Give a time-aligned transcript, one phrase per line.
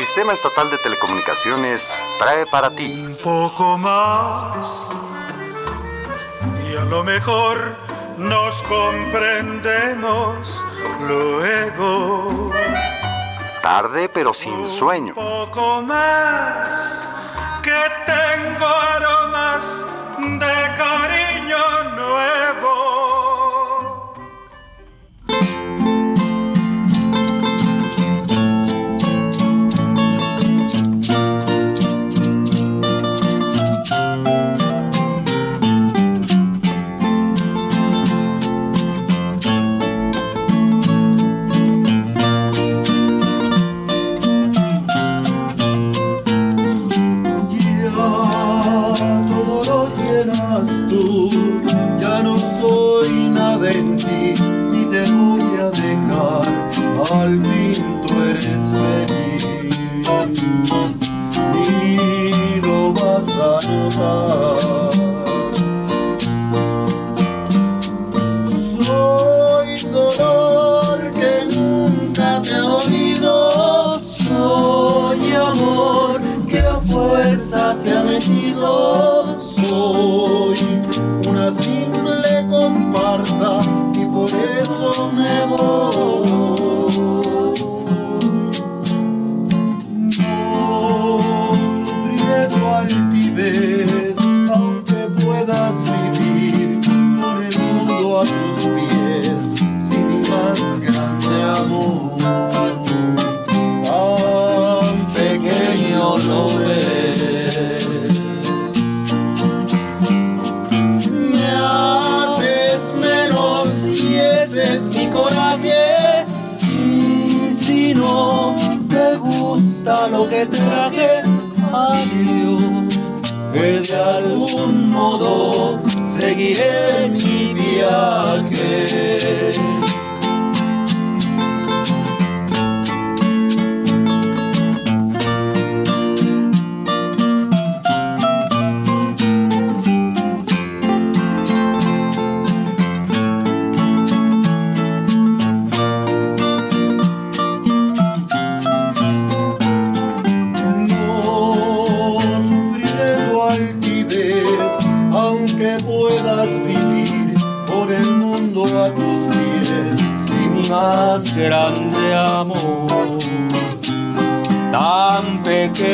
[0.00, 3.04] Sistema Estatal de Telecomunicaciones trae para ti.
[3.06, 4.88] Un poco más.
[6.66, 7.76] Y a lo mejor
[8.16, 10.64] nos comprendemos
[11.06, 12.50] luego.
[13.60, 15.12] Tarde pero sin sueño.
[15.14, 17.06] Un poco más.
[17.62, 19.84] Que tengo aromas
[20.18, 21.29] de cariño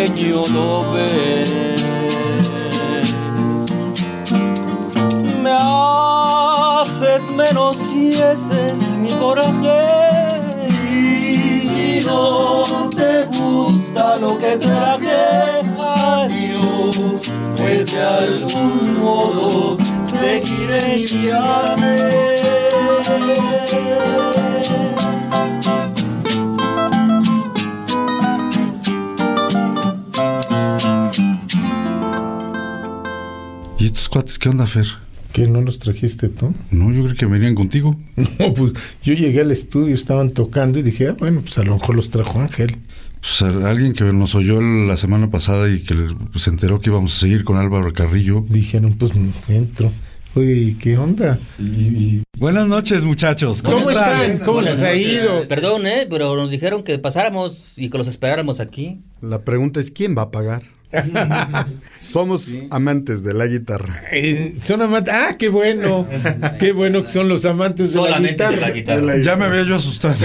[0.06, 1.55] sueño lo ves.
[5.43, 10.69] Me haces menos y ese es mi coraje.
[10.69, 17.00] Y si no te gusta lo que traje, adiós,
[17.56, 22.37] pues de algún modo seguiré mi viaje.
[34.38, 34.86] ¿Qué onda, Fer?
[35.32, 36.54] ¿Qué no los trajiste tú?
[36.70, 37.97] No, yo creo que venían contigo.
[38.38, 41.74] No, pues yo llegué al estudio, estaban tocando y dije, ah, bueno, pues a lo
[41.74, 42.76] mejor los trajo Ángel.
[43.20, 45.94] Pues alguien que nos oyó la semana pasada y que
[46.36, 48.44] se enteró que íbamos a seguir con Álvaro Carrillo.
[48.48, 49.12] Dijeron, pues
[49.48, 49.91] entro.
[50.34, 51.38] Oye, ¿qué onda?
[52.38, 53.62] Buenas noches, muchachos.
[53.62, 54.38] ¿Cómo, están?
[54.41, 55.48] ¿Cómo les ha ido?
[55.48, 56.06] Perdón, ¿eh?
[56.10, 59.00] Pero nos dijeron que pasáramos y que los esperáramos aquí.
[59.22, 60.62] La pregunta es, ¿quién va a pagar?
[62.00, 64.02] Somos amantes de la guitarra.
[64.12, 65.12] Eh, son amantes.
[65.14, 66.06] Ah, qué bueno.
[66.58, 69.19] qué bueno que son los amantes de la guitarra.
[69.19, 70.16] Ya me había yo asustado.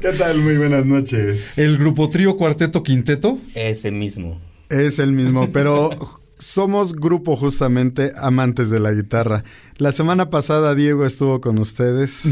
[0.00, 0.38] ¿Qué tal?
[0.38, 1.58] Muy buenas noches.
[1.58, 3.38] ¿El grupo trío, cuarteto, quinteto?
[3.54, 4.40] Ese mismo.
[4.68, 5.90] Es el mismo, pero
[6.38, 9.44] somos grupo justamente amantes de la guitarra.
[9.76, 12.24] La semana pasada Diego estuvo con ustedes.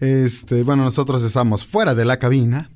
[0.00, 2.70] Este, bueno, nosotros estamos fuera de la cabina.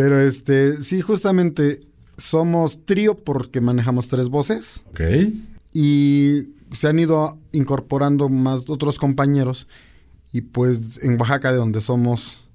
[0.00, 1.82] Pero este, sí, justamente
[2.16, 4.82] somos trío porque manejamos tres voces.
[4.88, 5.00] Ok.
[5.74, 9.68] Y se han ido incorporando más otros compañeros.
[10.32, 12.48] Y pues en Oaxaca, de donde somos,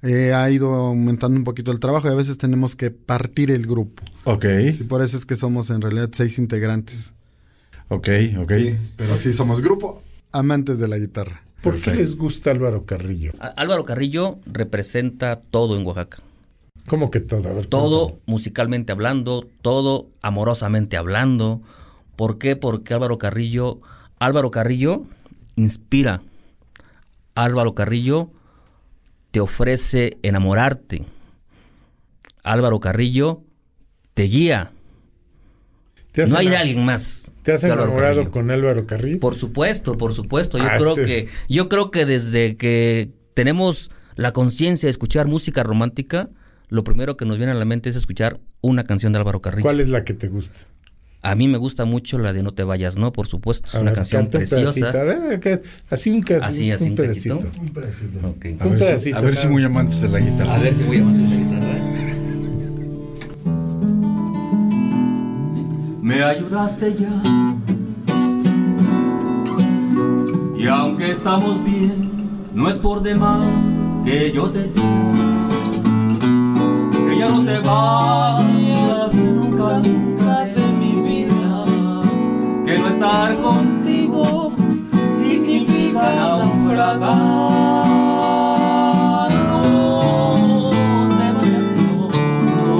[0.00, 3.66] eh, ha ido aumentando un poquito el trabajo y a veces tenemos que partir el
[3.66, 4.02] grupo.
[4.24, 4.46] Ok.
[4.74, 7.12] Sí, por eso es que somos en realidad seis integrantes.
[7.88, 8.08] Ok,
[8.38, 8.52] ok.
[8.96, 10.02] pero sí somos grupo
[10.32, 11.42] amantes de la guitarra.
[11.60, 13.32] ¿Por qué les gusta Álvaro Carrillo?
[13.38, 16.22] Álvaro Carrillo representa todo en Oaxaca.
[16.86, 17.62] ¿Cómo que todo?
[17.68, 21.62] todo musicalmente hablando, todo amorosamente hablando.
[22.16, 22.56] ¿Por qué?
[22.56, 23.80] Porque Álvaro Carrillo,
[24.18, 25.04] Álvaro Carrillo
[25.56, 26.22] inspira.
[27.34, 28.30] Álvaro Carrillo
[29.30, 31.04] te ofrece enamorarte.
[32.42, 33.42] Álvaro Carrillo
[34.12, 34.70] te guía.
[36.12, 37.30] ¿Te has No hay alguien más.
[37.42, 39.18] ¿Te has Álvaro enamorado con Álvaro Carrillo?
[39.20, 40.58] Por supuesto, por supuesto.
[40.58, 45.26] Yo Ah, creo este- que yo creo que desde que tenemos la conciencia de escuchar
[45.26, 46.28] música romántica,
[46.74, 49.62] lo primero que nos viene a la mente es escuchar una canción de Álvaro Carrillo.
[49.62, 50.58] ¿Cuál es la que te gusta?
[51.22, 53.80] A mí me gusta mucho la de No te vayas, no, por supuesto, es A
[53.80, 54.72] una ver, canción canta un pedacito.
[54.72, 55.00] preciosa.
[55.00, 57.38] A ver, que- así un, Así, así, un un pedacito.
[57.72, 58.18] pedacito.
[58.28, 58.44] Ok.
[58.60, 60.54] A Un ver, si, pedacito, a ver si muy amantes de la guitarra.
[60.54, 61.64] A ver si voy a aguantar la guitarra.
[66.02, 67.22] me ayudaste ya.
[70.58, 72.10] Y aunque estamos bien,
[72.52, 73.46] no es por demás
[74.04, 75.23] que yo te diga
[77.24, 81.64] ya no te vayas nunca, nunca de mi vida.
[82.64, 84.52] Que no estar contigo
[85.18, 87.12] significa naufragar.
[89.62, 91.66] No te vayas,
[92.56, 92.72] no,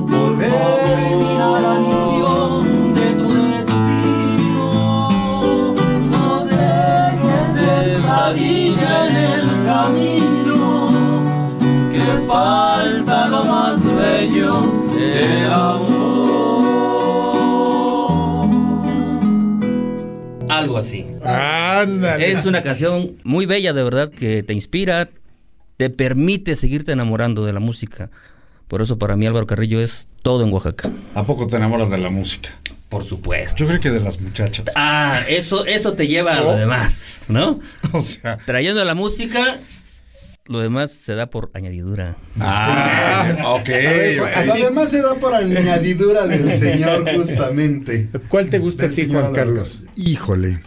[0.00, 4.68] no termina la misión de tu destino.
[6.12, 7.48] No dejes
[7.94, 10.60] esa dicha en el camino,
[11.90, 12.75] que falta
[15.06, 16.06] del amor.
[20.48, 21.06] Algo así.
[21.24, 22.32] Ándale.
[22.32, 25.10] Es una canción muy bella, de verdad, que te inspira,
[25.76, 28.10] te permite seguirte enamorando de la música.
[28.68, 30.90] Por eso para mí Álvaro Carrillo es todo en Oaxaca.
[31.14, 32.50] ¿A poco te enamoras de la música?
[32.88, 33.58] Por supuesto.
[33.58, 34.66] Yo creo que de las muchachas.
[34.74, 37.60] Ah, eso, eso te lleva a lo demás, ¿no?
[37.92, 39.58] O sea, Trayendo la música,
[40.48, 42.16] lo demás se da por añadidura.
[42.40, 43.66] ah, ok.
[43.68, 44.28] ver, ok.
[44.46, 48.08] Lo demás se da por añadidura del señor, justamente.
[48.28, 49.82] ¿Cuál te gusta a ti, Juan Carlos?
[49.96, 50.60] Híjole.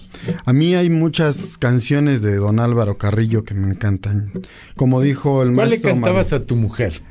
[0.45, 4.31] A mí hay muchas canciones de don Álvaro Carrillo que me encantan.
[4.75, 6.43] Como dijo el ¿Cuál le maestro cantabas Mario.
[6.43, 7.01] a tu mujer?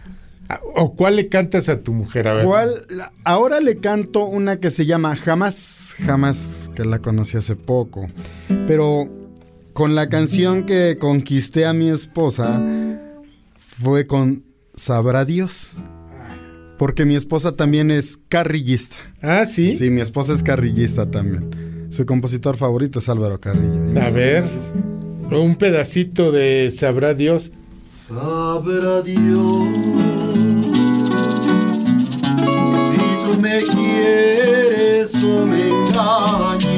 [0.51, 2.27] Ah, ¿O cuál le cantas a tu mujer?
[2.29, 2.45] A ver.
[2.45, 2.71] ¿Cuál?
[2.91, 8.09] La- Ahora le canto una que se llama Jamás, jamás, que la conocí hace poco.
[8.67, 9.09] Pero
[9.79, 12.61] con la canción que conquisté a mi esposa
[13.57, 14.43] fue con
[14.75, 15.77] Sabrá Dios.
[16.77, 18.97] Porque mi esposa también es carrillista.
[19.23, 19.77] Ah, ¿sí?
[19.77, 21.87] Sí, mi esposa es carrillista también.
[21.91, 24.03] Su compositor favorito es Álvaro Carrillo.
[24.03, 24.43] A ver.
[25.31, 27.53] Un pedacito de Sabrá Dios.
[27.89, 29.69] Sabrá Dios
[32.91, 36.78] si tú me quieres o me engañas.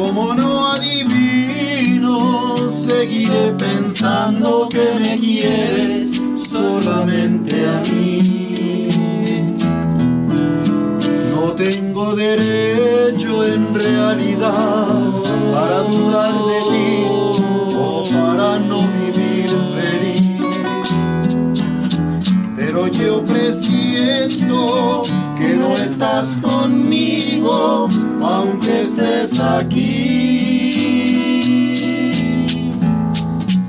[0.00, 8.88] Como no adivino, seguiré pensando que me quieres solamente a mí.
[11.34, 14.88] No tengo derecho en realidad
[15.52, 17.04] para dudar de ti
[17.76, 20.30] o para no vivir feliz.
[22.56, 25.02] Pero yo presiento
[25.70, 27.88] no estás conmigo,
[28.22, 30.74] aunque estés aquí.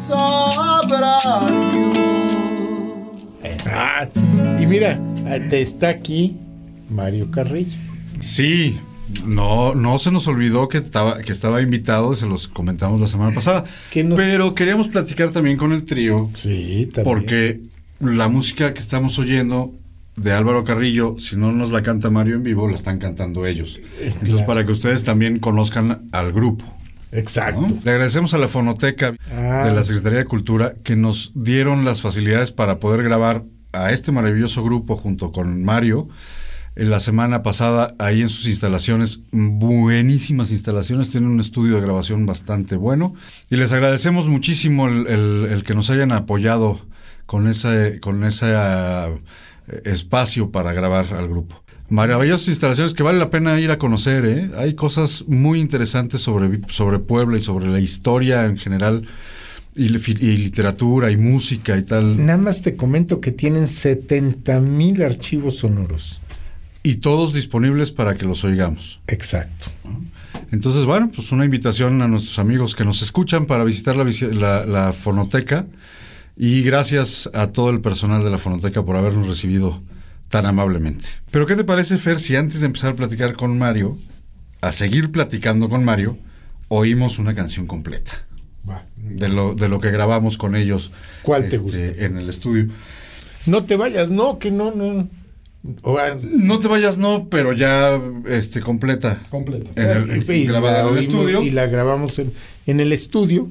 [0.08, 1.18] Sabrá
[1.72, 1.98] Dios.
[3.68, 4.08] Ah,
[4.60, 5.00] y mira,
[5.50, 6.38] te está aquí
[6.90, 7.78] Mario Carrillo.
[8.20, 8.78] Sí,
[9.26, 13.32] no, no se nos olvidó que estaba, que estaba invitado, se los comentamos la semana
[13.34, 13.66] pasada.
[13.92, 17.04] ¿Qué nos- Pero queríamos platicar también con el trío, Sí, también.
[17.04, 17.62] porque
[18.00, 19.74] la música que estamos oyendo
[20.16, 23.80] de Álvaro Carrillo, si no nos la canta Mario en vivo, la están cantando ellos.
[24.02, 24.46] Entonces, claro.
[24.46, 26.66] para que ustedes también conozcan al grupo.
[27.14, 27.62] Exacto.
[27.62, 27.78] ¿no?
[27.84, 29.64] Le agradecemos a la Fonoteca Ah.
[29.66, 34.12] de la Secretaría de Cultura que nos dieron las facilidades para poder grabar a este
[34.12, 36.08] maravilloso grupo junto con Mario.
[36.78, 42.26] En la semana pasada, ahí en sus instalaciones, buenísimas instalaciones, tienen un estudio de grabación
[42.26, 43.14] bastante bueno.
[43.50, 46.80] Y les agradecemos muchísimo el, el- el que nos hayan apoyado
[47.26, 49.10] con ese, con ese ah,
[49.86, 51.62] espacio para grabar al grupo.
[51.90, 54.50] Maravillosas instalaciones que vale la pena ir a conocer, ¿eh?
[54.58, 59.08] Hay cosas muy interesantes sobre, sobre Puebla y sobre la historia en general,
[59.76, 62.26] y, li- y literatura y música y tal.
[62.26, 66.22] Nada más te comento que tienen 70 mil archivos sonoros.
[66.84, 69.00] Y todos disponibles para que los oigamos.
[69.08, 69.68] Exacto.
[70.52, 74.32] Entonces, bueno, pues una invitación a nuestros amigos que nos escuchan para visitar la, visi-
[74.32, 75.66] la- la fonoteca.
[76.36, 79.82] Y gracias a todo el personal de la fonoteca por habernos recibido
[80.30, 81.08] tan amablemente.
[81.30, 83.98] Pero, ¿qué te parece, Fer, si antes de empezar a platicar con Mario,
[84.62, 86.18] a seguir platicando con Mario,
[86.70, 88.26] oímos una canción completa?
[88.68, 88.86] Va.
[88.96, 90.92] De lo, de lo que grabamos con ellos.
[91.22, 91.86] ¿Cuál te este, gusta?
[91.86, 92.70] En el estudio.
[93.46, 95.08] No te vayas, no, que no, no.
[95.64, 99.22] No te vayas, no, pero ya este, completa.
[99.30, 99.70] Completa.
[99.76, 101.44] En el, y, grabada la en el estudio.
[101.44, 102.34] y la grabamos en,
[102.66, 103.48] en el estudio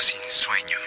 [0.00, 0.78] sin sueño.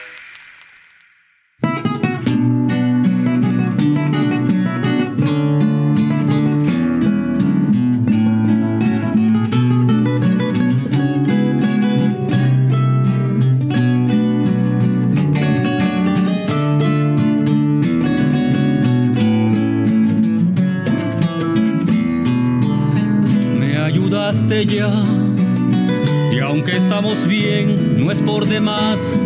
[23.60, 25.02] Me ayudaste ya
[28.74, 29.23] es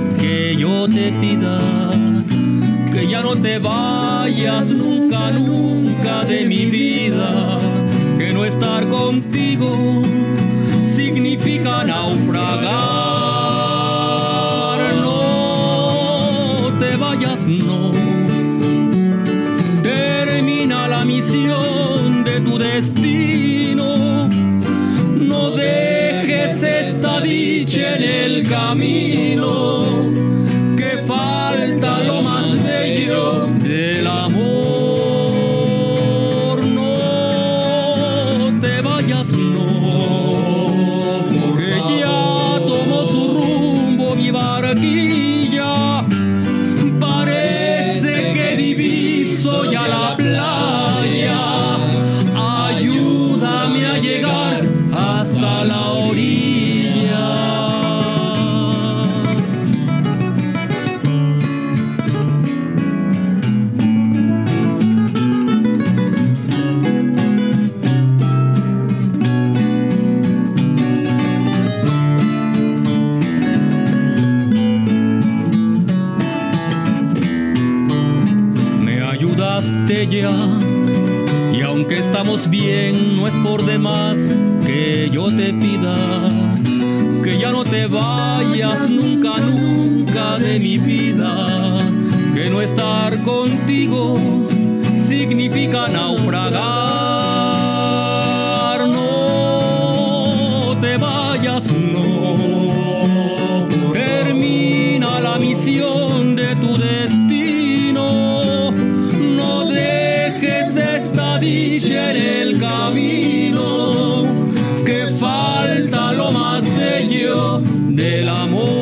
[117.97, 118.76] del amor.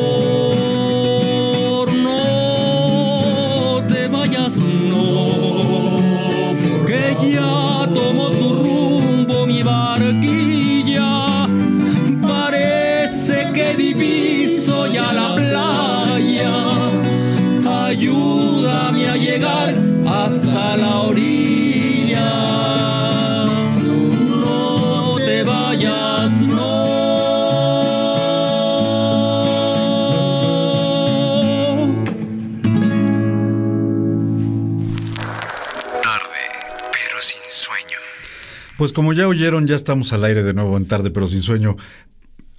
[38.86, 41.76] Pues como ya oyeron, ya estamos al aire de nuevo en tarde, pero sin sueño.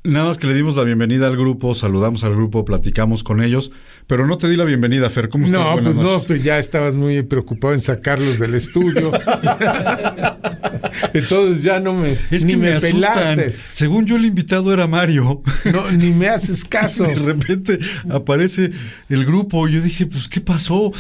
[0.04, 3.72] Nada más que le dimos la bienvenida al grupo, saludamos al grupo, platicamos con ellos,
[4.08, 5.30] pero no te di la bienvenida, Fer.
[5.30, 5.62] ¿Cómo estás?
[5.62, 9.14] No, Buenas pues no, pues ya estabas muy preocupado en sacarlos del estudio.
[11.14, 13.36] Entonces ya no me, Es ni que me, me, asustan.
[13.38, 13.56] pelaste.
[13.70, 15.42] Según yo, el invitado era Mario.
[15.72, 17.04] No, ni me haces caso.
[17.06, 18.72] De repente aparece
[19.10, 19.68] el grupo.
[19.68, 20.92] y Yo dije, pues, ¿qué pasó?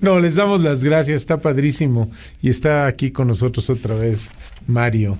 [0.00, 2.10] No, les damos las gracias, está padrísimo.
[2.42, 4.30] Y está aquí con nosotros otra vez
[4.66, 5.16] Mario.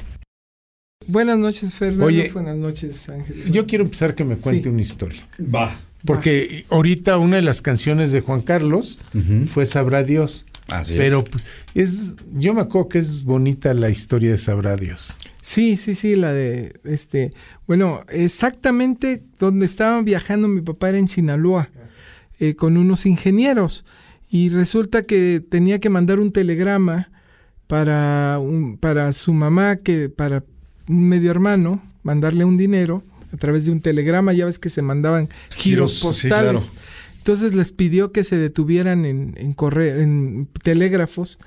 [1.07, 2.07] Buenas noches, Fernando.
[2.07, 3.51] Oye, Buenas noches, Ángel.
[3.53, 4.69] Yo quiero empezar que me cuente Sí.
[4.71, 5.27] una historia.
[5.39, 5.77] Va.
[6.05, 9.01] Porque ahorita una de las canciones de Juan Carlos
[9.47, 10.47] fue Sabrá Dios.
[10.69, 11.25] Así Pero
[11.75, 15.19] es, yo me acuerdo que es bonita la historia de Sabrá Dios.
[15.43, 17.31] Sí, sí, sí, la de este.
[17.67, 21.69] Bueno, exactamente donde estaba viajando mi papá era en Sinaloa,
[22.41, 23.85] eh, con unos ingenieros.
[24.31, 27.11] Y resulta que tenía que mandar un telegrama
[27.67, 30.45] para, un- para su mamá, que para
[30.89, 33.03] un medio hermano, mandarle un dinero
[33.33, 34.33] a través de un telegrama.
[34.33, 36.65] Ya ves que se mandaban giros, Giros, sí, postales.
[36.71, 36.81] claro.
[37.25, 41.39] Entonces les pidió que se detuvieran en, corre- en telégrafos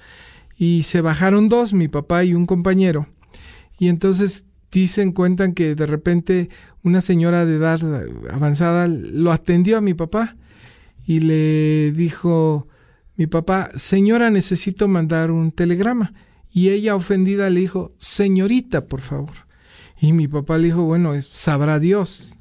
[0.57, 3.05] y se bajaron dos, mi papá y un compañero.
[3.77, 6.49] Y entonces dicen, cuentan que de repente
[6.81, 7.79] una señora de edad
[8.31, 10.35] avanzada lo atendió a mi papá
[11.05, 12.67] y le dijo,
[13.15, 16.11] mi papá, señora, necesito mandar un telegrama.
[16.51, 19.46] Y ella ofendida le dijo, señorita, por favor.
[19.99, 22.31] Y mi papá le dijo, bueno, es- sabrá Dios.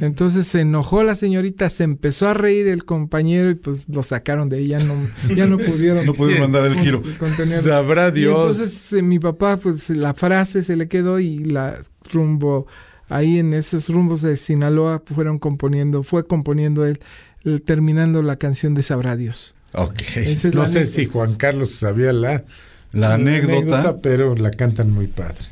[0.00, 4.48] Entonces se enojó la señorita, se empezó a reír el compañero y pues lo sacaron
[4.48, 4.94] de ahí, ya no,
[5.36, 6.06] ya no pudieron.
[6.06, 7.02] No pudieron mandar el giro.
[7.18, 7.60] contener.
[7.60, 8.58] Sabrá Y Dios.
[8.58, 11.78] entonces eh, mi papá, pues la frase se le quedó y la
[12.12, 12.66] rumbo,
[13.10, 17.00] ahí en esos rumbos de Sinaloa fueron componiendo, fue componiendo él,
[17.44, 19.54] el- terminando la canción de Sabrá Dios.
[19.74, 20.00] Ok.
[20.16, 20.86] Es no la sé anécdota.
[20.86, 22.44] si Juan Carlos sabía la,
[22.92, 23.98] La anécdota.
[24.00, 25.46] pero la cantan muy padre.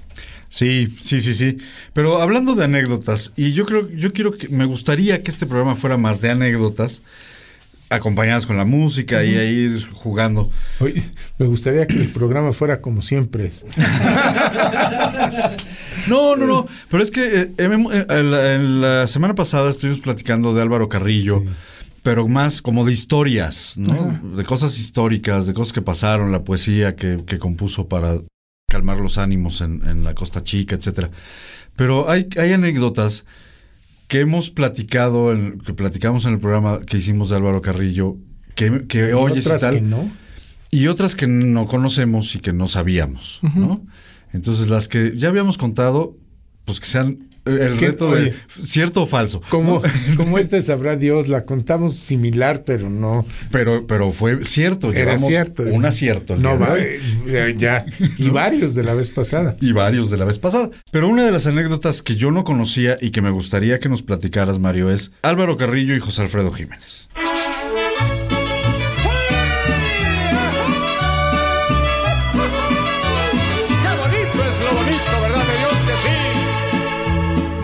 [0.53, 1.57] Sí, sí, sí, sí.
[1.95, 5.77] Pero hablando de anécdotas, y yo creo, yo quiero que, me gustaría que este programa
[5.77, 7.01] fuera más de anécdotas,
[7.89, 10.51] acompañadas con la música y a ir jugando.
[10.81, 11.03] Oye,
[11.39, 13.65] me gustaría que el programa fuera como siempre es.
[16.09, 16.67] No, no, no.
[16.91, 20.63] Pero es que eh, hemos- eh, en, la, en la semana pasada estuvimos platicando de
[20.63, 21.43] Álvaro Carrillo,
[22.03, 24.21] pero más como de historias, ¿no?
[24.37, 28.19] De cosas históricas, de cosas que pasaron, la poesía que, que compuso para
[28.73, 31.11] calmar los ánimos en, en la Costa Chica, etcétera.
[31.77, 33.25] Pero hay, hay anécdotas
[34.09, 38.17] que hemos platicado, en- que platicamos en el programa que hicimos de Álvaro Carrillo,
[38.55, 39.75] que, que Y oyes y otras tal.
[39.75, 40.11] que no.
[40.71, 43.85] Y otras que no conocemos y que no sabíamos, ¿no?
[44.33, 46.17] Entonces, las que ya habíamos contado,
[46.65, 49.43] pues que sean el reto de cierto o falso.
[49.49, 49.83] Como, ¿no?
[50.17, 53.27] como este sabrá Dios, la contamos similar, pero no.
[53.51, 54.93] Pero, pero fue cierto.
[54.93, 55.63] Era llevamos cierto.
[55.65, 56.37] Un acierto.
[56.37, 56.83] No, va, hoy.
[57.27, 57.85] eh, ya.
[58.19, 59.57] Y varios de la vez pasada.
[59.61, 60.71] Y varios de la vez pasada.
[60.91, 64.03] Pero una de las anécdotas que yo no conocía y que me gustaría que nos
[64.03, 67.09] platicaras, Mario, es Álvaro Carrillo y José Alfredo Jiménez.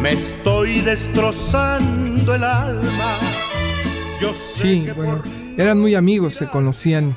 [0.09, 3.15] Me estoy destrozando el alma.
[4.19, 5.23] Yo sé Sí, que bueno,
[5.59, 7.15] eran muy amigos, se conocían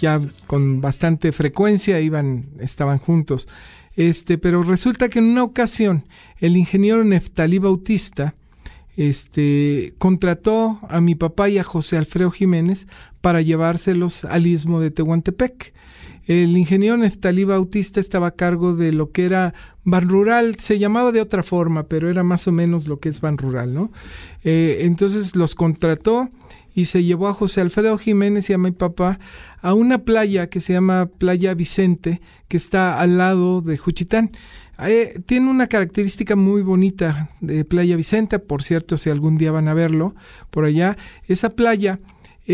[0.00, 3.46] ya con bastante frecuencia, iban, estaban juntos.
[3.94, 6.06] Este, pero resulta que en una ocasión
[6.38, 8.34] el ingeniero Neftalí Bautista
[8.96, 12.86] este, contrató a mi papá y a José Alfredo Jiménez
[13.20, 15.74] para llevárselos al istmo de Tehuantepec.
[16.30, 21.10] El ingeniero Neftalí Bautista estaba a cargo de lo que era Ban Rural, se llamaba
[21.10, 23.90] de otra forma, pero era más o menos lo que es Ban Rural, ¿no?
[24.44, 26.30] Eh, entonces los contrató
[26.72, 29.18] y se llevó a José Alfredo Jiménez y a mi papá
[29.60, 34.30] a una playa que se llama Playa Vicente, que está al lado de Juchitán.
[34.86, 39.66] Eh, tiene una característica muy bonita de Playa Vicente, por cierto, si algún día van
[39.66, 40.14] a verlo
[40.50, 41.98] por allá, esa playa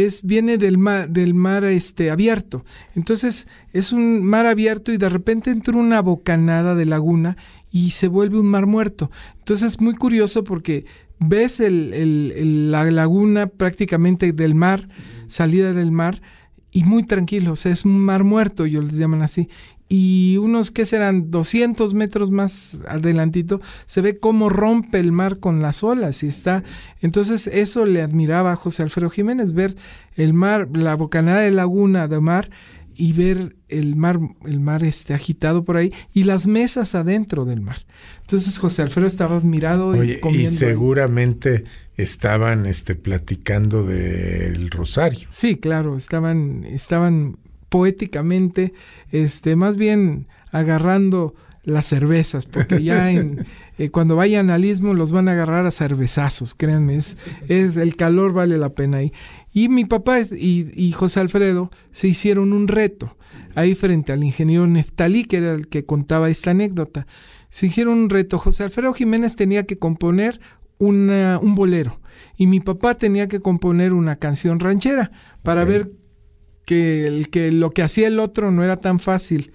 [0.05, 2.65] es viene del mar, del mar este abierto.
[2.95, 7.37] Entonces, es un mar abierto y de repente entra una bocanada de laguna
[7.71, 9.11] y se vuelve un mar muerto.
[9.39, 10.85] Entonces, es muy curioso porque
[11.19, 14.89] ves el- el- el- la laguna prácticamente del mar,
[15.29, 16.21] salida del mar,
[16.73, 19.49] y muy tranquilo, o sea, es un mar muerto, ellos les llaman así.
[19.88, 25.62] Y unos que serán 200 metros más adelantito, se ve cómo rompe el mar con
[25.62, 26.64] las olas y está.
[27.03, 29.77] Entonces, eso le admiraba a José Alfredo Jiménez, ver
[30.16, 32.51] el mar, la bocanada de laguna de mar
[32.96, 37.61] y ver el mar, el mar este agitado por ahí y las mesas adentro del
[37.61, 37.77] mar.
[38.22, 40.49] Entonces José Alfredo estaba admirado y Oye, y comiendo.
[40.51, 40.57] ahí.
[40.57, 41.64] seguramente
[41.96, 45.29] estaban este, platicando del rosario.
[45.31, 47.38] Sí, claro, estaban, estaban
[47.69, 48.73] poéticamente,
[49.13, 53.45] este, más bien agarrando las cervezas, porque ya en,
[53.79, 57.17] eh, cuando vayan al istmo los van a agarrar a cervezazos, créanme, es,
[57.49, 59.13] es el calor vale la pena ahí.
[59.53, 63.17] Y mi papá y, y José Alfredo se hicieron un reto
[63.55, 67.07] ahí frente al ingeniero Neftalí, que era el que contaba esta anécdota.
[67.49, 68.39] Se hicieron un reto.
[68.39, 70.41] José Alfredo Jiménez tenía que componer
[70.79, 72.01] una- un bolero
[72.37, 75.11] y mi papá tenía que componer una canción ranchera
[75.43, 75.91] para ver
[76.67, 79.53] que, el, que lo que hacía el otro no era tan fácil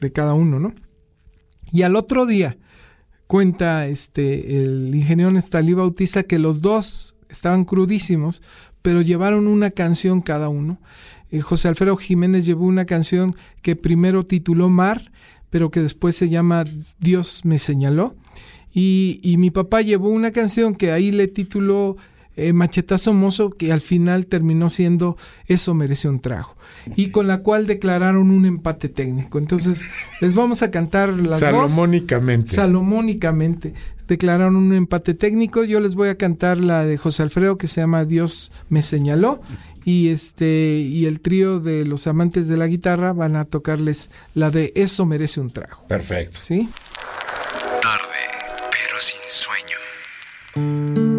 [0.00, 0.74] de cada uno, ¿no?
[1.72, 2.58] Y al otro día
[3.26, 8.42] cuenta este el ingeniero Nestalí Bautista que los dos estaban crudísimos,
[8.82, 10.80] pero llevaron una canción cada uno.
[11.30, 15.12] Eh, José Alfredo Jiménez llevó una canción que primero tituló Mar,
[15.50, 16.64] pero que después se llama
[16.98, 18.14] Dios me señaló.
[18.72, 21.96] Y, y mi papá llevó una canción que ahí le tituló
[22.38, 26.56] eh, Machetazo Mozo, que al final terminó siendo Eso merece un trago.
[26.96, 29.38] Y con la cual declararon un empate técnico.
[29.38, 29.82] Entonces,
[30.20, 31.72] les vamos a cantar las dos.
[31.72, 32.54] Salomónicamente.
[32.54, 33.74] Salomónicamente.
[34.06, 35.64] Declararon un empate técnico.
[35.64, 39.40] Yo les voy a cantar la de José Alfredo que se llama Dios me señaló.
[39.84, 44.50] Y este, y el trío de los amantes de la guitarra van a tocarles la
[44.50, 45.86] de Eso merece un trago.
[45.88, 46.38] Perfecto.
[46.42, 46.68] ¿Sí?
[47.82, 48.14] Tarde,
[48.70, 51.17] pero sin sueño.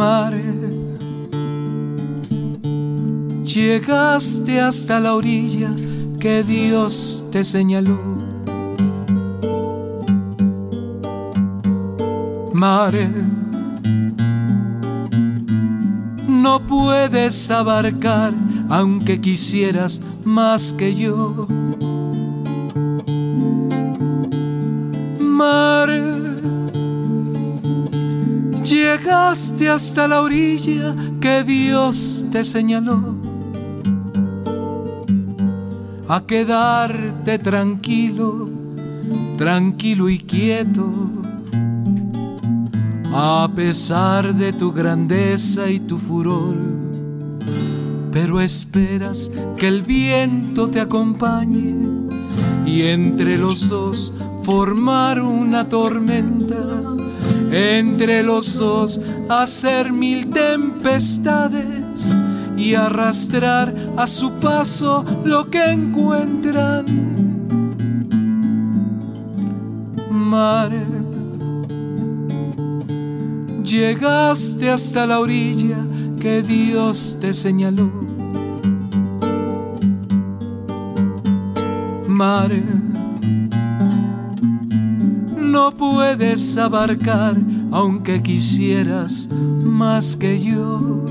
[0.00, 0.42] Mare,
[3.44, 5.76] llegaste hasta la orilla
[6.18, 8.00] que Dios te señaló.
[12.54, 13.10] Mare,
[16.26, 18.32] no puedes abarcar
[18.70, 21.46] aunque quisieras más que yo.
[25.18, 26.19] Mare,
[28.80, 33.14] Llegaste hasta la orilla que Dios te señaló.
[36.08, 38.48] A quedarte tranquilo,
[39.36, 40.90] tranquilo y quieto.
[43.12, 46.56] a pesar de tu grandeza y tu furor.
[48.12, 51.74] Pero esperas que el viento te acompañe
[52.64, 56.89] y entre los dos formar una tormenta,
[57.50, 62.16] entre los dos hacer mil tempestades
[62.56, 67.10] y arrastrar a su paso lo que encuentran.
[70.10, 70.70] Mar,
[73.64, 75.78] llegaste hasta la orilla
[76.20, 77.90] que Dios te señaló.
[82.06, 82.52] Mar,
[85.50, 87.36] no puedes abarcar
[87.72, 91.04] aunque quisieras más que yo.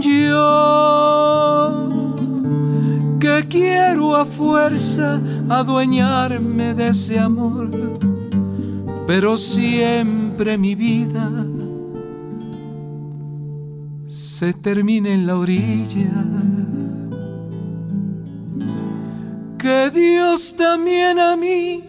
[0.00, 1.88] Yo
[3.18, 7.70] que quiero a fuerza adueñarme de ese amor,
[9.06, 11.30] pero siempre mi vida
[14.06, 16.53] se termina en la orilla.
[19.64, 21.82] Que Dios también a mí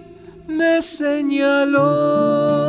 [0.47, 2.64] me señaló.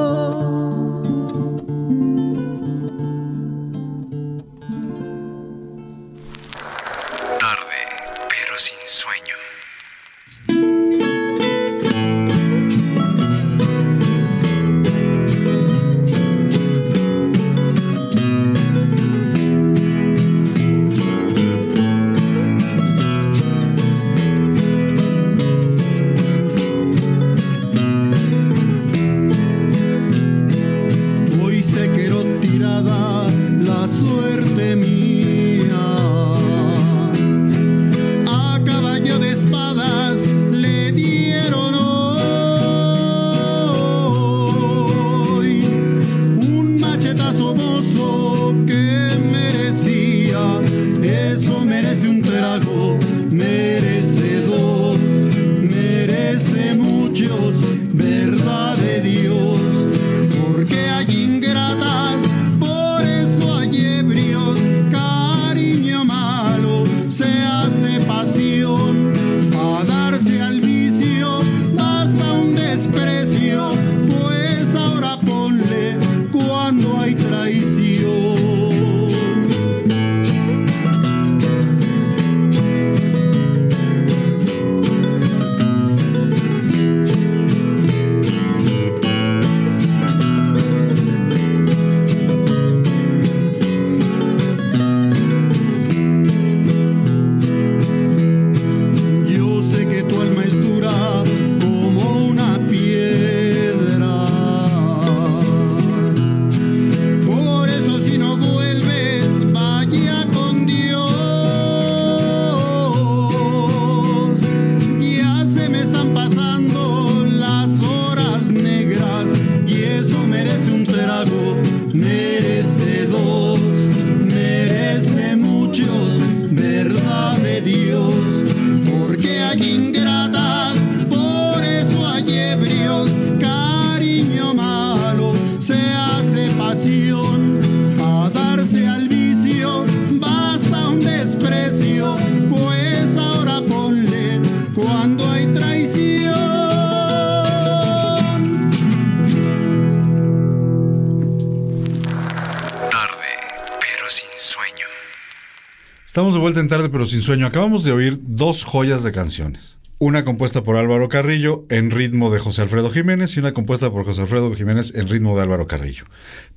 [156.55, 157.47] En tarde pero sin sueño.
[157.47, 159.77] Acabamos de oír dos joyas de canciones.
[159.99, 164.05] Una compuesta por Álvaro Carrillo en ritmo de José Alfredo Jiménez y una compuesta por
[164.05, 166.05] José Alfredo Jiménez en ritmo de Álvaro Carrillo.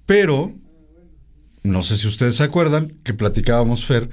[0.05, 0.53] Pero,
[1.63, 4.09] no sé si ustedes se acuerdan que platicábamos, Fer,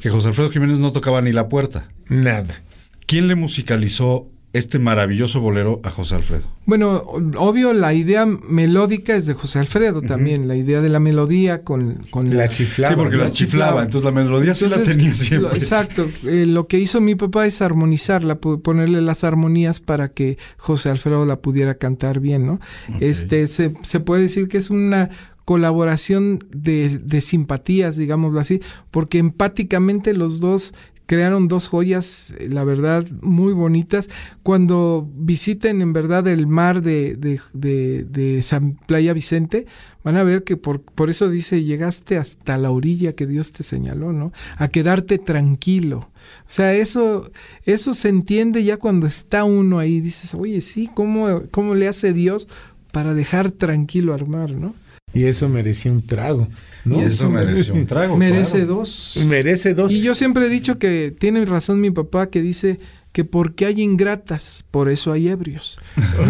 [0.00, 1.88] que José Alfredo Jiménez no tocaba ni la puerta.
[2.08, 2.62] Nada.
[3.06, 6.44] ¿Quién le musicalizó este maravilloso bolero a José Alfredo?
[6.64, 7.02] Bueno,
[7.36, 12.06] obvio, la idea melódica es de José Alfredo también, la idea de la melodía con...
[12.10, 12.94] con la chiflaba.
[12.94, 15.52] Sí, porque las chiflaba, entonces la melodía sí la tenía siempre.
[15.54, 20.90] exacto, eh, lo que hizo mi papá es armonizarla, ponerle las armonías para que José
[20.90, 22.60] Alfredo la pudiera cantar bien, ¿no?
[23.00, 25.10] Este, se, se puede decir que es una
[25.44, 30.74] colaboración de, de, simpatías, digámoslo así, porque empáticamente los dos
[31.08, 34.10] crearon dos joyas, eh, la verdad, muy bonitas.
[34.42, 39.66] Cuando visiten en verdad el mar de, de, San Playa Vicente,
[40.04, 43.62] van a ver que por, por eso dice, llegaste hasta la orilla que Dios te
[43.62, 44.32] señaló, ¿no?
[44.58, 46.10] A quedarte tranquilo.
[46.46, 47.32] O sea, eso,
[47.64, 50.02] eso se entiende ya cuando está uno ahí.
[50.02, 52.48] Dices, oye, sí, ¿cómo, cómo le hace Dios
[52.92, 54.74] para dejar tranquilo armar, ¿no?
[55.14, 56.48] Y eso merecía un trago.
[56.84, 57.00] ¿no?
[57.00, 58.16] Y eso mereció un trago.
[58.18, 58.66] Merece claro.
[58.66, 59.18] dos.
[59.26, 59.92] Merece dos.
[59.92, 62.78] Y yo siempre he dicho que tiene razón mi papá que dice
[63.12, 65.78] que porque hay ingratas, por eso hay ebrios.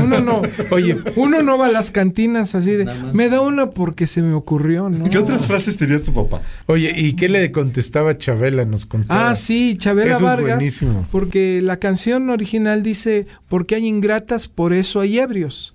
[0.02, 4.06] Uno no, oye, uno no va a las cantinas así de, me da una porque
[4.06, 5.04] se me ocurrió, ¿no?
[5.10, 6.40] ¿Qué otras frases tenía tu papá?
[6.66, 8.64] Oye, ¿y qué le contestaba Chabela?
[8.64, 9.30] Nos contaba.
[9.30, 10.54] Ah, sí, Chabela Eso es Vargas.
[10.56, 11.06] buenísimo.
[11.10, 15.74] Porque la canción original dice, porque hay ingratas, por eso hay ebrios.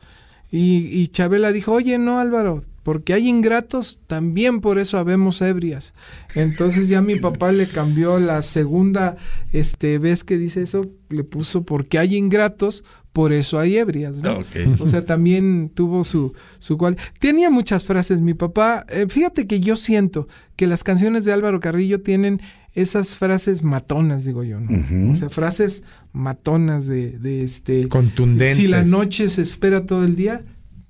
[0.52, 5.94] Y, y Chabela dijo, oye, no, Álvaro, porque hay ingratos, también por eso habemos ebrias.
[6.36, 9.16] Entonces ya mi papá le cambió la segunda
[9.54, 14.22] este, vez que dice eso, le puso, porque hay ingratos, por eso hay ebrias.
[14.22, 14.40] ¿no?
[14.80, 16.98] O sea, también tuvo su, su cual.
[17.20, 18.86] Tenía muchas frases mi papá.
[18.90, 22.42] Eh, fíjate que yo siento que las canciones de Álvaro Carrillo tienen
[22.74, 25.12] esas frases matonas, digo yo, ¿no?
[25.12, 27.88] O sea, frases matonas de, de este.
[27.88, 28.58] Contundentes.
[28.58, 30.42] Si la noche se espera todo el día,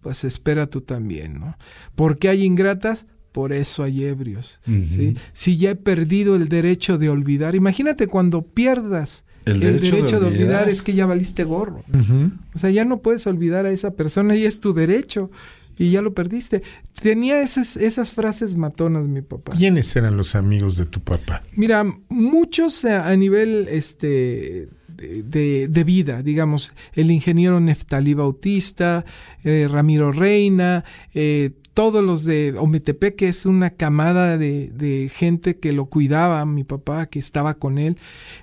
[0.04, 1.58] pues espera tú también, ¿no?
[1.96, 4.62] Porque hay ingratas, por eso hay ebrios.
[5.32, 10.20] Si ya he perdido el derecho de olvidar, imagínate cuando pierdas El el derecho derecho,
[10.20, 10.46] de olvidar.
[10.46, 11.84] olvidar es que ya valiste gorro.
[12.54, 15.32] O sea, ya no puedes olvidar a esa persona y es tu derecho.
[15.80, 16.62] Y ya lo perdiste.
[17.02, 19.54] Tenía esas, esas frases matonas, mi papá.
[19.58, 21.42] ¿Quiénes eran los amigos de tu papá?
[21.56, 29.04] Mira, muchos a, a nivel este de, de- vida, digamos, el ingeniero Neftalí Bautista,
[29.44, 35.58] eh, Ramiro Reina, eh, todos los de Ometepec, que es una camada de, de gente
[35.58, 37.98] que lo cuidaba, mi papá, que estaba con él.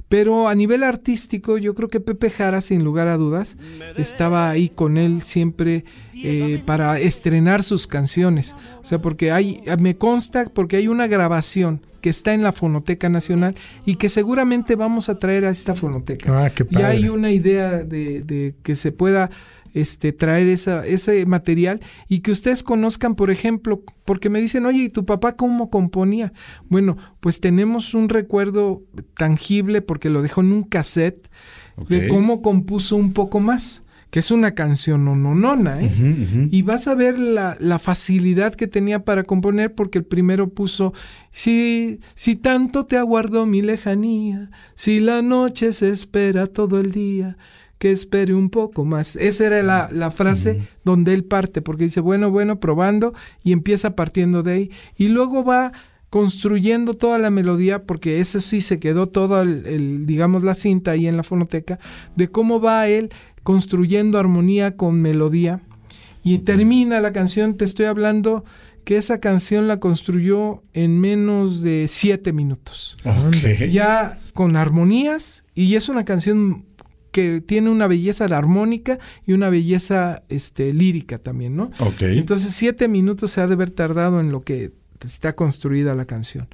[0.09, 3.57] Pero a nivel artístico, yo creo que Pepe Jara, sin lugar a dudas,
[3.97, 8.57] estaba ahí con él siempre eh, para estrenar sus canciones.
[8.83, 13.09] O sea, porque hay, me consta, porque hay una grabación que está en la Fonoteca
[13.09, 13.55] Nacional
[13.87, 16.45] y que seguramente vamos a traer a esta fonoteca.
[16.45, 17.11] Ah, qué Ya hay padre.
[17.11, 19.31] una idea de, de que se pueda
[19.73, 24.85] este, traer esa, ese material y que ustedes conozcan, por ejemplo, porque me dicen, oye,
[24.85, 26.33] ¿y tu papá cómo componía?
[26.69, 28.83] Bueno, pues tenemos un recuerdo
[29.17, 31.29] tangible porque lo dejó en un cassette
[31.89, 36.49] de cómo compuso un poco más, que es una canción nonona, ¿eh?
[36.51, 40.93] Y vas a ver la, la facilidad que tenía para componer, porque el primero puso,
[41.31, 47.39] si, si tanto te aguardo mi lejanía, si la noche se espera todo el día,
[47.79, 49.17] que espere un poco más.
[49.17, 53.97] Esa era la, la frase donde él parte, porque dice, bueno, bueno, probando, y empieza
[53.97, 54.71] partiendo de ahí.
[54.99, 55.73] Y luego va
[56.11, 60.91] construyendo toda la melodía, porque eso sí se quedó todo el, el, digamos, la cinta
[60.91, 61.79] ahí en la fonoteca,
[62.17, 63.11] de cómo va él
[63.43, 65.61] construyendo armonía con melodía.
[66.23, 68.45] Y termina la canción, te estoy hablando
[68.85, 72.97] que esa canción la construyó en menos de siete minutos.
[73.71, 76.67] Ya con armonías, y es una canción
[77.11, 81.71] que tiene una belleza de armónica y una belleza este, lírica también, ¿no?
[81.81, 82.03] Ok.
[82.03, 84.73] Entonces siete minutos se ha de haber tardado en lo que
[85.05, 86.49] está construida la canción.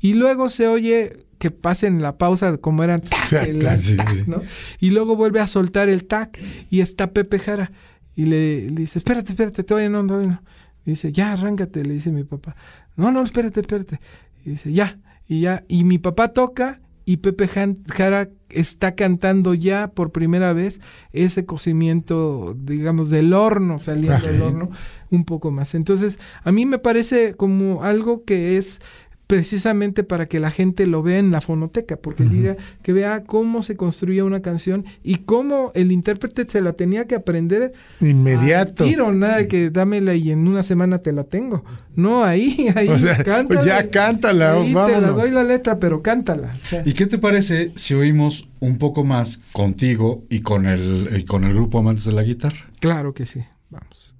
[0.00, 4.14] Y luego se oye que pasen la pausa como eran tac, el claro, sí, tac,
[4.14, 4.22] sí.
[4.28, 4.42] ¿no?
[4.78, 6.38] Y luego vuelve a soltar el tac
[6.70, 7.72] y está Pepe Jara
[8.14, 10.42] y le, le dice, espérate, espérate, todavía no, todavía no.
[10.84, 12.54] Dice, ya, arráncate, le dice mi papá.
[12.94, 13.98] No, no, espérate, espérate.
[14.44, 15.64] Y dice, ya, y ya.
[15.66, 20.80] Y mi papá toca y Pepe Jara está cantando ya por primera vez
[21.12, 24.28] ese cocimiento, digamos, del horno, saliendo Ajá.
[24.28, 24.70] del horno
[25.10, 25.74] un poco más.
[25.74, 28.78] Entonces, a mí me parece como algo que es
[29.26, 33.62] precisamente para que la gente lo vea en la fonoteca, porque diga que vea cómo
[33.62, 38.84] se construía una canción y cómo el intérprete se la tenía que aprender Inmediato.
[38.84, 41.64] tiro, nada de que dámela y en una semana te la tengo.
[41.96, 43.64] No, ahí, ahí, O sea, cántala.
[43.64, 45.16] ya cántala, Ahí te la vámonos.
[45.16, 46.54] doy la letra, pero cántala.
[46.62, 51.08] O sea, ¿Y qué te parece si oímos un poco más contigo y con el,
[51.20, 52.68] y con el grupo Amantes de la Guitarra?
[52.80, 54.14] claro que sí, vamos.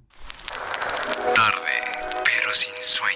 [1.35, 1.75] Tarde,
[2.23, 3.12] pero sin sueño.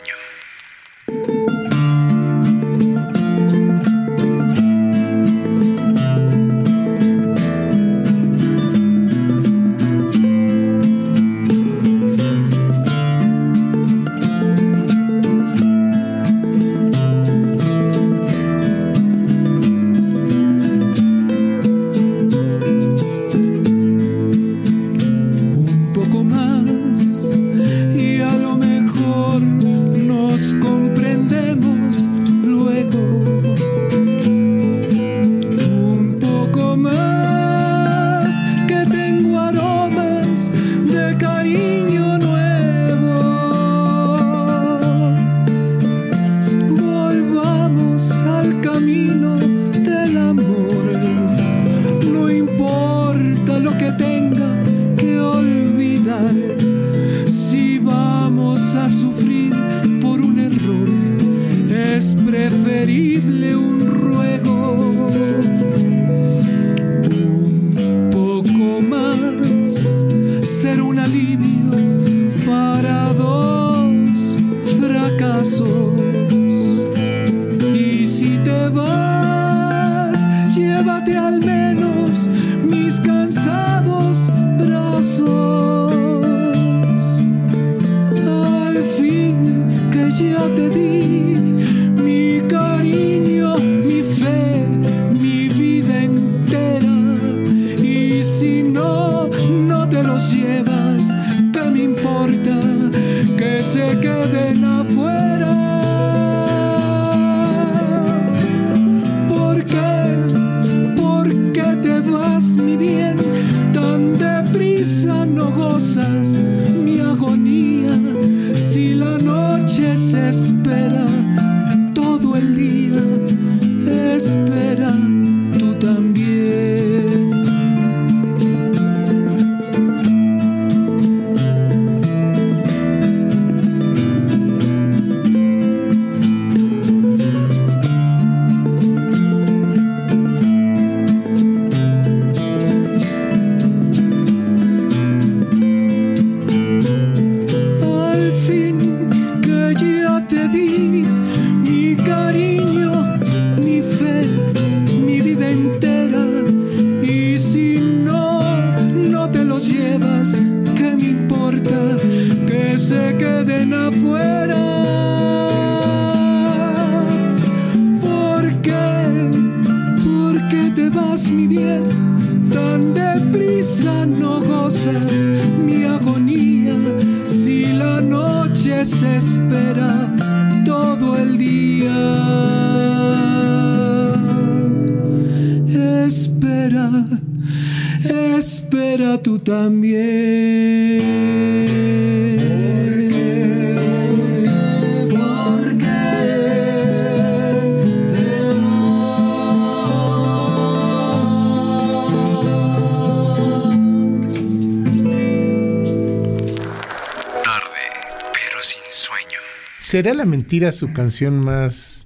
[209.97, 212.05] ¿Será la mentira su canción más...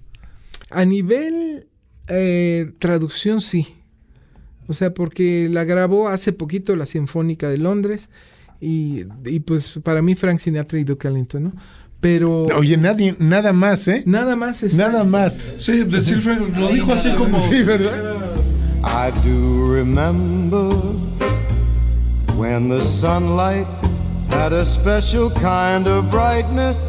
[0.70, 1.68] A nivel
[2.08, 3.76] eh, traducción, sí.
[4.68, 8.08] O sea, porque la grabó hace poquito la Sinfónica de Londres
[8.62, 11.54] y, y pues para mí Frank Sinatra y Duke Ellington, ¿no?
[12.00, 14.04] Pero Oye, nadie, nada más, ¿eh?
[14.06, 15.38] nada más es Nada más.
[15.60, 17.42] Sí, decir lo dijo así como.
[17.42, 18.38] Sí, ¿verdad?
[18.86, 20.70] I do remember
[22.38, 23.68] when the sunlight
[24.30, 26.88] had a special kind of brightness,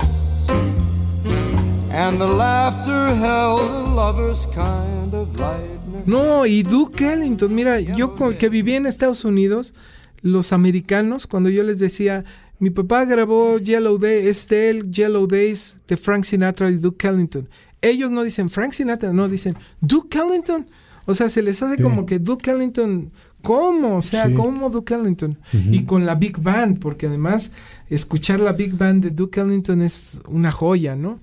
[2.13, 6.07] and the laughter held a lover's kind of lightness.
[6.07, 9.73] No, y Duke Ellington, mira, yo que vivía en Estados Unidos,
[10.21, 12.25] los americanos, cuando yo les decía,
[12.59, 17.49] mi papá grabó Yellow Day, este el Yellow Days de Frank Sinatra y Duke Ellington.
[17.81, 20.67] Ellos no dicen Frank Sinatra, no dicen Duke Ellington.
[21.07, 21.83] O sea, se les hace Sí.
[21.83, 23.11] como que Duke Ellington,
[23.43, 23.97] ¿cómo?
[23.99, 24.35] O sea, Sí.
[24.35, 25.39] ¿cómo Duke Ellington?
[25.71, 27.51] Y con la Big Band, porque además
[27.91, 31.21] escuchar la Big Band de Duke Ellington es una joya, ¿no?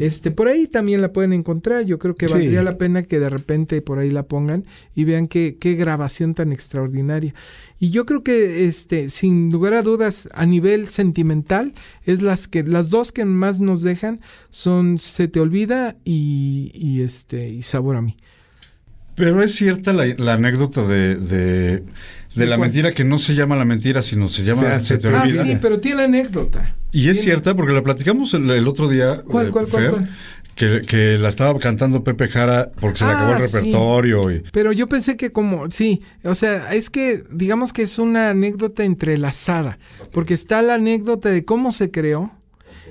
[0.00, 1.84] Este, por ahí también la pueden encontrar.
[1.86, 2.34] Yo creo que Sí.
[2.34, 4.64] valdría la pena que de repente por ahí la pongan
[4.94, 7.34] y vean qué, qué grabación tan extraordinaria.
[7.78, 11.72] Y yo creo que, este, sin lugar a dudas, a nivel sentimental,
[12.04, 17.00] es las que, las dos que más nos dejan son Se te olvida y, y
[17.00, 18.16] este, y Sabor a mí.
[19.20, 21.82] Pero es cierta la, la anécdota de, de, de
[22.34, 22.68] ¿De la cuál?
[22.68, 25.22] mentira que no se llama la mentira, sino se llama O sea, Se te Ah,
[25.22, 25.42] olvida.
[25.44, 26.74] sí, pero tiene anécdota.
[26.90, 29.22] Y es Tiene- cierta porque la platicamos el, el otro día.
[29.28, 30.10] ¿Cuál, eh, cuál, cuál, Fer, cuál?
[30.56, 33.56] Que, que la estaba cantando Pepe Jara porque se le Ah, acabó el sí.
[33.56, 34.30] repertorio.
[34.30, 38.30] Y, Pero yo pensé que como, sí, o sea, es que digamos que es una
[38.30, 39.78] anécdota entrelazada,
[40.12, 42.32] porque está la anécdota de cómo se creó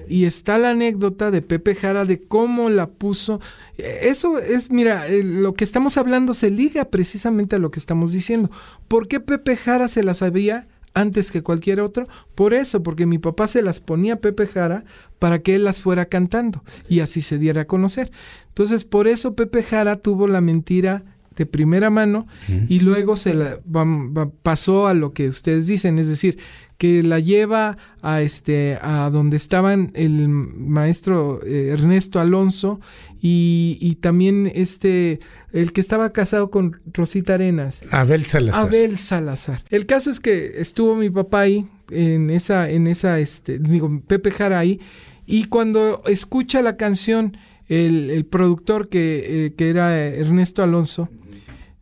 [0.09, 3.39] y está la anécdota de Pepe Jara de cómo la puso.
[3.77, 8.11] Eso es, mira, eh, lo que estamos hablando se liga precisamente a lo que estamos
[8.11, 8.49] diciendo.
[8.87, 10.67] ¿Por qué Pepe Jara se la sabía?
[10.95, 14.83] antes que cualquier otro, por eso, porque mi papá se las ponía a Pepe Jara
[15.19, 18.11] para que él las fuera cantando y así se diera a conocer.
[18.49, 21.03] Entonces, por eso Pepe Jara tuvo la mentira
[21.37, 22.25] de primera mano
[22.67, 26.39] y luego se la va- va- pasó a lo que ustedes dicen, es decir,
[26.79, 32.79] que la lleva a este a donde estaban el maestro eh, Ernesto Alonso
[33.21, 35.19] y, y también este
[35.51, 37.83] el que estaba casado con Rosita Arenas.
[37.91, 38.65] Abel Salazar.
[38.65, 39.63] Abel Salazar.
[39.69, 44.31] El caso es que estuvo mi papá ahí en esa en esa este digo Pepe
[44.31, 44.79] Jara ahí
[45.25, 47.35] y cuando escucha la canción
[47.67, 51.09] el, el productor que, eh, que era Ernesto Alonso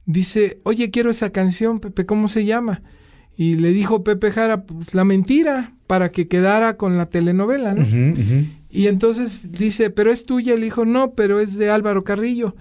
[0.07, 2.81] dice, oye, quiero esa canción, Pepe, ¿cómo se llama?
[3.37, 7.85] Y le dijo Pepe Jara, pues la mentira, para que quedara con la telenovela, ¿no?
[8.69, 10.55] Y entonces dice, pero es tuya.
[10.55, 12.55] Le dijo, no, pero es de Álvaro Carrillo.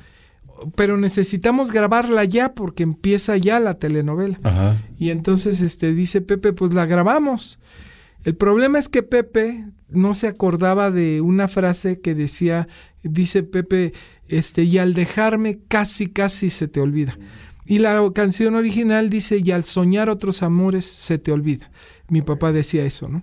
[0.75, 4.39] pero necesitamos grabarla ya porque empieza ya la telenovela.
[4.43, 4.83] Ajá.
[4.99, 7.59] Y entonces este dice Pepe, pues la grabamos.
[8.25, 12.67] El problema es que Pepe no se acordaba de una frase que decía,
[13.03, 13.93] dice Pepe,
[14.29, 17.17] este, y al dejarme casi, casi se te olvida.
[17.67, 21.71] Y la canción original dice, y al soñar otros amores se te olvida.
[22.09, 23.23] Mi papá decía eso, ¿no?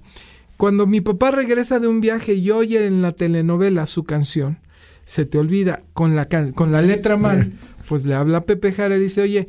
[0.57, 4.59] Cuando mi papá regresa de un viaje y oye en la telenovela su canción,
[5.05, 7.53] se te olvida, con la, can- con la letra mal,
[7.87, 9.47] pues le habla a Pepe Jara y dice, oye,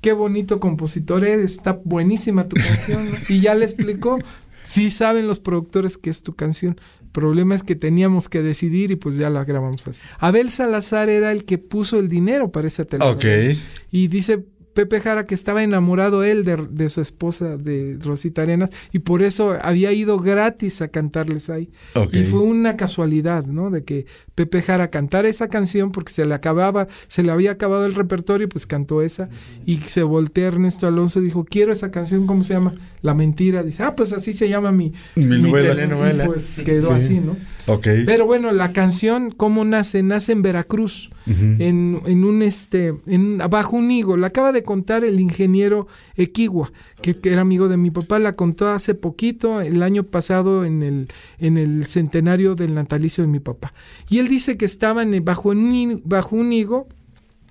[0.00, 3.06] qué bonito compositor eres, está buenísima tu canción.
[3.06, 3.16] ¿no?
[3.28, 4.18] Y ya le explicó,
[4.62, 6.78] sí saben los productores que es tu canción.
[7.14, 10.02] El problema es que teníamos que decidir y pues ya la grabamos así.
[10.18, 13.56] Abel Salazar era el que puso el dinero para esa telenovela.
[13.92, 14.44] Y dice
[14.74, 19.22] Pepe Jara que estaba enamorado él de, de su esposa, de Rosita Arenas, y por
[19.22, 21.70] eso había ido gratis a cantarles ahí.
[22.10, 23.70] Y fue una casualidad, ¿no?
[23.70, 27.86] De que Pepe Jara cantara esa canción porque se le acababa, se le había acabado
[27.86, 29.28] el repertorio y pues cantó esa.
[29.64, 32.72] Y se voltea Ernesto Alonso y dijo, quiero esa canción, ¿cómo se llama?
[33.02, 33.62] La mentira.
[33.62, 35.74] Dice, ah, pues así se llama mi, Mi novela.
[35.74, 36.26] telenovela.
[36.26, 36.92] Pues quedó Sí.
[36.96, 37.36] así, ¿no?
[37.66, 37.86] Ok.
[38.06, 40.02] Pero bueno, la canción, ¿cómo nace?
[40.02, 44.16] Nace en Veracruz, en, en un este, en, bajo un higo.
[44.16, 46.72] La acaba de contar el ingeniero Equigua,
[47.12, 51.08] que, era amigo de mi papá, la contó hace poquito, el año pasado, en el,
[51.38, 53.74] en el centenario del natalicio de mi papá.
[54.08, 56.88] Y él dice que estaban bajo, un, bajo un higo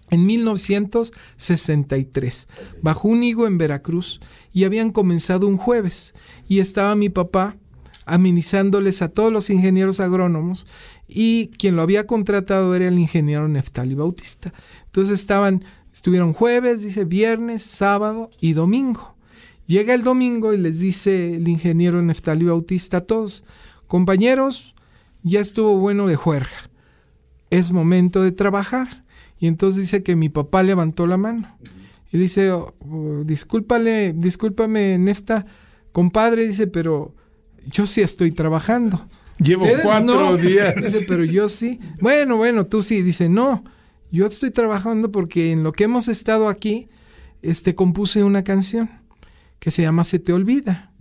[0.09, 2.47] en 1963,
[2.81, 6.15] bajo un higo en Veracruz, y habían comenzado un jueves,
[6.47, 7.55] y estaba mi papá
[8.05, 10.65] amenizándoles a todos los ingenieros agrónomos,
[11.07, 14.51] y quien lo había contratado era el ingeniero Neftali Bautista.
[14.85, 19.12] Entonces estaban, estuvieron jueves, dice viernes, sábado y domingo.
[19.65, 23.45] Llega el domingo y les dice el ingeniero Neftali Bautista a todos,
[23.87, 24.73] compañeros,
[25.23, 26.69] ya estuvo bueno de juerga,
[27.49, 29.03] es momento de trabajar.
[29.39, 31.57] Y entonces dice que mi papá levantó la mano
[32.11, 35.45] y dice, "Oh, oh, discúlpale, discúlpame, Nefta,
[35.91, 37.13] compadre, dice, pero
[37.65, 39.05] yo sí estoy trabajando.
[39.39, 40.75] Llevo cuatro días.
[40.75, 41.79] Dice, pero yo sí.
[42.01, 43.01] Bueno, bueno, tú sí.
[43.01, 43.63] Dice, no,
[44.11, 46.89] yo estoy trabajando porque en lo que hemos estado aquí,
[47.41, 48.89] este, compuse una canción
[49.63, 50.91] que se llama Se te olvida.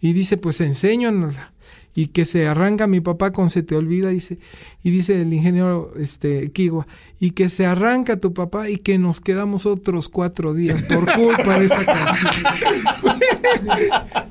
[0.00, 1.52] Y dice, pues enséñanosla.
[1.94, 4.38] Y que se arranca mi papá con Se te olvida, dice,
[4.82, 6.88] y dice el ingeniero este, Kigua,
[7.20, 11.60] y que se arranca tu papá y que nos quedamos otros cuatro días por culpa
[11.60, 12.32] de esa canción.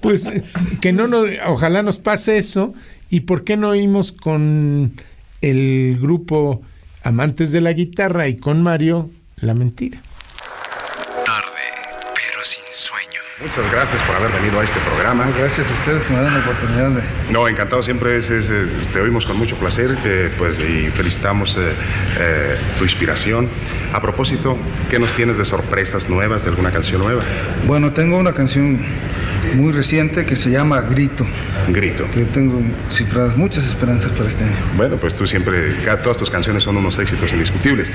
[0.01, 0.23] Pues
[0.81, 2.73] que no nos, ojalá nos pase eso.
[3.09, 4.91] ¿Y por qué no oímos con
[5.41, 6.61] el grupo
[7.03, 10.01] Amantes de la Guitarra y con Mario La Mentira?
[12.31, 12.90] pero sin sueño.
[13.41, 15.27] Muchas gracias por haber venido a este programa.
[15.35, 17.01] Gracias a ustedes que me dan la oportunidad de...
[17.31, 18.51] No, encantado siempre, es, es,
[18.93, 21.73] te oímos con mucho placer eh, pues, y felicitamos eh,
[22.19, 23.49] eh, tu inspiración.
[23.93, 24.57] A propósito,
[24.91, 27.23] ¿qué nos tienes de sorpresas nuevas, de alguna canción nueva?
[27.65, 28.79] Bueno, tengo una canción
[29.55, 31.25] muy reciente que se llama Grito.
[31.69, 32.05] Grito.
[32.11, 32.61] Que tengo
[32.91, 34.55] cifradas muchas esperanzas para este año.
[34.77, 35.73] Bueno, pues tú siempre,
[36.03, 37.91] todas tus canciones son unos éxitos indiscutibles.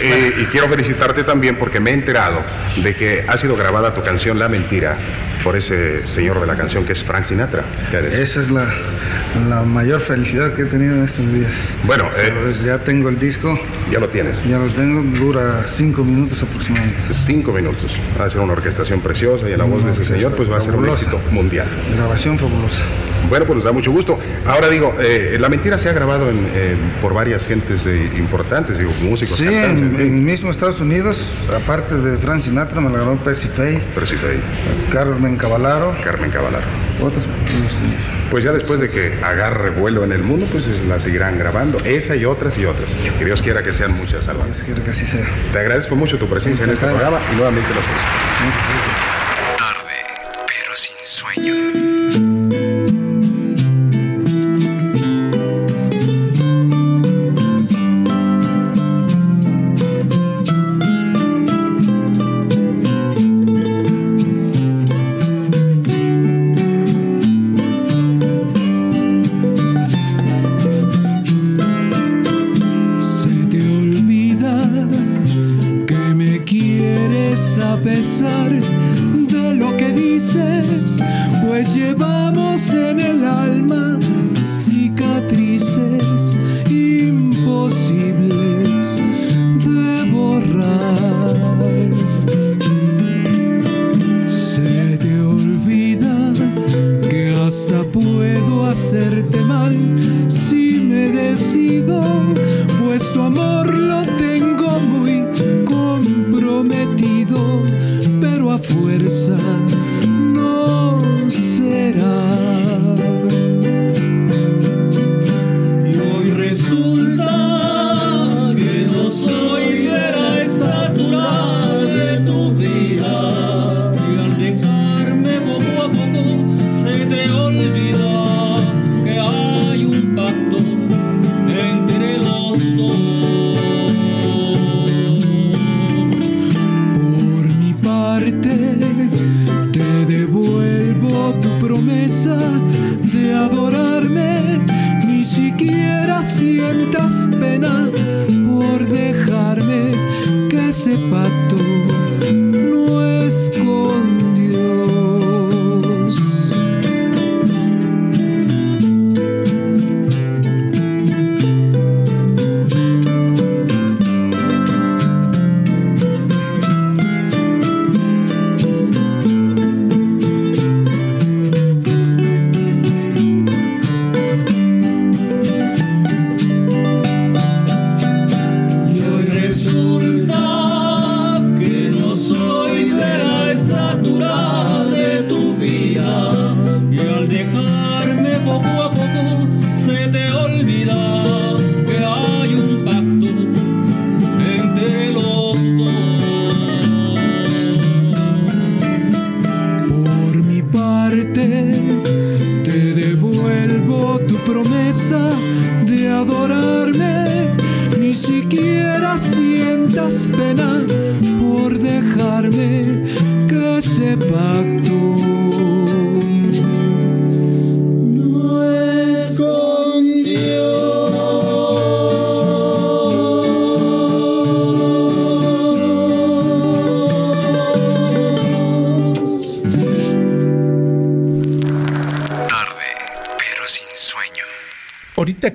[0.00, 2.40] Eh, y quiero felicitarte también porque me he enterado
[2.82, 4.96] de que ha sido grabada tu canción La Mentira
[5.44, 7.64] por ese señor de la canción que es Frank Sinatra.
[8.10, 8.66] Esa es la,
[9.48, 11.70] la mayor felicidad que he tenido en estos días.
[11.84, 13.58] Bueno, eh, Sabes, ya tengo el disco.
[13.90, 14.44] Ya lo tienes.
[14.48, 17.00] Ya lo tengo, dura cinco minutos aproximadamente.
[17.12, 17.98] Cinco minutos.
[18.20, 20.58] Va a ser una orquestación preciosa y en la voz de ese señor pues va
[20.58, 21.02] a ser un fabulosa.
[21.16, 21.66] éxito mundial.
[21.96, 22.82] Grabación fabulosa.
[23.28, 24.18] Bueno, pues nos da mucho gusto.
[24.46, 27.86] Ahora digo, eh, La Mentira se ha grabado en, eh, por varias gentes
[28.16, 30.00] importantes, digo, músicos, Sí, cantantes.
[30.00, 33.80] en, en mismo Estados Unidos, aparte de Frank Sinatra, me la grabó Percy Faye.
[33.94, 34.38] Percy Faye.
[34.92, 35.94] Carmen Cavalaro.
[36.02, 36.64] Carmen Cavalaro.
[37.02, 37.26] Otros.
[38.30, 41.78] Pues ya después de que agarre vuelo en el mundo, pues la seguirán grabando.
[41.84, 42.90] Esa y otras y otras.
[43.18, 44.50] Que Dios quiera que sean muchas, Álvaro.
[44.50, 45.26] Dios quiera que así sea.
[45.52, 48.10] Te agradezco mucho tu presencia en este programa y nuevamente los felicito.
[48.38, 49.07] pero
[50.78, 51.87] sin sueño.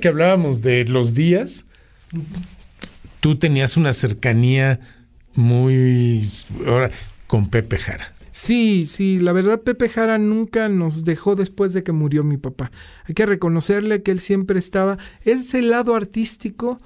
[0.04, 1.64] Que hablábamos de los días,
[3.22, 4.82] tú tenías una cercanía
[5.34, 6.30] muy
[6.68, 6.92] ahora
[7.26, 8.14] con Pepe Jara.
[8.30, 12.70] Sí, sí, la verdad Pepe Jara nunca nos dejó después de que murió mi papá.
[13.06, 16.80] Hay que reconocerle que él siempre estaba, es el lado artístico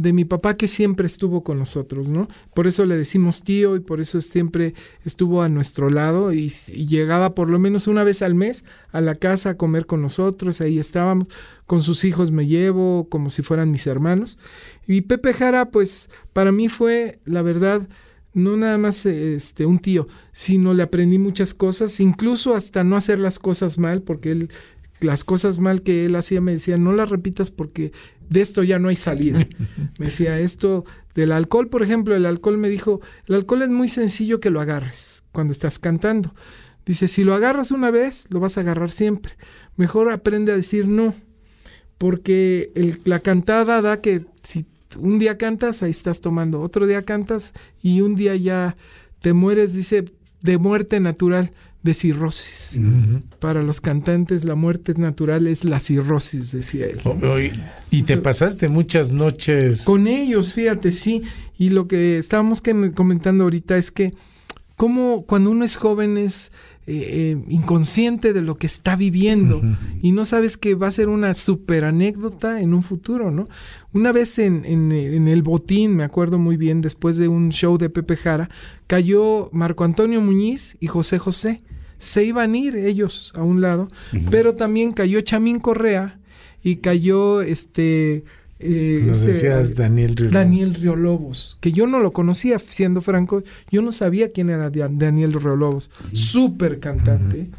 [0.00, 2.26] de mi papá que siempre estuvo con nosotros, ¿no?
[2.54, 4.72] Por eso le decimos tío y por eso siempre
[5.04, 9.14] estuvo a nuestro lado y, llegaba por lo menos una vez al mes a la
[9.14, 11.26] casa a comer con nosotros, ahí estábamos,
[11.66, 14.38] con sus hijos me llevo como si fueran mis hermanos.
[14.86, 17.86] Y Pepe Jara, pues para mí fue, la verdad,
[18.32, 23.20] no nada más este un tío, sino le aprendí muchas cosas, incluso hasta no hacer
[23.20, 24.48] las cosas mal, porque él
[25.00, 27.92] las cosas mal que él hacía me decía, no las repitas porque
[28.30, 29.46] de esto ya no hay salida.
[29.98, 33.88] me decía esto del alcohol, por ejemplo, el alcohol me dijo, el alcohol es muy
[33.90, 36.34] sencillo que lo agarres cuando estás cantando.
[36.86, 39.34] Dice, si lo agarras una vez, lo vas a agarrar siempre.
[39.76, 41.14] Mejor aprende a decir no,
[41.98, 44.64] porque el- la cantada da que si
[44.98, 47.52] un día cantas, ahí estás tomando, otro día cantas
[47.82, 48.76] y un día ya
[49.20, 50.04] te mueres, dice,
[50.42, 51.52] de muerte natural,
[51.82, 52.78] de cirrosis.
[53.38, 56.98] Para los cantantes la muerte natural es la cirrosis, decía él.
[57.90, 61.22] Y te pasaste muchas noches con ellos, fíjate, sí.
[61.58, 64.12] Y lo que estábamos que- comentando ahorita es que
[64.76, 66.52] como cuando uno es joven es
[66.86, 69.60] eh, eh, inconsciente de lo que está viviendo
[70.02, 73.46] y no sabes que va a ser una super anécdota en un futuro, ¿no?
[73.92, 77.76] Una vez en, en- en el botín, me acuerdo muy bien, después de un show
[77.78, 78.48] de Pepe Jara,
[78.86, 81.60] cayó Marco Antonio Muñiz y José José.
[82.00, 83.88] Se iban a ir ellos a un lado,
[84.30, 86.18] pero también cayó Chamín Correa
[86.62, 88.24] y cayó este...
[88.58, 90.32] eh, Nos este, decías Daniel Riolobos.
[90.34, 95.32] Daniel Riolobos, que yo no lo conocía, siendo franco, yo no sabía quién era Daniel
[95.34, 97.50] Riolobos, súper cantante.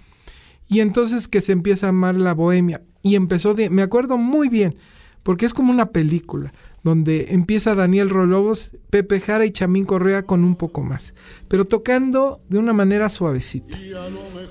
[0.68, 2.82] Y entonces que se empieza a amar la bohemia.
[3.04, 4.76] Y empezó, de- me acuerdo muy bien,
[5.24, 10.44] porque es como una película, donde empieza Daniel Rolobos, Pepe Jara y Chamín Correa con
[10.44, 11.14] un poco más,
[11.48, 13.78] pero tocando de una manera suavecita.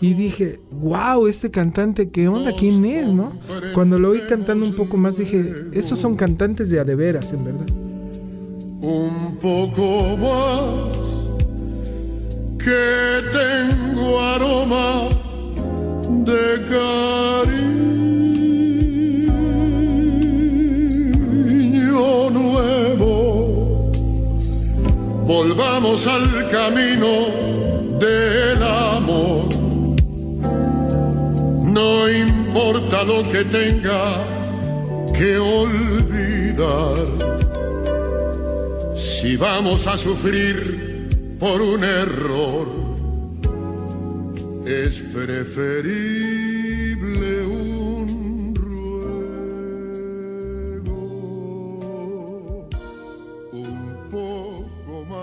[0.00, 2.52] Y dije, wow, este cantante, ¿qué onda?
[2.56, 3.32] ¿Quién es, no?
[3.74, 7.32] Cuando lo oí cantando un poco más, dije, esos son cantantes de a de veras,
[7.32, 7.66] en verdad.
[8.82, 11.10] un poco más
[12.58, 15.08] que tengo aroma
[16.24, 18.29] de cariño
[25.30, 27.28] Volvamos al camino
[28.00, 29.48] del amor.
[31.62, 34.24] No importa lo que tenga
[35.16, 37.06] que olvidar.
[38.96, 42.66] Si vamos a sufrir por un error,
[44.66, 46.39] es preferible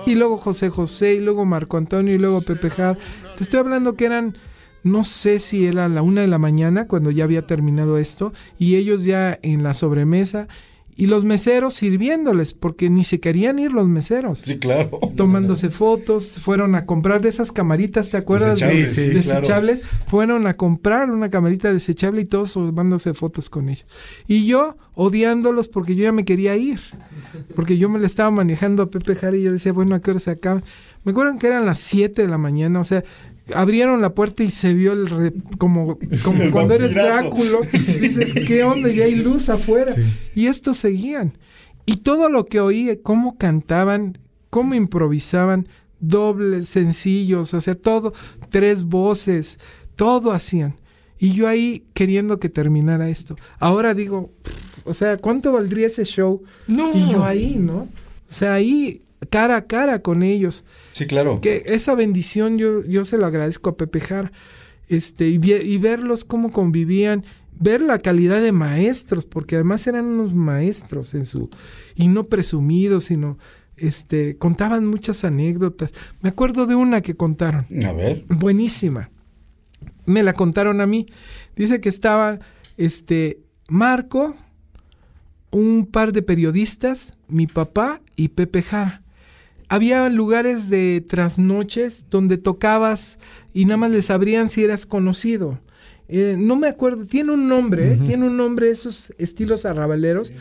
[0.08, 2.98] Y luego José José, y luego Marco Antonio, y luego Pepe Jar.
[3.36, 4.38] Te estoy hablando que eran
[4.84, 8.78] no sé si era la una de la mañana cuando ya había terminado esto, y
[8.78, 10.48] ellos ya en la sobremesa,
[11.00, 14.40] y los meseros sirviéndoles, porque ni se querían ir los meseros.
[14.40, 15.00] Sí, claro.
[15.16, 18.60] Tomándose fotos, fueron a comprar de esas camaritas, ¿te acuerdas?
[18.60, 19.82] Desechables, De- sí, desechables.
[20.08, 23.86] Fueron a comprar una camarita desechable y todos tomándose fotos con ellos.
[24.28, 26.80] Y yo odiándolos porque yo ya me quería ir.
[27.56, 30.12] Porque yo me le estaba manejando a Pepe Jara y yo decía, bueno, ¿a qué
[30.12, 30.62] hora se acaba?
[31.04, 33.04] Me acuerdo que eran las 7 de la mañana, o sea,
[33.54, 36.94] abrieron la puerta y se vio el re- como, como El cuando eres.
[36.94, 37.62] Dráculo.
[37.74, 38.90] Y dices, ¿qué onda?
[38.90, 39.94] Ya hay luz afuera.
[40.36, 41.38] Y estos seguían.
[41.86, 44.18] Y todo lo que oí, cómo cantaban,
[44.50, 45.68] cómo improvisaban,
[46.00, 48.14] dobles, sencillos, o sea, todo,
[48.50, 49.60] tres voces,
[49.96, 50.76] todo hacían.
[51.20, 53.36] Y yo ahí queriendo que terminara esto.
[53.60, 56.44] Ahora digo, pff, o sea, ¿cuánto valdría ese show?
[56.68, 56.94] No.
[56.96, 57.88] Y yo ahí, ¿no?
[58.30, 60.64] O sea, ahí cara a cara con ellos.
[60.98, 61.42] Sí, claro.
[61.42, 64.32] Que esa bendición yo, yo se lo agradezco a Pepe Jara.
[64.90, 67.24] Este, y verlos cómo convivían,
[67.60, 71.50] ver la calidad de maestros, porque además eran unos maestros en su,
[71.94, 73.38] y no presumidos, sino
[73.76, 75.94] este, contaban muchas anécdotas.
[76.22, 77.68] Me acuerdo de una que contaron.
[77.86, 78.26] A ver.
[78.28, 79.12] Buenísima.
[80.06, 81.06] Me la contaron a mí.
[81.56, 82.40] Dice que estaba
[82.78, 84.36] este Marco,
[85.52, 89.04] un par de periodistas, mi papá y Pepe Jara.
[89.70, 93.20] Había lugares de trasnoches donde tocabas
[93.54, 95.60] y nada más les abrían si eras conocido.
[96.10, 98.00] Eh, no me acuerdo, tiene un nombre, ¿eh?
[98.06, 100.32] tiene un nombre esos estilos arrabaleros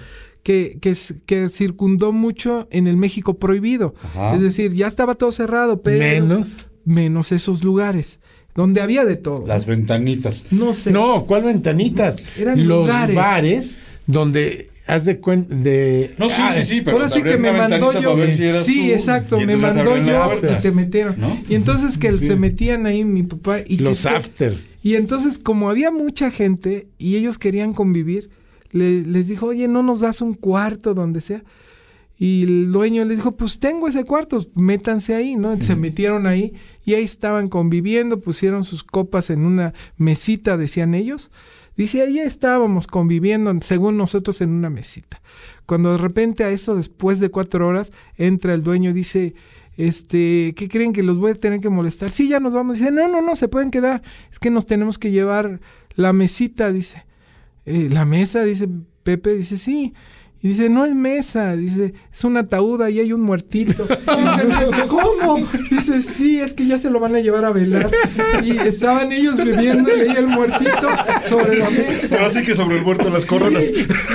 [0.45, 3.95] que, que, circundó mucho en el México prohibido.
[4.05, 4.37] Ajá.
[4.37, 5.99] Es decir, ya estaba todo cerrado, pero...
[5.99, 6.69] Menos.
[6.85, 8.21] Menos esos lugares,
[8.55, 9.45] donde había de todo.
[9.45, 10.45] Las ventanitas.
[10.53, 10.93] No sé.
[10.93, 12.23] No, ¿cuál ventanitas?
[12.39, 13.17] Eran Los lugares.
[13.17, 17.37] bares donde haz de cuenta de No, sí, Ah, sí, sí, pero Ahora sí que
[17.39, 18.17] me mandó yo.
[18.27, 21.19] si sí, tú, exacto, me mandó yo y te metieron.
[21.21, 21.41] ¿No?
[21.49, 22.27] Y entonces que Sí.
[22.27, 24.57] se metían ahí mi papá y los after.
[24.83, 28.31] Y entonces como había mucha gente y ellos querían convivir,
[28.73, 31.43] le- les dijo, oye, ¿no nos das un cuarto donde sea?
[32.19, 35.61] Y el dueño les dijo, pues tengo ese cuarto, métanse ahí, ¿no?
[35.61, 41.31] Se metieron ahí y ahí estaban conviviendo, pusieron sus copas en una mesita, decían ellos.
[41.77, 45.21] Dice, ahí estábamos conviviendo, según nosotros, en una mesita.
[45.67, 49.35] Cuando de repente a eso, después de cuatro horas, entra el dueño y dice,
[49.77, 52.11] este, ¿qué creen que los voy a tener que molestar?
[52.11, 52.79] Sí, ya nos vamos.
[52.79, 54.03] Dice, no, no, no, se pueden quedar.
[54.31, 55.61] Es que nos tenemos que llevar
[55.95, 57.05] la mesita, dice.
[57.67, 58.69] "Eh, la mesa, dice
[59.03, 59.93] Pepe, dice, sí.
[60.43, 63.85] Y dice, no es mesa, dice, es un ataúd, ahí hay un muertito.
[63.91, 65.49] Y dice, "No, ¿cómo?
[65.71, 67.91] Dice, sí, es que ya se lo van a llevar a velar.
[68.45, 70.89] Y estaban ellos bebiendo y ahí el muertito
[71.27, 72.09] sobre la mesa.
[72.11, 73.65] Pero así que sobre el muerto las coronas.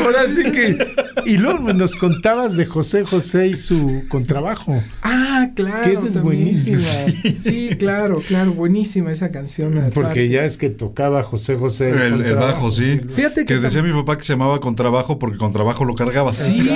[0.02, 0.78] Ahora sí que.
[1.26, 4.82] Y luego nos contabas de José José y su contrabajo.
[5.02, 5.84] Ah, claro.
[5.84, 6.24] Que esa es también.
[6.24, 6.80] buenísima.
[7.40, 9.92] Sí, claro, claro, buenísima esa canción.
[9.94, 11.90] Porque ya es que tocaba José José.
[11.90, 13.00] El, bajo, sí.
[13.16, 16.11] Fíjate que que decía mi papá que se llamaba contrabajo porque contrabajo lo cargaba.
[16.34, 16.70] Sí,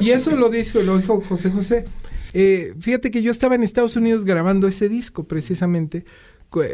[0.00, 1.84] y eso lo dijo, lo dijo José José.
[2.32, 6.04] Eh, fíjate que yo estaba en Estados Unidos grabando ese disco precisamente.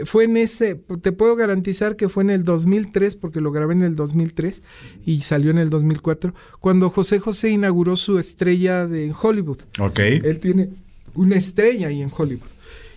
[0.05, 3.83] Fue en ese, te puedo garantizar que fue en el 2003, porque lo grabé en
[3.83, 4.63] el 2003
[5.07, 9.59] y salió en el 2004, cuando José José inauguró su estrella de en Hollywood.
[9.79, 10.01] Ok.
[10.01, 10.69] Él tiene
[11.15, 12.51] una estrella ahí en Hollywood.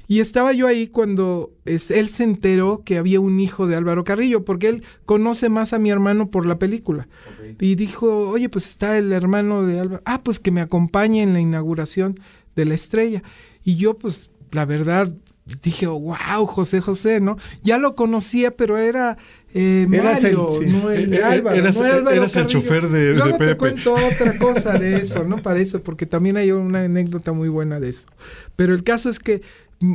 [0.07, 4.03] Y estaba yo ahí cuando es- él se enteró que había un hijo de Álvaro
[4.03, 7.07] Carrillo, porque él conoce más a mi hermano por la película.
[7.59, 10.01] Y dijo, oye, pues está el hermano de Álvaro.
[10.05, 12.15] Ah, pues que me acompañe en la inauguración
[12.55, 13.23] de la estrella.
[13.63, 15.13] Y yo, pues, la verdad,
[15.63, 17.37] dije, wow, José José, ¿no?
[17.63, 19.17] Ya lo conocía, pero era
[19.55, 20.65] eh, Eras el- Mario, sí.
[20.65, 21.55] no el Eh, eh, Álvaro.
[21.57, 23.57] eras- no Álvaro eras el chofer de- de Luego te Pepe.
[23.57, 25.37] cuento otra cosa de eso, ¿no?
[25.43, 28.07] Para eso, porque también hay una anécdota muy buena de eso.
[28.55, 29.41] Pero el caso es que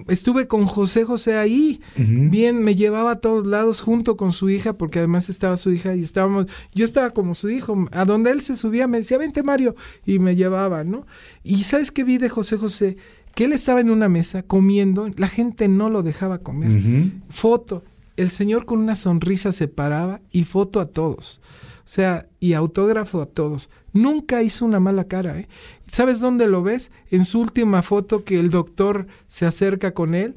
[0.09, 4.73] estuve con José José ahí, bien, me llevaba a todos lados junto con su hija,
[4.73, 8.41] porque además estaba su hija y estábamos, yo estaba como su hijo, a donde él
[8.41, 9.75] se subía me decía, vente Mario,
[10.05, 11.07] y me llevaba, ¿no?
[11.43, 12.97] Y ¿sabes qué vi de José José?
[13.35, 17.11] Que él estaba en una mesa comiendo, la gente no lo dejaba comer.
[17.29, 17.85] Foto,
[18.17, 21.41] el señor con una sonrisa se paraba y foto a todos.
[21.89, 23.71] O sea, y autógrafo a todos.
[23.95, 25.49] Nunca hizo una mala cara, ¿eh?
[25.91, 26.93] ¿Sabes dónde lo ves?
[27.11, 30.35] En su última foto que el doctor se acerca con él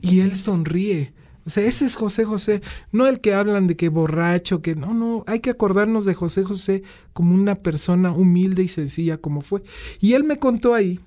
[0.00, 1.12] y él sonríe.
[1.46, 2.60] O sea, ese es José José,
[2.92, 6.44] no el que hablan de que borracho, que no, no, hay que acordarnos de José
[6.44, 6.82] José
[7.12, 9.62] como una persona humilde y sencilla como fue.
[10.00, 11.00] Y él me contó ahí,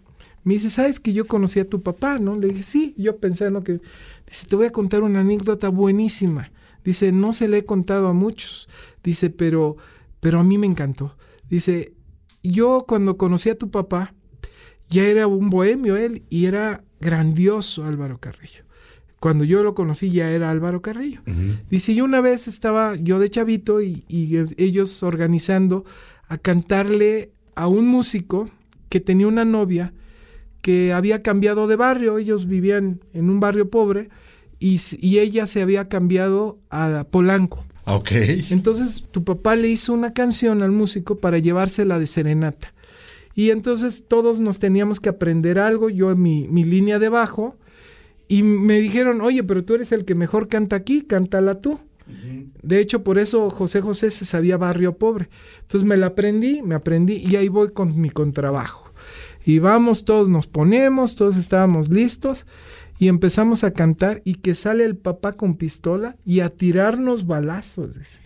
[0.44, 2.20] me dice, ¿sabes que yo conocí a tu papá?
[2.20, 2.36] ¿No?
[2.36, 3.80] Le dije, sí, yo pensando que,
[4.28, 6.52] dice, te voy a contar una anécdota buenísima.
[6.84, 8.68] Dice, no se le he contado a muchos.
[9.04, 9.78] Dice, pero,
[10.20, 11.16] pero a mí me encantó.
[11.50, 11.94] Dice,
[12.44, 14.14] yo cuando conocí a tu papá,
[14.90, 18.64] ya era un bohemio él y era grandioso Álvaro Carrillo.
[19.20, 21.22] cuando yo lo conocí ya era Álvaro Carrillo.
[21.70, 25.86] Dice, yo una vez estaba yo de chavito y, y ellos organizando
[26.28, 28.50] a cantarle a un músico
[28.90, 29.94] que tenía una novia
[30.62, 34.10] que había cambiado de barrio, ellos vivían en un barrio pobre
[34.60, 37.66] y, y ella se había cambiado a Polanco.
[37.86, 38.12] Ok.
[38.50, 42.74] Entonces tu papá le hizo una canción al músico para llevársela de serenata.
[43.36, 47.58] Y entonces todos nos teníamos que aprender algo, yo en mi, mi línea de bajo,
[48.28, 51.80] y me dijeron, oye, pero tú eres el que mejor canta aquí, cántala tú.
[52.62, 55.30] De hecho, por eso José José se sabía barrio pobre.
[55.62, 58.92] Entonces me la aprendí, me aprendí y ahí voy con mi contrabajo.
[59.46, 62.46] Y vamos, todos nos ponemos, todos estábamos listos
[63.00, 67.98] y empezamos a cantar y que sale el papá con pistola y a tirarnos balazos.
[67.98, 68.20] dice.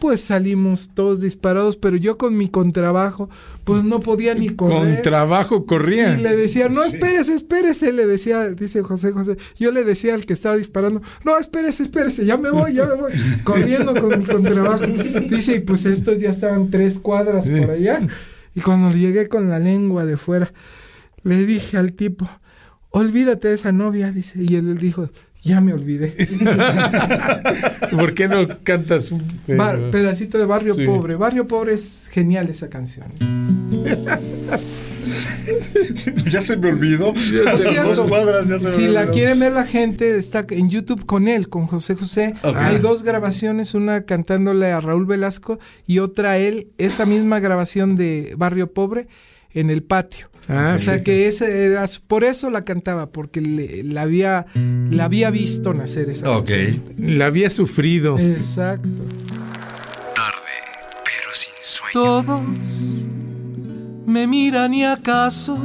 [0.00, 3.28] Pues salimos todos disparados, pero yo con mi contrabajo,
[3.64, 4.94] pues no podía ni correr.
[4.94, 6.16] Con trabajo corría.
[6.16, 9.36] Y le decía, no, espérese, espérese, le decía, dice José José.
[9.58, 12.94] Yo le decía al que estaba disparando, no, espérese, espérese, ya me voy, ya me
[12.94, 13.12] voy.
[13.44, 14.86] Corriendo con mi contrabajo.
[14.86, 18.06] Dice, y pues estos ya estaban tres cuadras por allá.
[18.54, 20.52] Y cuando llegué con la lengua de fuera,
[21.24, 22.28] le dije al tipo,
[22.90, 24.42] olvídate de esa novia, dice.
[24.42, 25.08] Y él dijo,
[25.42, 26.14] ya me olvidé.
[27.90, 29.22] ¿Por qué no cantas un
[29.56, 30.84] Bar- pedacito de Barrio Sí.
[30.84, 31.14] Pobre?
[31.16, 33.06] Barrio Pobre es genial esa canción.
[36.30, 37.12] ya se me olvidó.
[37.84, 39.12] Dos cuadras ya se me si la olvidó.
[39.14, 42.34] quieren ver la gente, está en YouTube con él, con José José.
[42.42, 48.34] Hay dos grabaciones, una cantándole a Raúl Velasco y otra él, esa misma grabación de
[48.36, 49.08] Barrio Pobre
[49.52, 50.28] en el patio.
[50.48, 55.04] Ah, o sea que ese era, por eso la cantaba, porque le- la había, la
[55.04, 56.46] había visto nacer esa Ok.
[56.48, 56.82] canción.
[57.18, 58.18] La había sufrido.
[58.18, 58.88] Exacto.
[61.04, 61.92] pero sin sueño.
[61.92, 62.42] Todos
[64.06, 65.58] me miran y acaso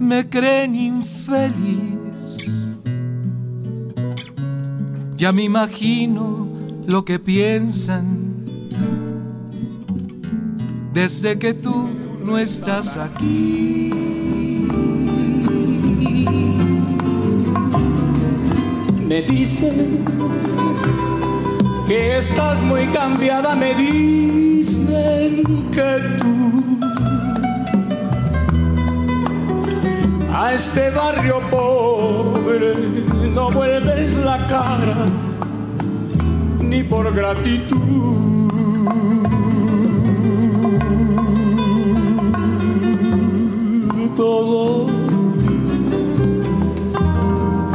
[0.00, 2.70] me creen infeliz.
[5.18, 6.48] Ya me imagino
[6.86, 8.06] lo que piensan
[10.92, 11.88] desde que tú
[12.26, 13.90] no estás aquí.
[19.06, 20.04] Me dicen
[21.86, 26.80] que estás muy cambiada, me dicen que tú
[30.34, 32.74] a este barrio pobre
[33.32, 34.96] no vuelves la cara
[36.58, 38.45] ni por gratitud.
[44.16, 44.86] Todo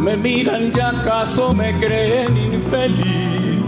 [0.02, 3.62] me miran y acaso me creen infeliz.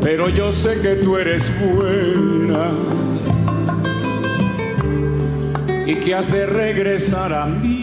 [0.00, 2.70] Pero yo sé que tú eres buena
[5.86, 7.80] y que has de regresar a mí.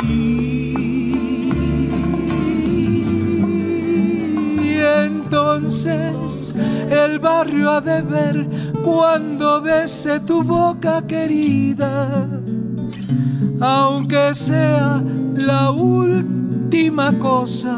[5.03, 6.53] Entonces
[6.89, 8.47] el barrio ha de ver
[8.83, 12.27] cuando bese tu boca querida,
[13.59, 15.01] aunque sea
[15.35, 17.77] la última cosa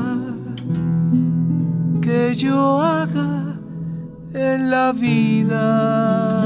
[2.01, 3.58] que yo haga
[4.34, 6.43] en la vida.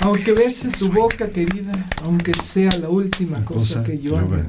[0.00, 1.72] Aunque bese tu boca, querida,
[2.04, 4.46] aunque sea la última cosa, Cosa que yo haga.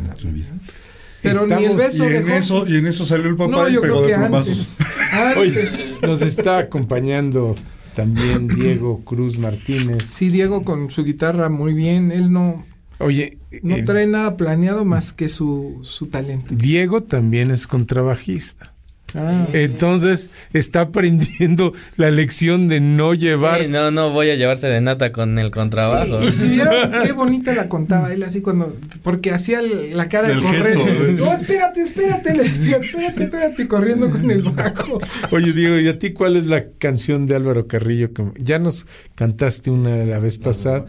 [1.22, 3.68] Pero ni el beso y en dejó- eso y en eso salió el papá No,
[3.70, 4.78] y pegó de plomazos.
[5.38, 5.70] Oye,
[6.02, 7.56] nos está acompañando
[7.96, 10.04] también Diego Cruz Martínez.
[10.10, 12.12] Sí, Diego con su guitarra muy bien.
[12.14, 12.66] Él no,
[13.00, 16.54] Oye, no eh, trae nada planeado más que su, su talento.
[16.56, 18.74] Diego también es contrabajista.
[19.16, 19.48] Ah.
[19.54, 23.62] Entonces está aprendiendo la lección de no llevar.
[23.62, 26.22] Sí, no, no voy a llevar serenata con el contrabajo.
[26.24, 30.36] Y si vieras qué bonita la contaba él así cuando, porque hacía la cara de
[30.36, 30.78] El correr.
[30.78, 31.16] gesto, ¿eh?
[31.18, 35.00] No, espérate, espérate, le decía, espérate, espérate, corriendo con el bajo.
[35.32, 38.14] Oye, Diego, ¿y a ti cuál es la canción de Álvaro Carrillo?
[38.14, 38.86] que- ya nos
[39.16, 40.86] cantaste una la vez pasada.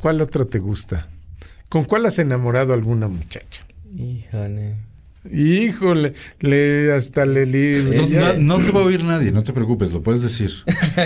[0.00, 1.08] ¿Cuál otra te gusta?
[1.68, 3.64] ¿Con cuál has enamorado a alguna muchacha?
[3.96, 4.74] Híjole.
[5.32, 9.90] Híjole, le, hasta le, le- Entonces, no te va a oír nadie, no te preocupes,
[9.92, 10.50] lo puedes decir.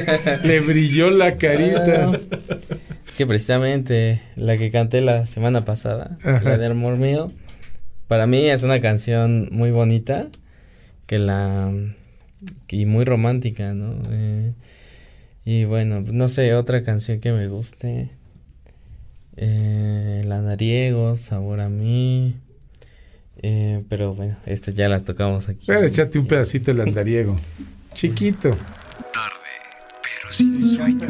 [0.45, 2.11] le brilló la carita.
[3.07, 6.41] Es que precisamente la que canté la semana pasada, Ajá.
[6.43, 7.33] la de Amor Mío,
[8.09, 10.29] para mí es una canción muy bonita
[11.07, 11.73] que la
[12.69, 14.03] y muy romántica, ¿no?
[14.11, 14.53] Eh,
[15.45, 18.11] y bueno, no sé, otra canción que me guste.
[19.37, 22.35] Eh, la Nariego, Sabor a mí.
[23.43, 25.67] Eh, pero bueno, estas ya las tocamos aquí.
[25.67, 27.39] Pero échate un pedacito del andariego.
[27.95, 28.57] Chiquito.
[30.03, 31.07] pero sin sueño.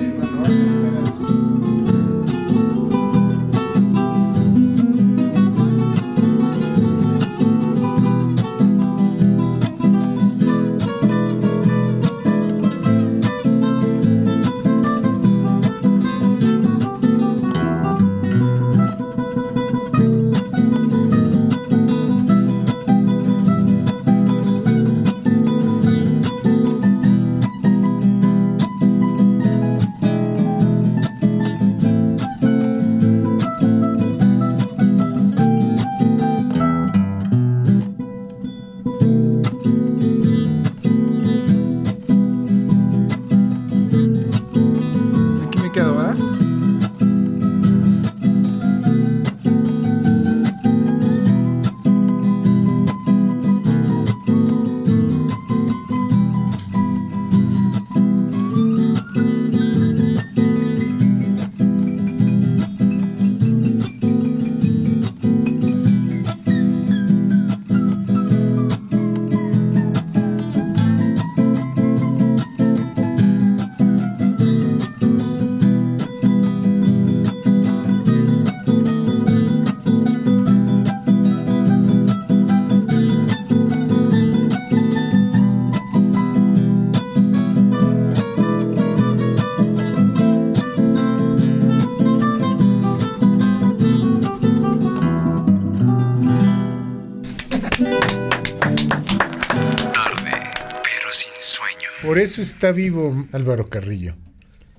[102.18, 104.16] Por eso está vivo Álvaro Carrillo.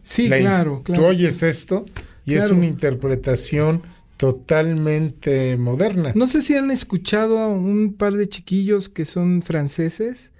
[0.01, 1.01] Sí, La claro, claro.
[1.01, 1.85] Tú oyes esto
[2.25, 3.81] y es una interpretación
[4.17, 6.11] totalmente moderna.
[6.15, 10.33] No sé si han escuchado a un par de chiquillos que son franceses,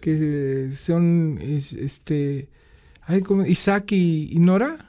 [0.00, 2.48] que son es- este
[3.02, 4.86] ay, como Isaac y, y Nora.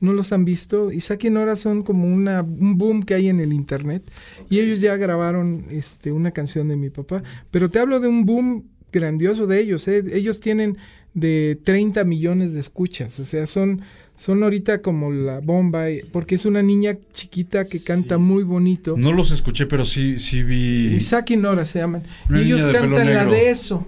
[0.00, 0.90] ¿No los han visto?
[0.90, 4.10] Isaac y Nora son como una, un boom que hay en el internet
[4.48, 7.22] y ellos ya grabaron este, una canción de mi papá.
[7.50, 8.64] Pero te hablo de un boom
[8.94, 9.86] grandioso de ellos.
[9.88, 10.02] ¿eh?
[10.12, 10.78] Ellos tienen
[11.12, 13.18] de 30 millones de escuchas.
[13.20, 13.80] O sea, son,
[14.16, 18.94] son ahorita como la bomba eh, porque es una niña chiquita que canta muy bonito.
[18.96, 20.94] No los escuché, pero sí, sí vi.
[20.94, 22.02] Isaac y Nora se llaman.
[22.28, 23.86] Una y ellos cantan la de eso.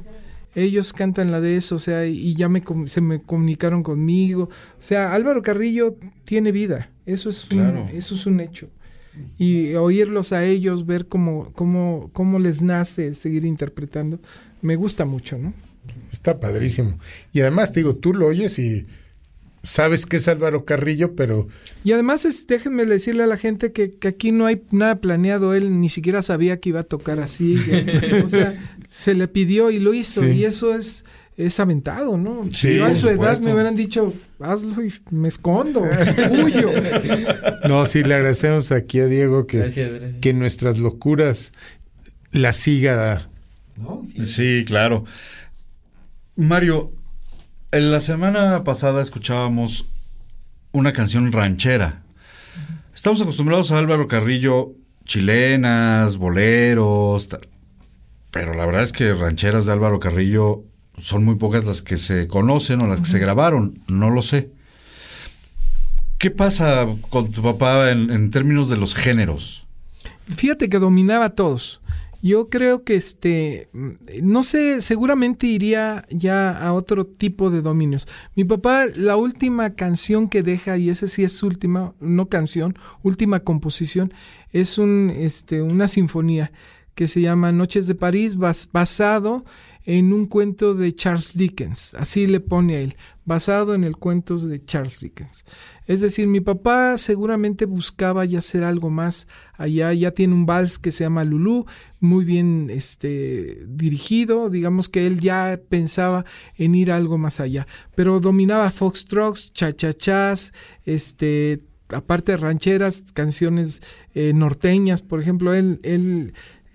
[0.55, 4.45] Ellos cantan la de eso, o sea, y ya me se me comunicaron conmigo.
[4.45, 6.91] O sea, Álvaro Carrillo tiene vida.
[7.05, 8.71] Eso es un, eso es un hecho.
[9.39, 14.19] Y oírlos a ellos, ver cómo, cómo, cómo les nace seguir interpretando,
[14.67, 15.55] me gusta mucho, ¿no?
[16.13, 16.99] Está padrísimo.
[17.33, 18.87] Y además, te digo, tú lo oyes y
[19.63, 21.47] sabes que es Álvaro Carrillo, pero
[21.85, 25.55] Y además, es, déjenme decirle a la gente que, que aquí no hay nada planeado.
[25.55, 27.57] Él ni siquiera sabía que iba a tocar así.
[27.67, 28.59] que- o sea,
[28.91, 30.23] se le pidió y lo hizo.
[30.23, 30.27] Sí.
[30.29, 31.05] Y eso es,
[31.37, 32.49] es aventado, ¿no?
[32.53, 33.45] Sí, Yo a su edad supuesto.
[33.45, 35.83] me hubieran dicho, hazlo y me escondo,
[36.45, 36.71] huyo.
[37.69, 40.21] no, sí le agradecemos aquí a Diego que, Gracias, gracias.
[40.21, 41.53] que nuestras locuras
[42.33, 43.29] la siga.
[44.25, 45.05] Sí, claro.
[46.37, 46.93] Mario,
[47.73, 49.87] en la semana pasada escuchábamos
[50.73, 52.03] una canción ranchera.
[52.95, 54.73] Estamos acostumbrados a Álvaro Carrillo,
[55.05, 57.49] chilenas, boleros, tal.
[58.31, 60.65] pero la verdad es que rancheras de Álvaro Carrillo
[60.99, 64.51] son muy pocas las que se conocen o las que se grabaron, no lo sé.
[66.19, 69.67] ¿Qué pasa con tu papá en, en términos de los géneros?
[70.29, 71.81] Fíjate que dominaba a todos.
[72.27, 73.91] Yo creo que este, mm,
[74.23, 78.09] no sé, seguramente iría ya a otro tipo de dominios.
[78.35, 83.41] Mi papá, la última canción que deja, y esa sí es última, no canción, última
[83.41, 84.13] composición,
[84.53, 86.51] es un, este, una sinfonía
[86.95, 89.45] que se llama Noches de París, bas- basado
[89.85, 91.95] en un cuento de Charles Dickens.
[91.95, 95.45] Así le pone a él, basado en el cuento de Charles Dickens.
[95.87, 99.93] Es decir, mi papá seguramente buscaba ya hacer algo más allá.
[99.93, 101.67] Ya tiene un vals que se llama Lulú,
[102.01, 104.51] muy bien este, dirigido.
[104.51, 106.25] Digamos que él ya pensaba
[106.57, 107.67] en ir algo más allá.
[107.95, 110.53] Pero dominaba foxtrots, cha-cha-chas,
[110.85, 113.83] este, aparte de rancheras, canciones
[114.15, 115.03] eh, norteñas.
[115.03, 116.35] Por ejemplo, él, él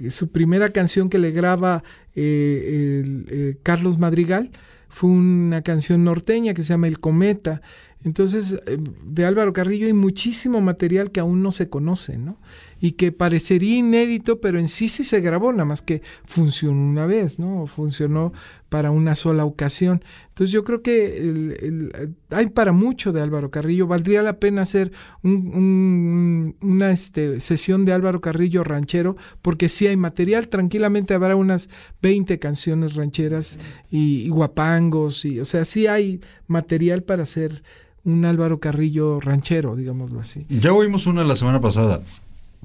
[0.09, 1.83] su primera canción que le graba
[2.15, 4.51] eh, eh, Carlos Madrigal
[4.89, 7.61] fue una canción norteña que se llama El Cometa.
[8.03, 12.37] Entonces, eh, de Álvaro Carrillo hay muchísimo material que aún no se conoce, ¿no?
[12.83, 17.05] y que parecería inédito, pero en sí sí se grabó, nada más que funcionó una
[17.05, 17.67] vez, ¿no?
[17.67, 18.33] Funcionó
[18.69, 20.03] para una sola ocasión.
[20.29, 23.85] Entonces yo creo que hay para mucho de Álvaro Carrillo.
[23.85, 24.91] Valdría la pena hacer
[25.21, 30.47] un- un- una este, sesión de Álvaro Carrillo ranchero, porque sí hay material.
[30.47, 31.69] Tranquilamente habrá unas
[32.01, 33.59] 20 canciones rancheras
[33.91, 37.61] y, y guapangos, y, o sea, sí hay material para hacer
[38.03, 40.45] un Álvaro Carrillo ranchero, digámoslo así.
[40.49, 42.01] Ya oímos una la semana pasada.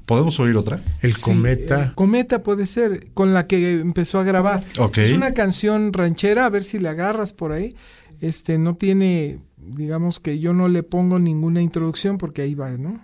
[0.05, 0.81] ¿Podemos oír otra?
[1.01, 1.83] El Sí, cometa.
[1.85, 4.63] el cometa puede ser, con la que empezó a grabar.
[4.79, 4.99] Ok.
[4.99, 7.75] Es una canción ranchera, a ver si la agarras por ahí.
[8.21, 13.01] Este, no tiene, digamos que yo no le pongo ninguna introducción porque ahí va, ¿no?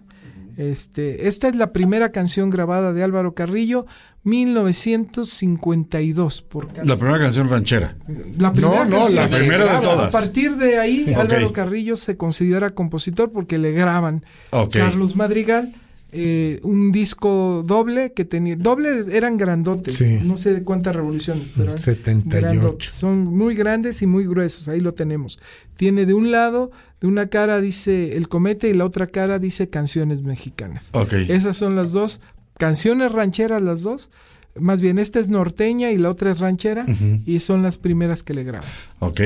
[0.55, 3.85] Este, esta es la primera canción grabada de Álvaro Carrillo,
[4.23, 6.41] 1952.
[6.43, 6.85] Por Carrillo.
[6.85, 7.95] La primera canción ranchera.
[8.37, 10.07] La primera, No, no, canción la primera de todas.
[10.07, 11.13] A partir de ahí, Sí.
[11.13, 11.51] Álvaro.
[11.51, 14.23] Carrillo se considera compositor porque le graban.
[14.71, 15.71] Carlos Madrigal
[16.15, 18.55] eh, un disco doble que tenía.
[18.55, 19.95] Doble eran grandotes.
[19.95, 20.19] Sí.
[20.23, 22.39] No sé de cuántas revoluciones, pero eran 78.
[22.39, 22.89] grandotes.
[22.91, 24.67] Son muy grandes y muy gruesos.
[24.67, 25.39] Ahí lo tenemos.
[25.75, 26.69] Tiene de un lado,
[27.01, 30.91] de una cara dice El Cometa y la otra cara dice Canciones Mexicanas.
[31.29, 32.21] Esas son las dos.
[32.63, 34.09] Canciones rancheras las dos.
[34.57, 36.85] Más bien, esta es norteña y la otra es ranchera.
[37.25, 38.69] Y son las primeras que le graban.
[38.99, 39.19] Ok.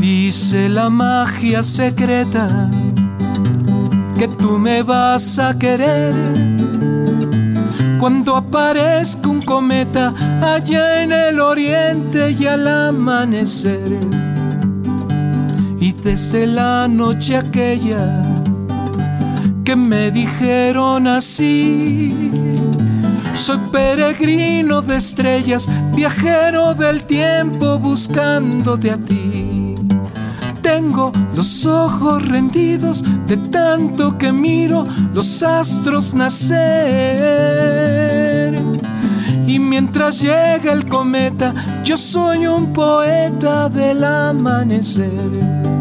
[0.00, 2.70] Dice la magia secreta
[4.18, 6.14] que tú me vas a querer
[8.00, 13.98] cuando aparezca un cometa allá en el oriente y al amanecer.
[15.78, 18.35] Y desde la noche aquella
[19.66, 22.30] que me dijeron así,
[23.34, 29.74] soy peregrino de estrellas, viajero del tiempo buscándote a ti.
[30.62, 36.54] Tengo los ojos rendidos de tanto que miro los astros nacer.
[39.48, 45.75] Y mientras llega el cometa, yo soy un poeta del amanecer.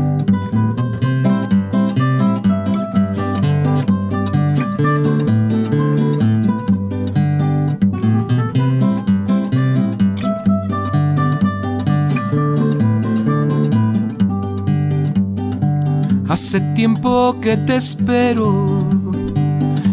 [16.35, 18.89] Hace tiempo que te espero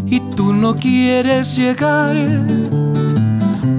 [0.04, 2.16] y tú no quieres llegar.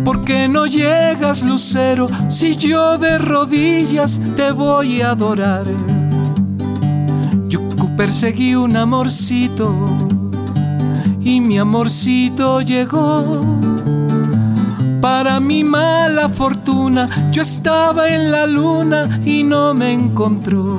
[0.05, 5.65] ¿Por qué no llegas, Lucero, si yo de rodillas te voy a adorar?
[7.49, 7.59] Yo
[7.97, 9.75] perseguí un amorcito
[11.19, 13.43] y mi amorcito llegó.
[15.01, 20.72] Para mi mala fortuna, yo estaba en la luna y no me encontró.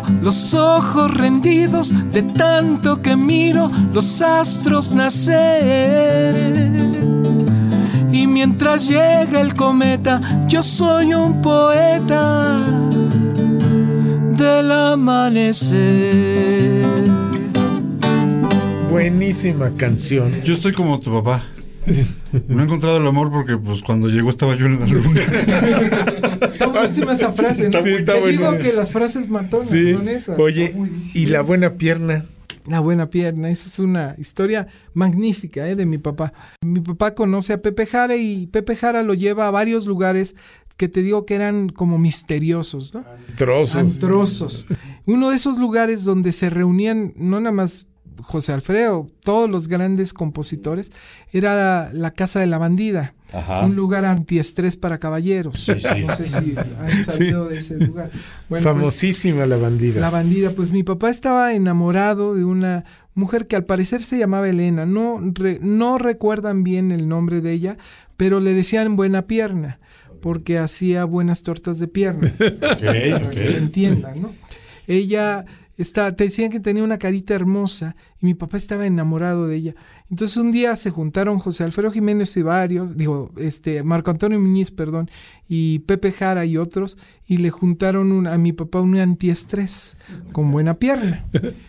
[0.00, 6.34] Tengo los ojos rendidos de tanto que miro los astros nacer.
[8.12, 12.58] Y mientras llega el cometa, yo soy un poeta
[14.36, 15.80] del amanecer.
[18.90, 20.42] Buenísima canción.
[20.42, 21.44] Yo estoy como tu papá.
[22.48, 25.20] No he encontrado el amor porque pues cuando llegó estaba yo en la luna.
[26.52, 27.64] Está buenísima esa frase.
[27.64, 27.84] Está- ¿no?
[27.84, 29.92] sí, está Te digo que las frases matonas Sí.
[29.92, 30.38] son esas.
[30.38, 30.74] Oye,
[31.14, 32.24] y la buena pierna.
[32.66, 35.74] La buena pierna, esa es una historia magnífica ¿eh?
[35.76, 36.32] de mi papá.
[36.62, 40.36] Mi papá conoce a Pepe Jara y Pepe Jara lo lleva a varios lugares
[40.76, 43.04] que te digo que eran como misteriosos, ¿no?
[43.36, 43.76] Trozos.
[43.76, 44.66] Antrosos.
[45.06, 47.86] Uno de esos lugares donde se reunían no nada más
[48.22, 50.92] José Alfredo, todos los grandes compositores,
[51.32, 53.14] era la Casa de la Bandida.
[53.32, 53.64] Ajá.
[53.64, 55.60] Un lugar antiestrés para caballeros.
[55.62, 56.04] Sí, sí.
[56.04, 58.10] No sé si han sabido de ese lugar.
[58.48, 60.00] Bueno, pues, Famosísima la bandida.
[60.00, 64.48] la bandida, pues mi papá estaba enamorado de una mujer que al parecer se llamaba
[64.48, 64.84] Elena.
[64.86, 67.76] No, re- no recuerdan bien el nombre de ella,
[68.16, 69.78] pero le decían buena pierna,
[70.20, 72.32] porque hacía buenas tortas de pierna.
[72.38, 74.32] para que se entienda, ¿no?
[74.88, 75.44] Ella
[75.82, 79.74] está, te decían que tenía una carita hermosa y mi papá estaba enamorado de ella.
[80.10, 84.70] Entonces un día se juntaron José Alfredo Jiménez y varios, digo, este, Marco Antonio Muñiz,
[84.70, 85.10] perdón,
[85.48, 89.96] y Pepe Jara y otros, y le juntaron un- a mi papá un antiestrés
[90.32, 91.26] con buena pierna.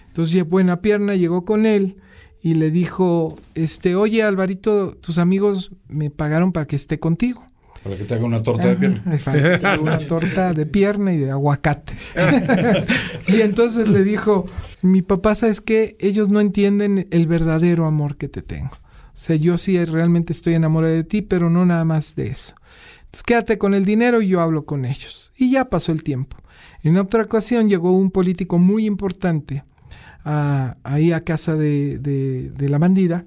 [0.08, 1.98] Entonces buena pierna llegó con él
[2.44, 7.46] y le dijo, este, oye Alvarito, tus amigos me pagaron para que esté contigo.
[7.84, 9.18] Para que te haga una torta de pierna.
[9.18, 11.94] falta Una torta de pierna y de aguacate.
[13.28, 14.46] y entonces le dijo,
[14.82, 15.96] mi papá, ¿sabes qué?
[16.00, 18.72] Ellos no entienden el verdadero amor que te tengo.
[18.72, 22.56] O sea, yo sí realmente estoy enamorado de ti, pero no nada más de eso.
[23.00, 25.34] Entonces quédate con el dinero y yo hablo con ellos.
[25.36, 26.38] Y ya pasó el tiempo.
[26.84, 29.64] En otra ocasión llegó un político muy importante
[30.24, 33.26] a- ahí a casa de, de- de la bandida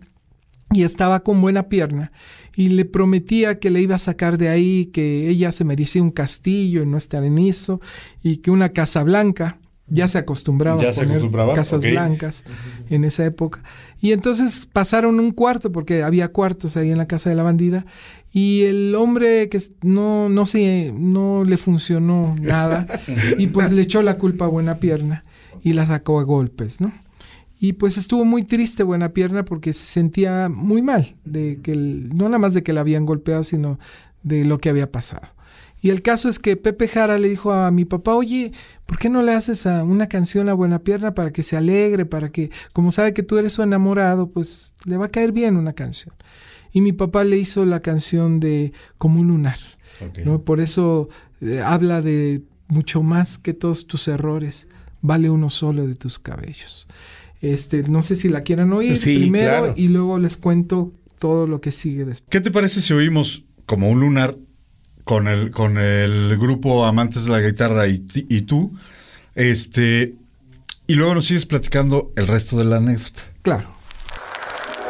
[0.70, 2.12] y estaba con buena pierna
[2.56, 6.10] y le prometía que le iba a sacar de ahí, que ella se merecía un
[6.10, 7.80] castillo y no estar en eso
[8.22, 12.44] y que una casa blanca, ya se acostumbraba Ya a poner acostumbraba, casas blancas
[12.88, 13.62] en esa época.
[14.00, 17.86] Y entonces pasaron un cuarto, porque había cuartos ahí en la casa de la bandida,
[18.32, 22.86] y el hombre que no, no, se, no le funcionó nada,
[23.38, 25.24] y pues le echó la culpa a Buena Pierna
[25.62, 26.92] y la sacó a golpes, ¿no?
[27.58, 32.10] Y pues estuvo muy triste Buena Pierna porque se sentía muy mal, de que el-
[32.14, 33.78] no nada más de que la habían golpeado, sino
[34.22, 35.28] de lo que había pasado.
[35.80, 38.52] Y el caso es que Pepe Jara le dijo a mi papá, oye,
[38.86, 42.06] ¿por qué no le haces a una canción a Buena Pierna para que se alegre,
[42.06, 45.56] para que, como sabe que tú eres su enamorado, pues le va a caer bien
[45.56, 46.14] una canción?
[46.72, 49.58] Y mi papá le hizo la canción de Como un lunar,
[50.24, 50.42] ¿no?
[50.42, 51.08] Por eso
[51.42, 54.68] eh, habla de mucho más que todos tus errores,
[55.02, 56.88] vale uno solo de tus cabellos.
[57.44, 59.74] Este, no sé si la quieran oír Sí, primero claro.
[59.76, 62.28] y luego les cuento todo lo que sigue después.
[62.30, 64.36] ¿Qué te parece si oímos como un lunar
[65.04, 68.72] con el, con el grupo Amantes de la Guitarra y, y tú?
[69.34, 70.14] Este,
[70.86, 73.22] y luego nos sigues platicando el resto de la anécdota.
[73.42, 73.74] Claro.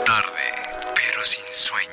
[0.06, 0.28] Tarde,
[0.94, 1.83] pero sin sueño.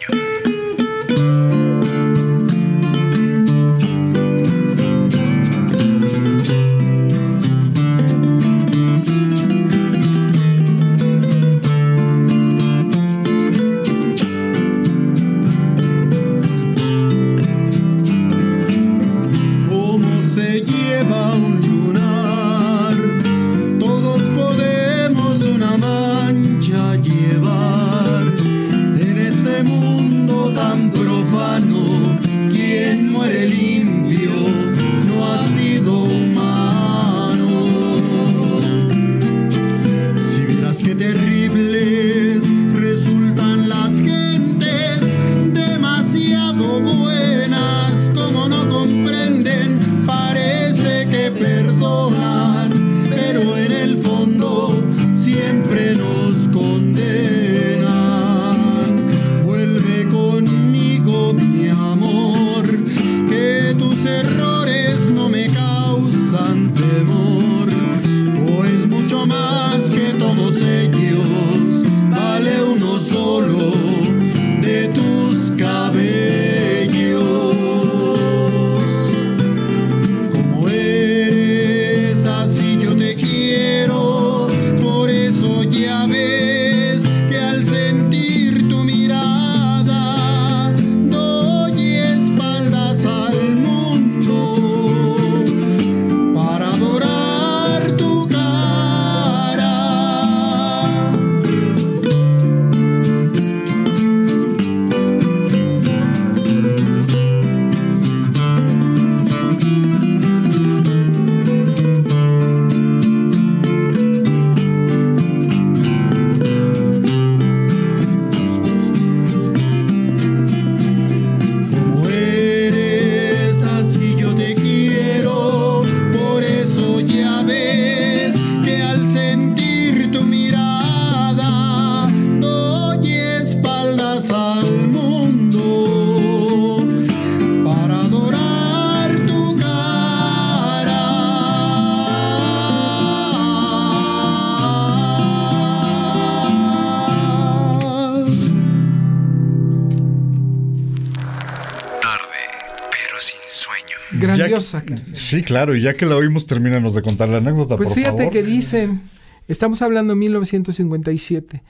[155.31, 158.17] Sí, claro, y ya que la oímos, termínanos de contar la anécdota, Pues por fíjate
[158.17, 158.33] favor.
[158.33, 159.01] que dicen,
[159.47, 161.63] estamos hablando de 1957,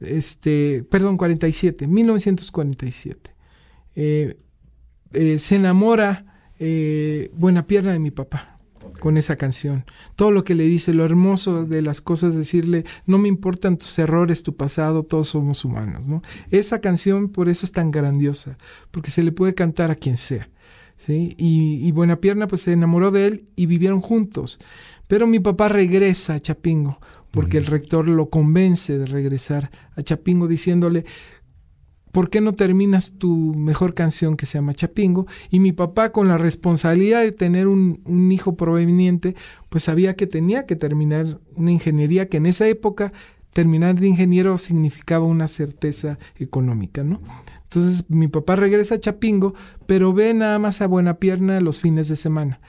[0.00, 3.34] este, perdón, 47, 1947.
[3.94, 4.36] Eh,
[5.12, 6.26] eh, se enamora
[6.58, 8.58] eh, Buena Pierna de mi papá
[9.00, 9.84] con esa canción.
[10.14, 13.98] Todo lo que le dice, lo hermoso de las cosas, decirle, no me importan tus
[13.98, 16.22] errores, tu pasado, todos somos humanos, ¿no?
[16.50, 18.58] Esa canción por eso es tan grandiosa,
[18.90, 20.50] porque se le puede cantar a quien sea.
[20.96, 21.34] ¿Sí?
[21.38, 24.58] Y, y Buena Pierna pues se enamoró de él y vivieron juntos.
[25.06, 26.98] Pero mi papá regresa a Chapingo
[27.30, 31.04] porque el rector lo convence de regresar a Chapingo diciéndole,
[32.10, 35.26] ¿por qué no terminas tu mejor canción que se llama Chapingo?
[35.50, 39.36] Y mi papá con la responsabilidad de tener un, un hijo proveniente,
[39.68, 43.12] pues sabía que tenía que terminar una ingeniería que en esa época
[43.52, 47.20] terminar de ingeniero significaba una certeza económica, ¿no?
[47.76, 49.54] Entonces mi papá regresa a Chapingo,
[49.86, 52.60] pero ve nada más a Buena Pierna los fines de semana.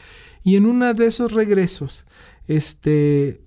[0.44, 2.08] Y en uno de esos regresos,
[2.48, 3.42] este,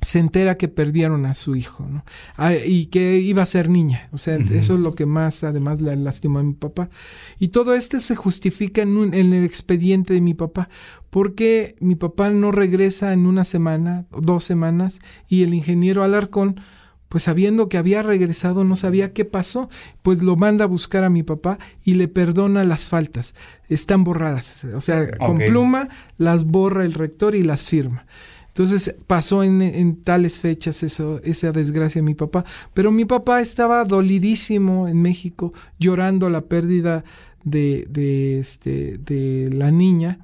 [0.00, 2.04] se entera que perdieron a su hijo, ¿no?
[2.36, 4.08] Ah, y que iba a ser niña.
[4.12, 6.90] O sea, eso es lo que más además le lastimó a mi papá.
[7.38, 10.68] Y todo esto se justifica en, un- en el expediente de mi papá,
[11.10, 14.98] porque mi papá no regresa en una semana, dos semanas,
[15.28, 16.60] y el ingeniero Alarcón,
[17.08, 19.68] pues sabiendo que había regresado, no sabía qué pasó,
[20.02, 23.34] pues lo manda a buscar a mi papá y le perdona las faltas.
[23.68, 24.64] Están borradas.
[24.74, 28.06] O sea, con pluma las borra el rector y las firma.
[28.48, 32.44] Entonces pasó en, en tales fechas eso, esa desgracia de mi papá.
[32.72, 37.04] Pero mi papá estaba dolidísimo en México, llorando la pérdida
[37.44, 40.18] de, de, este, de la niña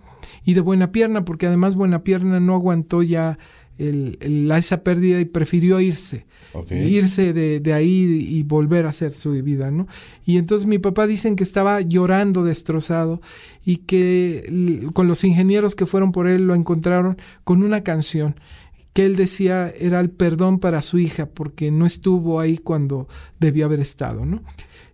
[0.44, 3.38] y de Buena Pierna, porque además Buena Pierna no aguantó ya
[3.80, 6.26] el- esa pérdida y prefirió irse.
[6.88, 9.86] Irse de, de ahí y volver a hacer su vida, ¿no?
[10.26, 13.20] Y entonces mi papá dicen que estaba llorando destrozado
[13.64, 18.34] y que con los ingenieros que fueron por él lo encontraron con una canción
[18.92, 23.06] que él decía era el perdón para su hija porque no estuvo ahí cuando
[23.38, 24.42] debió haber estado, ¿no?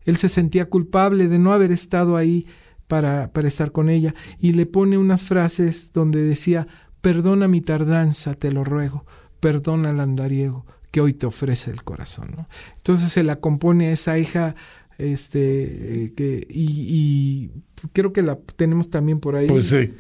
[0.04, 2.46] Él se sentía culpable de no haber estado ahí
[2.86, 6.68] para, para estar con ella y le pone unas frases donde decía,
[7.06, 9.06] perdona mi tardanza, te lo ruego,
[9.38, 12.48] perdona el andariego que hoy te ofrece el corazón, ¿no?
[12.78, 14.56] Entonces se la compone a esa hija,
[14.98, 17.50] este, eh, que, y, y
[17.92, 19.46] creo que la tenemos también por ahí.
[19.46, 19.92] Pues eh,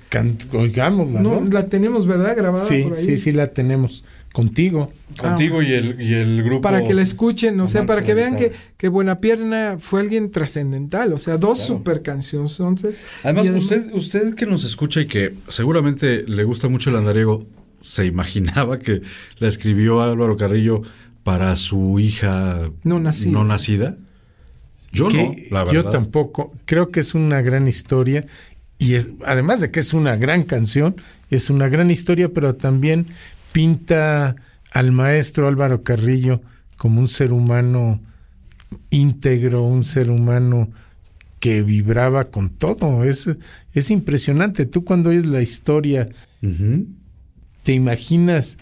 [0.52, 1.40] oigámosla, ¿no?
[1.40, 2.34] no, la tenemos, ¿verdad?
[2.36, 3.04] Grabada sí, por ahí.
[3.04, 4.04] sí, sí la tenemos.
[4.36, 4.92] Contigo.
[5.16, 6.60] Contigo y, el, y el grupo.
[6.60, 10.30] Para que la escuchen, o sea, para que vean que, que Buena Pierna fue alguien
[10.30, 11.78] trascendental, o sea, dos Claro.
[11.78, 12.60] super canciones.
[12.60, 17.46] Entonces, Además, usted, usted que nos escucha y que seguramente le gusta mucho el andariego,
[17.80, 19.00] se imaginaba que
[19.38, 20.82] la escribió Álvaro Carrillo
[21.24, 23.32] para su hija No nacida.
[23.32, 23.96] no nacida.
[24.92, 25.72] Yo que no, la verdad.
[25.72, 26.52] Yo tampoco.
[26.66, 28.26] Creo que es una gran historia.
[28.78, 30.96] Y es, además de que es una gran canción,
[31.30, 33.06] es una gran historia, pero también
[33.56, 34.36] pinta
[34.70, 36.42] al maestro Álvaro Carrillo
[36.76, 38.02] como un ser humano
[38.90, 40.68] íntegro, un ser humano
[41.40, 43.02] que vibraba con todo.
[43.02, 43.30] Es,
[43.72, 44.66] es impresionante.
[44.66, 46.10] Tú cuando oyes la historia,
[47.62, 48.58] te imaginas,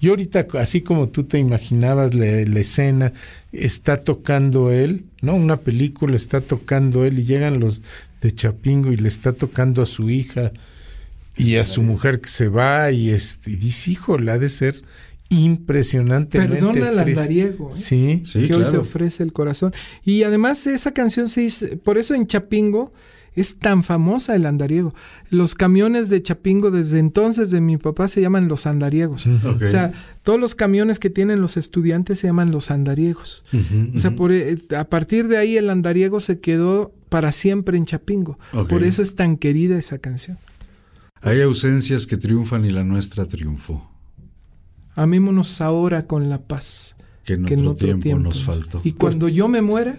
[0.00, 3.12] yo ahorita, así como tú te imaginabas la, la escena,
[3.50, 5.34] está tocando él, ¿no?
[5.34, 7.82] Una película está tocando él y llegan los
[8.22, 10.52] de Chapingo y le está tocando a su hija
[11.36, 14.82] y a su mujer que se va y, este, y dice, híjole, ha de ser
[15.28, 17.20] impresionantemente Perdona al triste".
[17.20, 17.70] andariego.
[17.70, 17.72] ¿eh?
[17.72, 19.72] Sí, que hoy te ofrece el corazón.
[20.04, 22.92] Y además esa canción se dice, por eso en Chapingo
[23.34, 24.94] es tan famosa el andariego.
[25.28, 29.26] Los camiones de Chapingo desde entonces de mi papá se llaman los andariegos.
[29.26, 29.92] O sea,
[30.22, 33.44] todos los camiones que tienen los estudiantes se llaman los andariegos.
[33.94, 37.84] O sea, por, eh, a partir de ahí el andariego se quedó para siempre en
[37.84, 38.38] Chapingo.
[38.70, 40.38] Por eso es tan querida esa canción.
[41.22, 43.90] Hay ausencias que triunfan y la nuestra triunfó.
[44.94, 46.96] Amémonos ahora con la paz.
[47.24, 48.80] Que en otro tiempo nos faltó.
[48.84, 49.96] Y cuando yo me muera,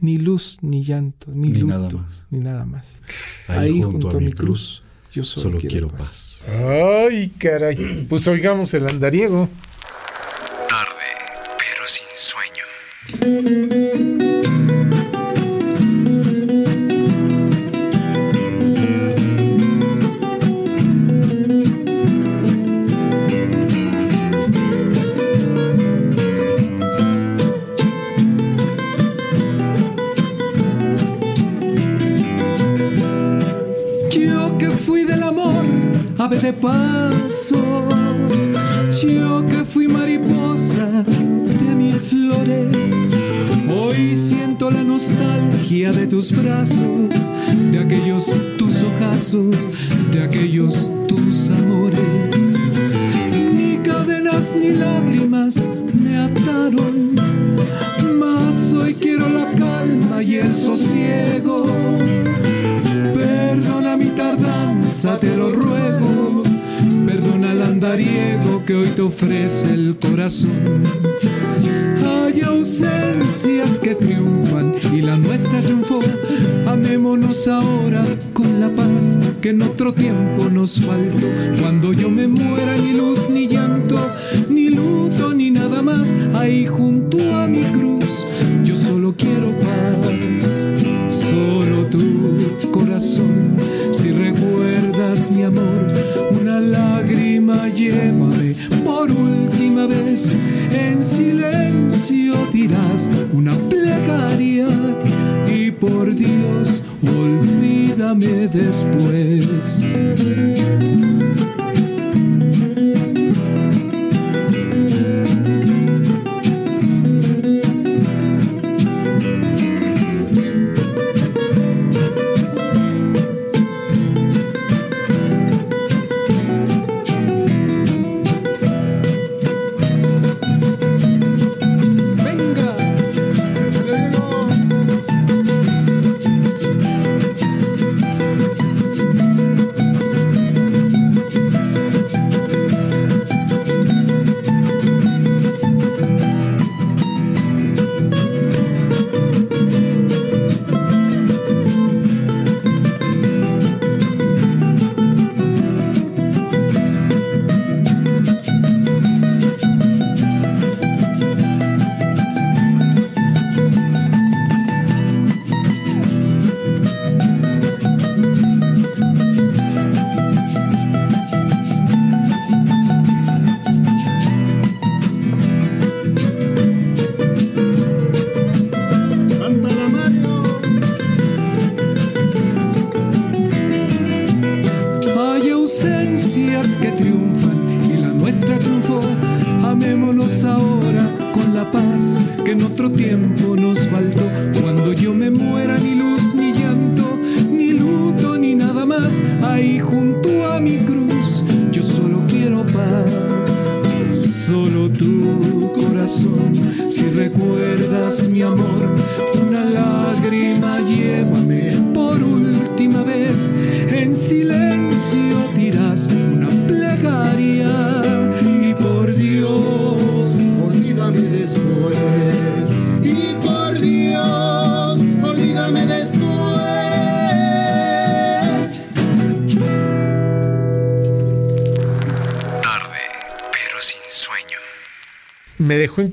[0.00, 2.22] ni luz, ni llanto, ni, Ni luto, nada más.
[2.30, 3.02] ni nada más.
[3.48, 4.82] Ahí junto a mi cruz,
[5.12, 6.42] yo solo, solo quiero, quiero paz.
[6.46, 8.04] Ay, caray.
[8.08, 9.48] Pues oigamos el andariego.
[10.68, 11.06] Tarde,
[11.58, 12.06] pero sin
[13.24, 14.87] sueño.
[36.18, 37.86] Ave de paso.
[39.00, 42.76] Yo que fui mariposa de mil flores.
[43.70, 47.10] Hoy siento la nostalgia de tus brazos,
[47.70, 49.54] de aquellos tus ojazos,
[50.10, 52.00] de aquellos tus amores.
[53.30, 55.56] Ni cadenas ni lágrimas
[55.94, 57.14] me ataron,
[58.18, 61.66] mas hoy quiero la calma y el sosiego.
[63.14, 66.42] Perdona mi tardanza, te lo ruego.
[67.06, 70.82] Perdona el andariego que hoy te ofrece el corazón.
[72.04, 76.00] Hay ausencias que triunfan y la nuestra triunfó.
[76.66, 81.26] Amémonos ahora con la paz que en otro tiempo nos faltó.
[81.60, 83.98] Cuando yo me muera, ni luz, ni llanto,
[84.48, 86.14] ni luto, ni nada más.
[86.34, 88.26] Ahí junto a mi cruz,
[88.64, 90.72] yo solo quiero paz.
[91.08, 92.17] Solo tu
[93.90, 95.86] si recuerdas mi amor,
[96.40, 100.36] una lágrima llévame por última vez.
[100.72, 104.68] En silencio dirás una plegaria
[105.46, 109.48] y por Dios olvídame después.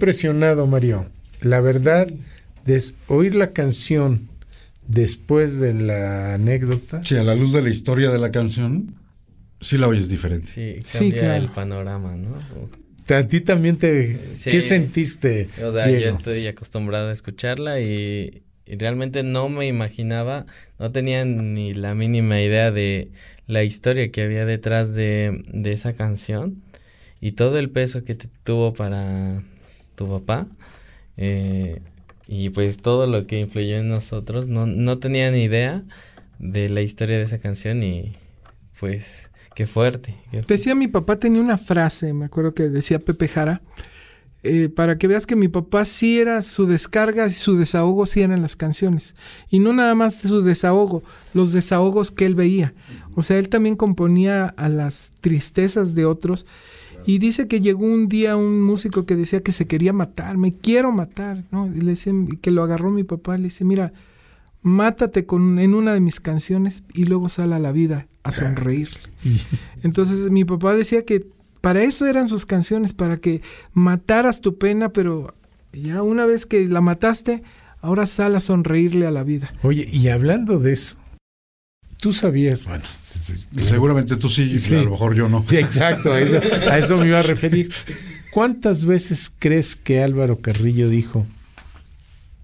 [0.10, 1.07] Impresionado, Mario.
[1.41, 2.07] La verdad,
[2.64, 4.30] des- oír la canción
[4.88, 7.03] después de la anécdota.
[7.03, 8.94] Sí, a la luz de la historia de la canción,
[9.61, 10.45] sí la oyes diferente.
[10.48, 11.44] Sí, Sí, cambia claro.
[11.44, 12.38] el panorama, ¿no?
[13.15, 14.36] A ti también te...
[14.36, 14.52] Sí.
[14.52, 16.03] ¿Qué sentiste, O sea, Diego?
[16.03, 20.45] yo estoy acostumbrado a escucharla y, y realmente no me imaginaba,
[20.77, 23.10] no tenía ni la mínima idea de
[23.48, 26.61] la historia que había detrás de, de esa canción
[27.22, 29.44] y todo el peso que te- tuvo para
[29.96, 30.48] tu papá
[31.18, 31.82] eh,
[32.28, 34.48] y pues todo lo que influyó en nosotros.
[34.48, 35.84] No, no tenía ni idea
[36.40, 38.14] de la historia de esa canción y
[38.80, 40.16] pues qué fuerte.
[40.48, 43.62] Decía mi papá, tenía una frase, me acuerdo que decía Pepe Jara,
[44.44, 48.22] eh, para que veas que mi papá sí era su descarga y su desahogo sí
[48.22, 49.16] eran las canciones.
[49.50, 51.04] Y no nada más su desahogo,
[51.34, 52.74] los desahogos que él veía.
[53.16, 56.46] O sea, él también componía a las tristezas de otros.
[57.06, 60.53] Y dice que llegó un día un músico que decía que se quería matar, me
[60.53, 61.68] quiero matar, ¿no?
[61.68, 62.11] Y le dice,
[62.41, 63.94] que lo agarró mi papá, le dice, mira,
[64.61, 68.90] mátate con, en una de mis canciones y luego sal a la vida a sonreír.
[69.84, 71.27] Entonces mi papá decía que
[71.61, 73.41] para eso eran sus canciones, para que
[73.73, 75.36] mataras tu pena, pero
[75.73, 77.44] ya una vez que la mataste,
[77.82, 79.53] ahora sal a sonreírle a la vida.
[79.64, 80.98] Oye, y hablando de eso,
[81.98, 82.84] tú sabías, bueno,
[83.68, 84.76] Seguramente tú sí, Sí.
[84.76, 85.45] a lo mejor yo no.
[85.49, 86.38] Sí, Exacto, a eso,
[86.69, 87.72] a eso me iba a referir.
[88.31, 91.26] ¿Cuántas veces crees que Álvaro Carrillo dijo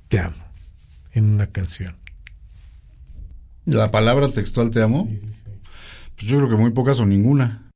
[0.08, 0.36] te amo
[1.14, 1.96] en una canción?
[3.66, 5.10] La palabra textual te amo.
[6.16, 7.70] Pues yo creo que muy pocas o ninguna.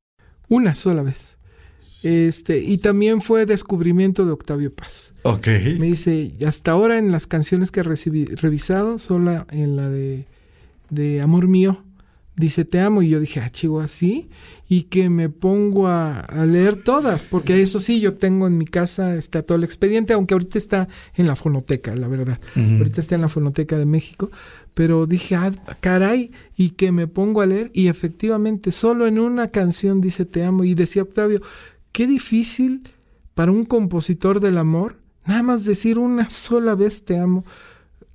[0.47, 1.37] Una sola vez.
[2.03, 5.13] Este, y también fue descubrimiento de Octavio Paz.
[5.23, 5.47] Ok.
[5.79, 10.25] Me dice, hasta ahora en las canciones que he recibi- revisado, solo en la de,
[10.89, 11.83] de Amor Mío,
[12.35, 13.01] dice te amo.
[13.01, 14.29] Y yo dije, ah, chivo, así.
[14.67, 18.65] Y que me pongo a, a leer todas, porque eso sí, yo tengo en mi
[18.65, 22.39] casa, está todo el expediente, aunque ahorita está en la fonoteca, la verdad.
[22.55, 24.31] Ahorita está en la fonoteca de México.
[24.73, 27.71] Pero dije, ah, caray, y que me pongo a leer.
[27.73, 30.63] Y efectivamente, solo en una canción dice te amo.
[30.63, 31.41] Y decía Octavio,
[31.91, 32.83] qué difícil
[33.35, 37.45] para un compositor del amor, nada más decir una sola vez te amo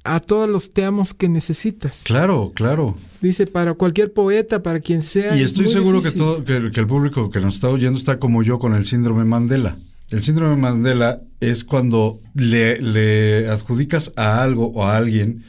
[0.05, 2.02] a todos los te amos que necesitas.
[2.05, 2.94] Claro, claro.
[3.20, 5.36] Dice, para cualquier poeta, para quien sea.
[5.36, 8.18] Y es estoy seguro que, todo, que, que el público que nos está oyendo está
[8.18, 9.77] como yo con el síndrome Mandela.
[10.10, 15.44] El síndrome Mandela es cuando le, le adjudicas a algo o a alguien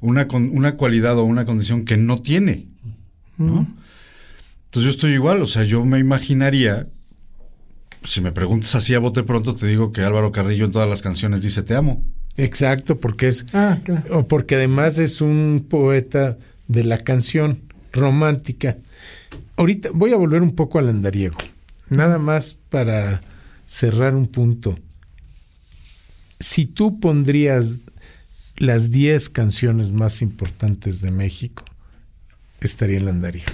[0.00, 2.66] una, con- una cualidad o una condición que no tiene.
[3.38, 6.86] Entonces yo estoy igual, o sea, yo me imaginaría,
[8.04, 11.02] si me preguntas así a bote pronto, te digo que Álvaro Carrillo en todas las
[11.02, 12.04] canciones dice te amo.
[12.36, 14.18] Exacto, porque es Ah, claro.
[14.20, 16.36] o porque además es un poeta
[16.68, 17.60] de la canción
[17.92, 18.76] romántica.
[19.56, 21.36] Ahorita voy a volver un poco al andariego.
[21.90, 23.22] Nada más para
[23.66, 24.78] cerrar un punto.
[26.40, 27.76] Si tú pondrías
[28.56, 31.64] las 10 canciones más importantes de México,
[32.60, 33.52] estaría el andariego.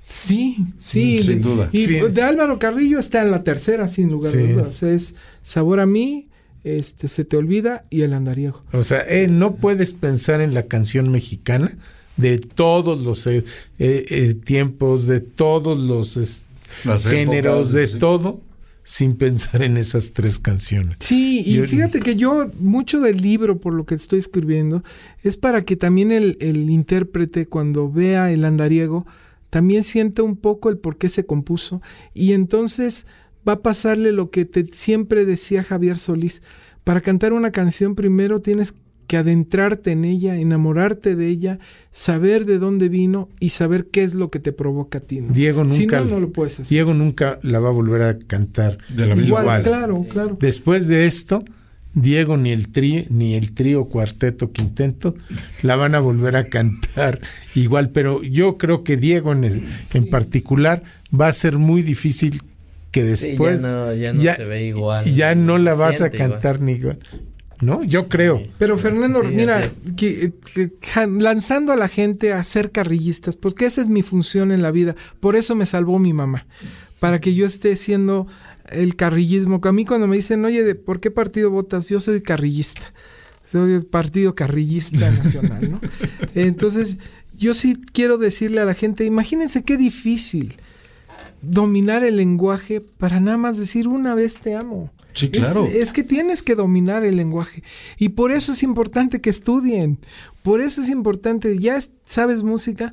[0.00, 1.22] Sí, sí.
[1.22, 1.68] Sin duda.
[1.72, 2.00] Y Sí.
[2.00, 4.38] de Álvaro Carrillo está en la tercera, sin lugar Sí.
[4.38, 4.82] a dudas.
[4.82, 6.26] Es Sabor a mí,
[6.64, 8.62] este, Se te olvida y El andariego.
[8.72, 11.76] O sea, eh, no puedes pensar en la canción mexicana
[12.16, 13.44] de todos los eh,
[13.78, 16.44] eh, eh, tiempos, de todos los
[16.84, 17.98] Las géneros, épocas, de sí.
[17.98, 18.40] todo,
[18.82, 20.96] sin pensar en esas tres canciones.
[21.00, 24.82] Sí, y Yo- fíjate que yo, mucho del libro, por lo que estoy escribiendo,
[25.22, 29.06] es para que también el, el intérprete, cuando vea el andariego,
[29.48, 31.80] también sienta un poco el por qué se compuso.
[32.14, 33.06] Y entonces
[33.48, 36.42] va a pasarle lo que te siempre decía Javier Solís.
[36.84, 38.74] Para cantar una canción, primero tienes
[39.06, 41.58] que adentrarte en ella, enamorarte de ella,
[41.90, 45.20] saber de dónde vino y saber qué es lo que te provoca a ti.
[45.20, 45.32] ¿no?
[45.32, 46.68] Diego nunca, Si no, no lo puedes hacer.
[46.68, 50.38] Diego nunca la va a volver a cantar de la misma Igual, claro, claro.
[50.40, 51.42] Después de esto,
[51.92, 55.16] Diego ni el trío, ni el trío, cuarteto, quinteto
[55.62, 57.20] la van a volver a cantar
[57.56, 62.42] igual, pero yo creo que Diego en, en particular va a ser muy difícil
[62.90, 66.06] que Sí, después ya no- ya no se ve igual, ya no la vas a
[66.06, 66.18] igual.
[66.30, 66.98] cantar ni igual.
[67.60, 67.84] ¿no?
[67.84, 68.42] Yo creo.
[68.58, 70.70] Pero Fernando, Sí, mira, que- que-
[71.06, 74.96] lanzando a la gente a ser carrillistas, porque esa es mi función en la vida.
[75.20, 76.46] Por eso me salvó mi mamá,
[77.00, 78.26] para que yo esté siendo
[78.70, 79.60] el carrillismo.
[79.60, 81.88] Que a mí cuando me dicen, oye, ¿de ¿por qué partido votas?
[81.90, 82.94] Yo soy carrillista.
[83.44, 85.80] Soy el partido carrillista nacional, ¿no?
[86.34, 86.96] Entonces,
[87.36, 90.56] yo sí quiero decirle a la gente, imagínense qué difícil
[91.42, 94.90] dominar el lenguaje para nada más decir una vez te amo.
[95.12, 95.66] Sí, claro.
[95.66, 97.62] Es, que tienes que dominar el lenguaje.
[97.98, 99.98] Y por eso es importante que estudien.
[100.42, 102.90] Por eso es importante, ya es- sabes música,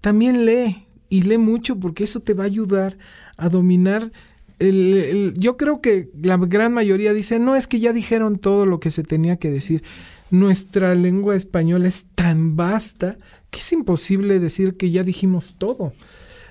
[0.00, 0.86] también lee.
[1.08, 2.96] Y lee mucho porque eso te va a ayudar
[3.36, 4.10] a dominar.
[4.58, 8.66] El, el- yo creo que la gran mayoría dice, no, es que ya dijeron todo
[8.66, 9.82] lo que se tenía que decir.
[10.30, 13.16] Nuestra lengua española es tan vasta
[13.50, 15.92] que es imposible decir que ya dijimos todo.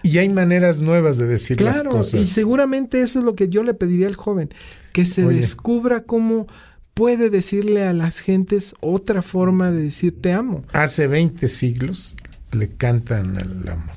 [0.03, 2.21] Y hay maneras nuevas de decir las Claro, cosas.
[2.21, 4.49] y seguramente eso es lo que yo le pediría al joven,
[4.93, 5.37] que se Oye.
[5.37, 6.47] descubra cómo
[6.93, 10.63] puede decirle a las gentes otra forma de decir te amo.
[10.73, 12.15] Hace 20 siglos
[12.51, 13.95] le cantan al amor.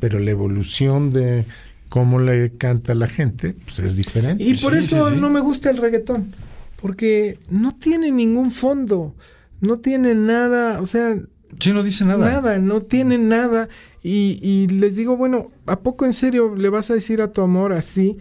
[0.00, 1.44] Pero la evolución de
[1.88, 4.44] cómo le canta la gente, pues es diferente.
[4.44, 6.32] Y por eso no me gusta el reggaetón,
[6.80, 9.14] porque no tiene ningún fondo,
[9.60, 11.16] no tiene nada, o sea...
[11.58, 12.30] Sí, no dice nada.
[12.30, 13.68] Nada, no tiene nada.
[14.08, 17.42] Y, y les digo, bueno, ¿a poco en serio le vas a decir a tu
[17.42, 18.18] amor así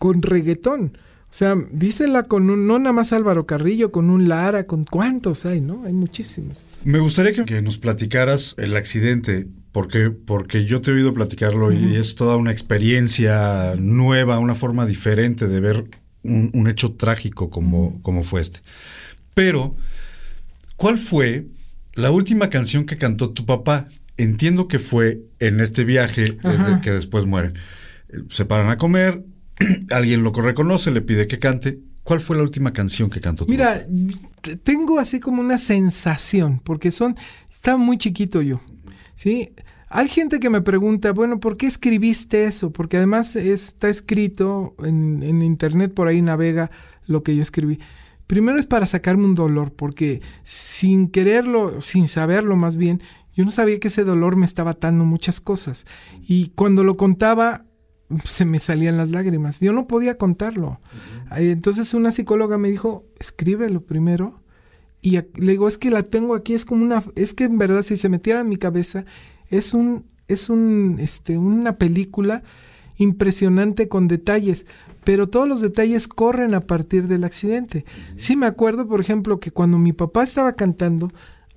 [0.00, 0.98] con reggaetón?
[1.26, 5.46] O sea, dísela con un, no nada más Álvaro Carrillo, con un Lara, con cuántos
[5.46, 5.84] hay, ¿no?
[5.84, 6.64] Hay muchísimos.
[6.82, 11.70] Me gustaría que, que nos platicaras el accidente, porque, porque yo te he oído platicarlo
[11.70, 15.84] y es toda una experiencia nueva, una forma diferente de ver
[16.24, 18.58] un, un hecho trágico como, como fue este.
[19.34, 19.76] Pero,
[20.74, 21.46] ¿cuál fue
[21.94, 23.86] la última canción que cantó tu papá?
[24.22, 27.54] Entiendo que fue en este viaje eh, que después mueren.
[28.28, 29.24] Se paran a comer,
[29.90, 31.78] alguien lo reconoce, le pide que cante.
[32.02, 33.86] ¿Cuál fue la última canción que cantó tu Mira,
[34.62, 37.16] tengo así como una sensación, porque son,
[37.50, 38.60] estaba muy chiquito yo,
[39.14, 39.52] ¿sí?
[39.88, 42.72] Hay gente que me pregunta, bueno, ¿por qué escribiste eso?
[42.72, 46.70] Porque además está escrito en, en internet, por ahí navega
[47.06, 47.78] lo que yo escribí.
[48.26, 53.02] Primero es para sacarme un dolor, porque sin quererlo, sin saberlo más bien,
[53.40, 55.86] yo no sabía que ese dolor me estaba atando muchas cosas.
[56.28, 57.64] Y cuando lo contaba,
[58.22, 59.60] se me salían las lágrimas.
[59.60, 60.78] Yo no podía contarlo.
[61.30, 64.42] Ahí, Entonces una psicóloga me dijo, escríbelo primero.
[65.00, 67.82] Y le digo, es que la tengo aquí, es como una, es que en verdad
[67.82, 69.06] si se metiera en mi cabeza,
[69.48, 72.42] es un, es un, este, una película
[72.98, 74.66] impresionante con detalles,
[75.02, 77.86] pero todos los detalles corren a partir del accidente.
[78.16, 81.10] Sí me acuerdo, por ejemplo, que cuando mi papá estaba cantando,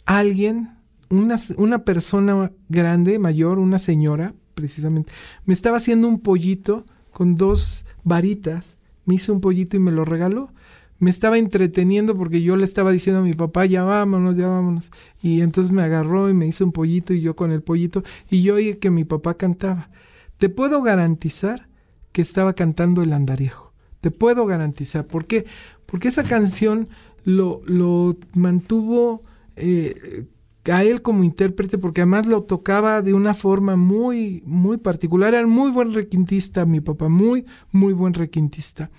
[0.05, 0.72] alguien,
[1.13, 5.11] una, una persona grande, mayor, una señora, precisamente,
[5.45, 10.05] me estaba haciendo un pollito con dos varitas, me hizo un pollito y me lo
[10.05, 10.51] regaló.
[10.99, 14.89] Me estaba entreteniendo porque yo le estaba diciendo a mi papá, ya vámonos, ya vámonos.
[15.21, 18.41] Y entonces me agarró y me hizo un pollito y yo con el pollito y
[18.41, 19.89] yo oí que mi papá cantaba.
[20.37, 21.67] Te puedo garantizar
[22.13, 23.73] que estaba cantando el andariego.
[23.99, 25.05] Te puedo garantizar.
[25.05, 25.45] ¿Por qué?
[25.85, 26.87] Porque esa canción
[27.25, 29.21] lo, lo mantuvo
[29.55, 30.25] eh,
[30.71, 35.33] a él como intérprete, porque además lo tocaba de una forma muy, muy particular.
[35.33, 38.89] Era muy buen requintista, mi papá, muy, muy buen requintista.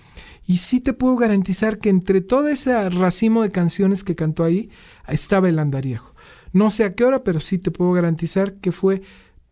[0.45, 4.69] Y sí te puedo garantizar que entre todo ese racimo de canciones que cantó ahí,
[5.07, 6.13] estaba el andariego.
[6.53, 9.01] No sé a qué hora, pero sí te puedo garantizar que fue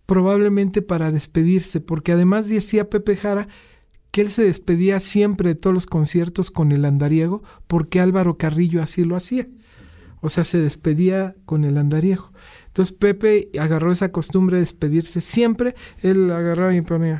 [0.05, 3.47] probablemente para despedirse, porque además decía Pepe Jara
[4.11, 8.83] que él se despedía siempre de todos los conciertos con el andariego, porque Álvaro Carrillo
[8.83, 9.47] así lo hacía.
[10.23, 12.31] O sea, se despedía con el andariego.
[12.67, 15.75] Entonces Pepe agarró esa costumbre de despedirse siempre.
[16.01, 17.17] Él agarraba y ponía.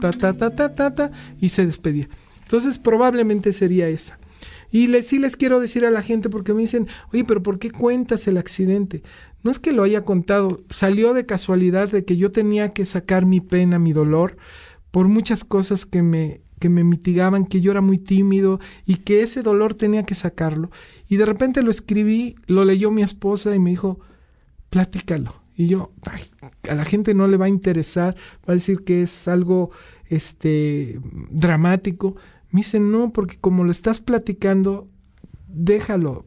[0.00, 2.08] Ta, ta, ta, ta, ta, ta, y se despedía.
[2.44, 4.18] Entonces probablemente sería esa.
[4.72, 7.58] Y les, sí les quiero decir a la gente porque me dicen, oye, pero ¿por
[7.58, 9.02] qué cuentas el accidente?
[9.42, 13.26] No es que lo haya contado, salió de casualidad de que yo tenía que sacar
[13.26, 14.38] mi pena, mi dolor,
[14.90, 19.22] por muchas cosas que me, que me mitigaban, que yo era muy tímido y que
[19.22, 20.70] ese dolor tenía que sacarlo.
[21.08, 23.98] Y de repente lo escribí, lo leyó mi esposa y me dijo,
[24.68, 25.34] platícalo.
[25.56, 26.22] Y yo, ay,
[26.68, 28.14] a la gente no le va a interesar,
[28.48, 29.70] va a decir que es algo
[30.06, 31.00] este
[31.30, 32.14] dramático.
[32.50, 34.86] Me dice, no, porque como lo estás platicando,
[35.48, 36.26] déjalo,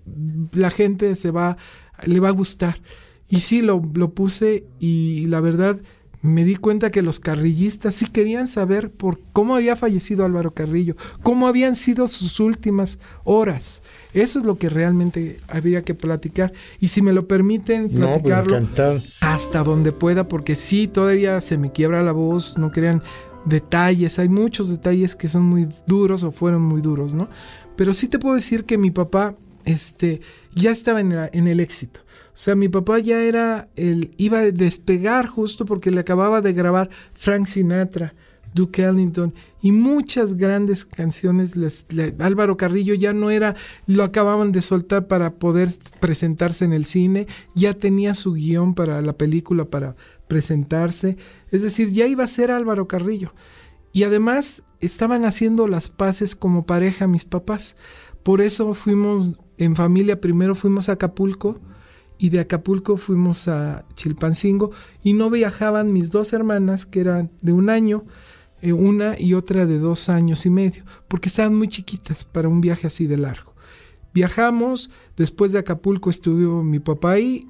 [0.52, 1.58] la gente se va,
[2.06, 2.82] le va a gustar.
[3.30, 5.80] Y sí, lo, lo puse y la verdad
[6.24, 10.96] me di cuenta que los carrillistas sí querían saber por cómo había fallecido Álvaro Carrillo,
[11.22, 13.84] cómo habían sido sus últimas horas.
[14.14, 16.52] Eso es lo que realmente había que platicar.
[16.80, 18.54] Y si me lo permiten, pues, platicarlo
[19.22, 23.04] hasta donde pueda, porque sí, todavía se me quiebra la voz, no crean.
[23.46, 27.28] detalles, hay muchos detalles que son muy duros o fueron muy duros, ¿no?
[27.76, 29.36] Pero sí te puedo decir que mi papá
[29.66, 30.22] este,
[30.56, 32.00] ya estaba en, la- en el éxito.
[32.34, 36.54] O sea, mi papá ya era, el, iba a despegar justo porque le acababa de
[36.54, 38.16] grabar Frank Sinatra,
[38.56, 41.56] Duke Ellington y muchas grandes canciones.
[42.18, 43.56] Álvaro Carrillo ya no era,
[43.86, 45.70] lo acababan de soltar para poder
[46.00, 49.96] presentarse en el cine, ya tenía su guion para la película para
[50.28, 51.18] presentarse.
[51.52, 53.36] Es decir, ya iba a ser Álvaro Carrillo.
[53.92, 57.76] Y además estaban haciendo las paces como pareja mis papás.
[58.24, 61.60] Por eso fuimos en familia, primero fuimos a Acapulco
[62.24, 64.72] y de Acapulco fuimos a Chilpancingo
[65.04, 68.06] y no viajaban mis dos hermanas que eran de un año,
[68.62, 72.62] eh, una y otra de dos años y medio, porque estaban muy chiquitas para un
[72.62, 73.54] viaje así de largo.
[74.14, 77.46] Viajamos, después de Acapulco estuvo mi papá ahí,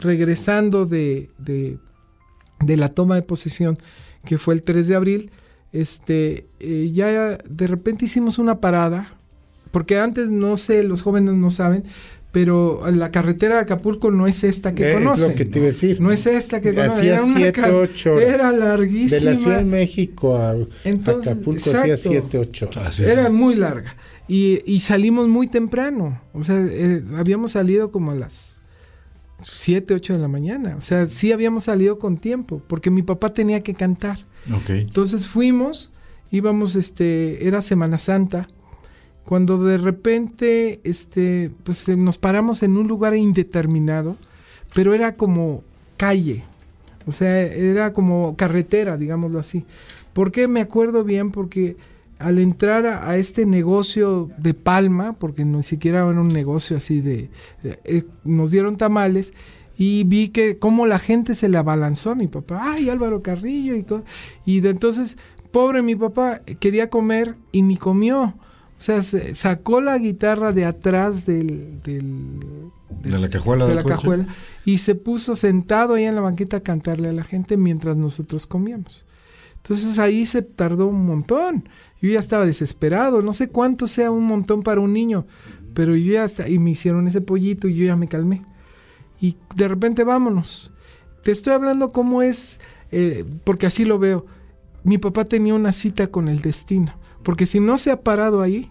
[0.00, 1.78] regresando de, de,
[2.60, 3.76] de la toma de posesión,
[4.24, 5.30] que fue el 3 de abril,
[5.72, 9.12] este, eh, ya de repente hicimos una parada,
[9.72, 11.84] porque antes, no sé, los jóvenes no saben,
[12.36, 15.30] pero la carretera de Acapulco no es esta que Es conocen.
[15.30, 16.02] lo que te iba a decir.
[16.02, 16.92] No es esta que conocen.
[16.98, 18.28] Hacía Era una 7, car- 8 horas.
[18.34, 19.18] Era larguísima.
[19.20, 20.54] De la Ciudad de México a
[20.84, 22.10] Entonces, Acapulco hacía exacto.
[22.30, 23.00] 7, 8 horas.
[23.00, 23.96] Era muy larga.
[24.28, 26.20] Y, y salimos muy temprano.
[26.34, 28.56] O sea, eh, habíamos salido como a las
[29.42, 30.74] 7, 8 de la mañana.
[30.76, 34.18] O sea, sí habíamos salido con tiempo, porque mi papá tenía que cantar.
[34.68, 35.90] Entonces fuimos,
[36.30, 38.46] íbamos, este, era Semana Santa,
[39.26, 44.16] cuando de repente, este, pues eh, nos paramos en un lugar indeterminado,
[44.72, 45.64] pero era como
[45.96, 46.44] calle,
[47.06, 49.64] o sea, era como carretera, digámoslo así.
[50.12, 51.32] ¿Por qué me acuerdo bien?
[51.32, 51.76] Porque
[52.20, 57.28] al entrar a, este negocio de Palma, porque ni siquiera era un negocio así de,
[57.64, 59.32] eh, nos dieron tamales
[59.76, 63.74] y vi que cómo la gente se le abalanzó a mi papá, ay Álvaro Carrillo
[63.74, 63.84] y,
[64.46, 65.18] y de entonces
[65.50, 68.34] pobre mi papá quería comer y ni comió.
[68.78, 72.40] O sea, se- sacó la guitarra de atrás del, del-
[73.02, 73.94] De la cajuela de del la coche.
[73.94, 74.26] cajuela
[74.64, 78.46] y se puso sentado ahí en la banqueta a cantarle a la gente mientras nosotros
[78.46, 79.04] comíamos.
[79.56, 81.68] Entonces ahí se tardó un montón.
[82.00, 85.26] Yo ya estaba desesperado, no sé cuánto sea un montón para un niño,
[85.74, 88.42] pero yo ya y me hicieron ese pollito y yo ya me calmé.
[89.20, 90.72] Y de repente vámonos.
[91.22, 92.60] Te estoy hablando cómo es,
[92.92, 94.26] eh, porque así lo veo.
[94.84, 96.92] Mi papá tenía una cita con el destino,
[97.26, 98.70] porque si no se ha parado ahí,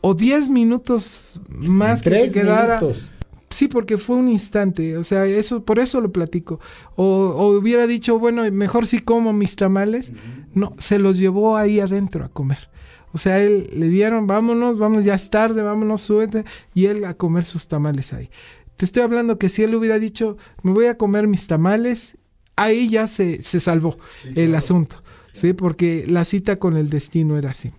[0.00, 2.80] o 10 minutos más que se quedara.
[2.80, 3.12] minutos.
[3.48, 6.58] Sí, porque fue un instante, o sea, eso por eso lo platico.
[6.96, 10.10] O, o hubiera dicho, bueno, mejor si como mis tamales.
[10.52, 12.70] No, se los llevó ahí adentro a comer.
[13.12, 16.44] O sea, él le dieron, vámonos, vámonos, ya es tarde, vámonos, súbete,
[16.74, 18.30] y él a comer sus tamales ahí.
[18.76, 22.18] Te estoy hablando que si él hubiera dicho, me voy a comer mis tamales,
[22.56, 23.96] ahí ya se, se salvó
[24.34, 25.03] el asunto,
[25.34, 25.52] ¿sí?
[25.52, 27.72] Porque la cita con el destino era así.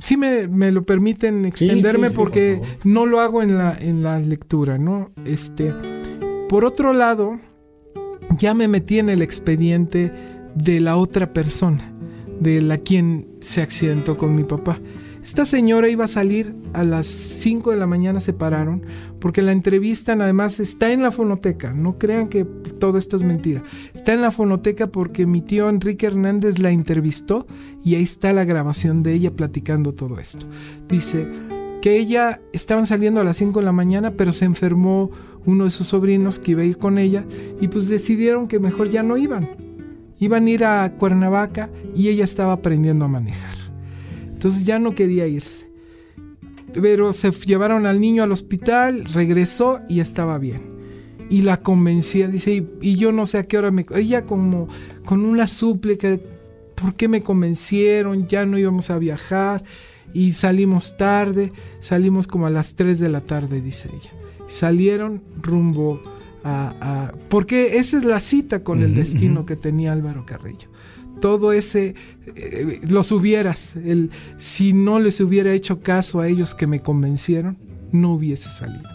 [0.00, 3.76] Sí me, me lo permiten extenderme sí, sí, porque por no lo hago en la,
[3.78, 5.10] en la lectura, ¿no?
[5.24, 5.72] Este,
[6.48, 7.38] por otro lado,
[8.38, 10.12] ya me metí en el expediente
[10.54, 11.92] de la otra persona,
[12.40, 14.80] de la quien se accidentó con mi papá.
[15.26, 18.82] Esta señora iba a salir a las 5 de la mañana, se pararon,
[19.18, 23.60] porque la entrevistan, además está en la fonoteca, no crean que todo esto es mentira,
[23.92, 27.44] está en la fonoteca porque mi tío Enrique Hernández la entrevistó
[27.84, 30.46] y ahí está la grabación de ella platicando todo esto.
[30.88, 31.26] Dice
[31.82, 35.10] que ella estaban saliendo a las 5 de la mañana, pero se enfermó
[35.44, 37.24] uno de sus sobrinos que iba a ir con ella
[37.60, 39.50] y pues decidieron que mejor ya no iban.
[40.20, 43.55] Iban a ir a Cuernavaca y ella estaba aprendiendo a manejar.
[44.36, 45.70] Entonces ya no quería irse.
[46.74, 50.76] Pero se llevaron al niño al hospital, regresó y estaba bien.
[51.30, 53.86] Y la convencía, dice, y, y yo no sé a qué hora me...
[53.94, 54.68] Ella como
[55.06, 56.18] con una súplica,
[56.74, 58.26] ¿por qué me convencieron?
[58.28, 59.64] Ya no íbamos a viajar.
[60.12, 61.50] Y salimos tarde,
[61.80, 64.10] salimos como a las 3 de la tarde, dice ella.
[64.46, 66.02] Salieron rumbo
[66.44, 66.74] a...
[66.80, 70.68] a- porque esa es la cita con el destino que tenía Álvaro Carrillo
[71.20, 71.94] todo ese
[72.34, 77.58] eh, los hubieras el si no les hubiera hecho caso a ellos que me convencieron
[77.92, 78.88] no hubiese salido.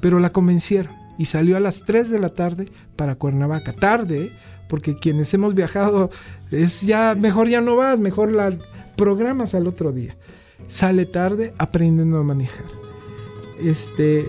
[0.00, 3.72] Pero la convencieron y salió a las 3 de la tarde para Cuernavaca.
[3.72, 4.32] Tarde ¿eh?
[4.68, 6.10] porque quienes hemos viajado
[6.50, 8.56] es ya mejor ya no vas mejor la
[8.96, 10.16] programas al otro día.
[10.66, 12.66] Sale tarde aprendiendo a manejar.
[13.62, 14.26] Este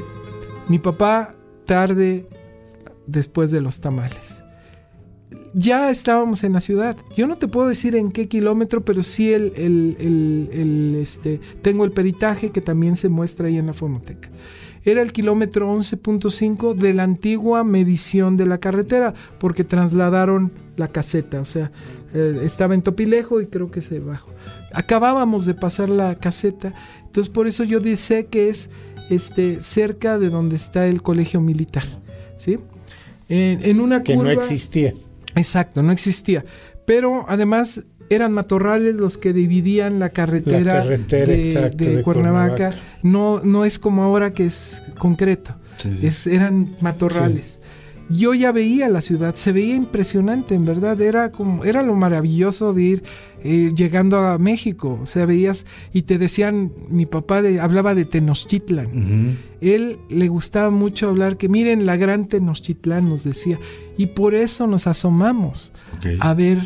[0.67, 1.31] mi papá
[1.65, 2.27] tarde
[3.07, 4.28] después de los tamales
[5.53, 6.95] ya estábamos en la ciudad.
[7.15, 11.39] Yo no te puedo decir en qué kilómetro, pero sí el, el- el- el, este,
[11.61, 14.29] tengo el peritaje que también se muestra ahí en la fonoteca.
[14.85, 21.41] era el kilómetro 11.5 de la antigua medición de la carretera, porque trasladaron la caseta,
[21.41, 21.69] o sea,
[22.13, 24.29] eh, estaba en Topilejo y creo que se bajó.
[24.73, 26.73] Acabábamos de pasar la caseta,
[27.05, 28.69] entonces por eso yo sé que es
[29.09, 31.83] este, cerca de donde está el colegio militar,
[32.37, 32.57] ¿sí?
[33.27, 34.93] En, en una Que no existía.
[35.35, 36.43] Exacto, no existía.
[36.85, 42.03] Pero además eran matorrales los que dividían la carretera, La carretera, de, exacto, de de
[42.03, 42.55] Cuernavaca.
[42.55, 42.81] Cuernavaca.
[43.03, 45.55] No, no es como ahora que es concreto.
[46.01, 47.58] Es, eran matorrales.
[48.09, 50.99] Yo ya veía la ciudad, se veía impresionante, en verdad.
[50.99, 53.03] Era como, era lo maravilloso de ir
[53.43, 54.97] eh, llegando a México.
[55.01, 59.37] O sea, veías y te decían, mi papá de- hablaba de Tenochtitlan.
[59.61, 63.59] Él le gustaba mucho hablar que miren la gran Tenochtitlán, nos decía.
[63.97, 65.71] Y por eso nos asomamos
[66.19, 66.57] a ver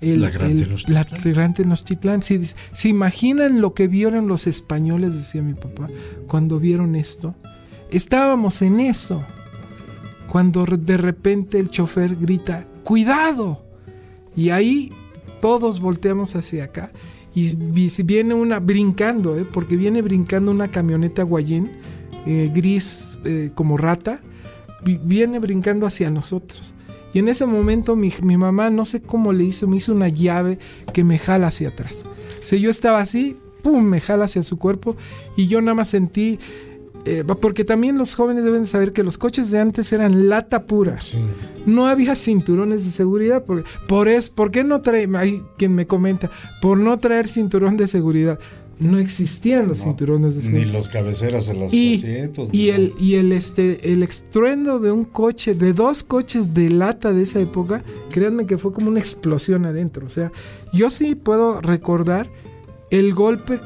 [0.00, 1.06] el, La gran el- Tenochtitlán.
[1.24, 2.22] la gran Tenochtitlán.
[2.22, 2.40] Si,
[2.72, 5.88] ¿Se imaginan lo que vieron los españoles, decía mi papá,
[6.26, 7.36] cuando vieron esto?
[7.90, 9.24] Estábamos en eso.
[10.30, 13.64] Cuando de repente el chofer grita, ¡cuidado!
[14.36, 14.92] Y ahí
[15.40, 16.92] todos volteamos hacia acá.
[17.34, 19.44] Y vi- si viene una brincando, ¿eh?
[19.50, 21.70] porque viene brincando una camioneta Guayén,
[22.26, 24.20] eh, gris eh, como rata,
[24.84, 26.74] vi- viene brincando hacia nosotros.
[27.14, 30.08] Y en ese momento mi, mi mamá, no sé cómo le hizo, me hizo una
[30.08, 30.58] llave
[30.92, 32.02] que me jala hacia atrás.
[32.42, 34.94] Sea, yo estaba así, ¡pum!, me jala hacia su cuerpo
[35.36, 36.38] y yo nada más sentí,
[37.08, 40.96] eh, porque también los jóvenes deben saber que los coches de antes eran lata pura.
[41.66, 43.44] No había cinturones de seguridad.
[43.44, 45.08] Por, por, es, ¿por qué no trae?
[45.16, 46.30] Hay quien me comenta,
[46.60, 48.38] por no traer cinturón de seguridad.
[48.80, 50.72] No existían los cinturones de Ni seguridad.
[50.72, 52.48] los cabeceras en los Y, asientos.
[52.52, 57.12] y el, y el, este, el estruendo de un coche, de dos coches de lata
[57.12, 60.06] de esa época, créanme que fue como una explosión adentro.
[60.06, 60.30] O sea,
[60.72, 62.30] yo sí puedo recordar
[62.90, 63.58] el golpe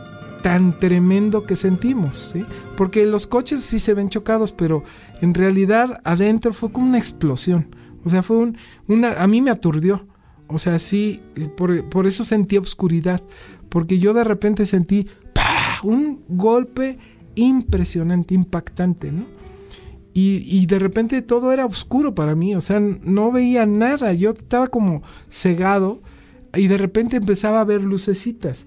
[0.42, 2.44] tan tremendo que sentimos, ¿sí?
[2.76, 4.82] Porque los coches sí se ven chocados, pero
[5.20, 7.74] en realidad adentro fue como una explosión.
[8.04, 8.56] O sea, fue un,
[8.88, 10.06] una, a mí me aturdió.
[10.48, 11.22] O sea, sí,
[11.56, 13.22] por, por eso sentí obscuridad.
[13.68, 15.06] Porque yo de repente sentí
[15.82, 16.98] un golpe
[17.34, 19.24] impresionante, impactante, ¿no?
[20.14, 24.28] Y, y de repente todo era oscuro para mí, o sea, no veía nada, yo
[24.28, 26.02] estaba como cegado
[26.54, 28.66] y de repente empezaba a ver lucecitas,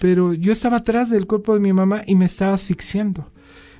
[0.00, 3.30] pero yo estaba atrás del cuerpo de mi mamá y me estaba asfixiando.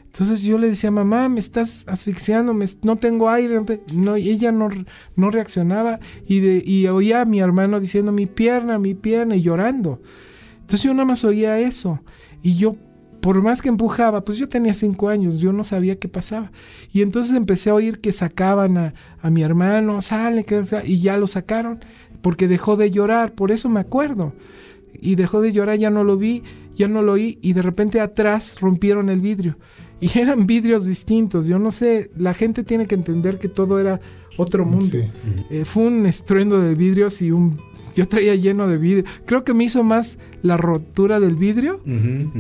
[0.07, 3.55] Entonces yo le decía, mamá, me estás asfixiando, me- no tengo aire.
[3.57, 3.82] No, te-".
[4.16, 4.69] Ella no,
[5.16, 6.39] no reaccionaba y,
[6.70, 10.01] y oía a mi hermano diciendo, mi pierna, mi pierna, y llorando.
[10.61, 12.01] Entonces yo nada más oía eso.
[12.43, 12.74] Y yo,
[13.20, 16.53] por más que empujaba, pues yo tenía cinco años, yo no sabía qué pasaba.
[16.93, 20.45] Y entonces empecé a oír que sacaban a, a mi hermano, sale,
[20.85, 21.81] y ya lo sacaron,
[22.23, 24.32] porque dejó de llorar, por eso me acuerdo.
[25.01, 26.43] Y dejó de llorar, ya no lo vi,
[26.77, 29.56] ya no lo oí, y de repente atrás rompieron el vidrio.
[30.01, 33.98] Y eran vidrios distintos, yo no sé, la gente tiene que entender que todo era
[34.36, 34.97] otro mundo.
[35.51, 37.59] Eh, fue un estruendo de vidrios y un...
[37.97, 39.05] Yo traía lleno de vidrio.
[39.27, 41.90] Creo que me hizo más la rotura del vidrio que,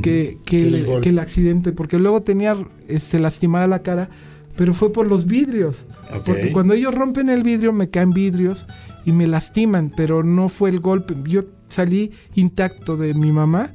[0.02, 1.00] que Que el el, golpe.
[1.02, 2.54] que el accidente, porque luego tenía
[2.86, 4.08] este, lastimada la cara,
[4.54, 5.84] pero fue por los vidrios.
[6.24, 8.66] Porque cuando ellos rompen el vidrio, me caen vidrios
[9.04, 11.16] y me lastiman, pero no fue el golpe.
[11.24, 13.74] Yo salí intacto de mi mamá,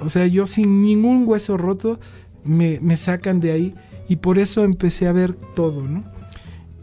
[0.00, 1.98] o sea, yo sin ningún hueso roto,
[2.44, 3.74] me, me sacan de ahí
[4.08, 6.04] y por eso empecé a ver todo, ¿no?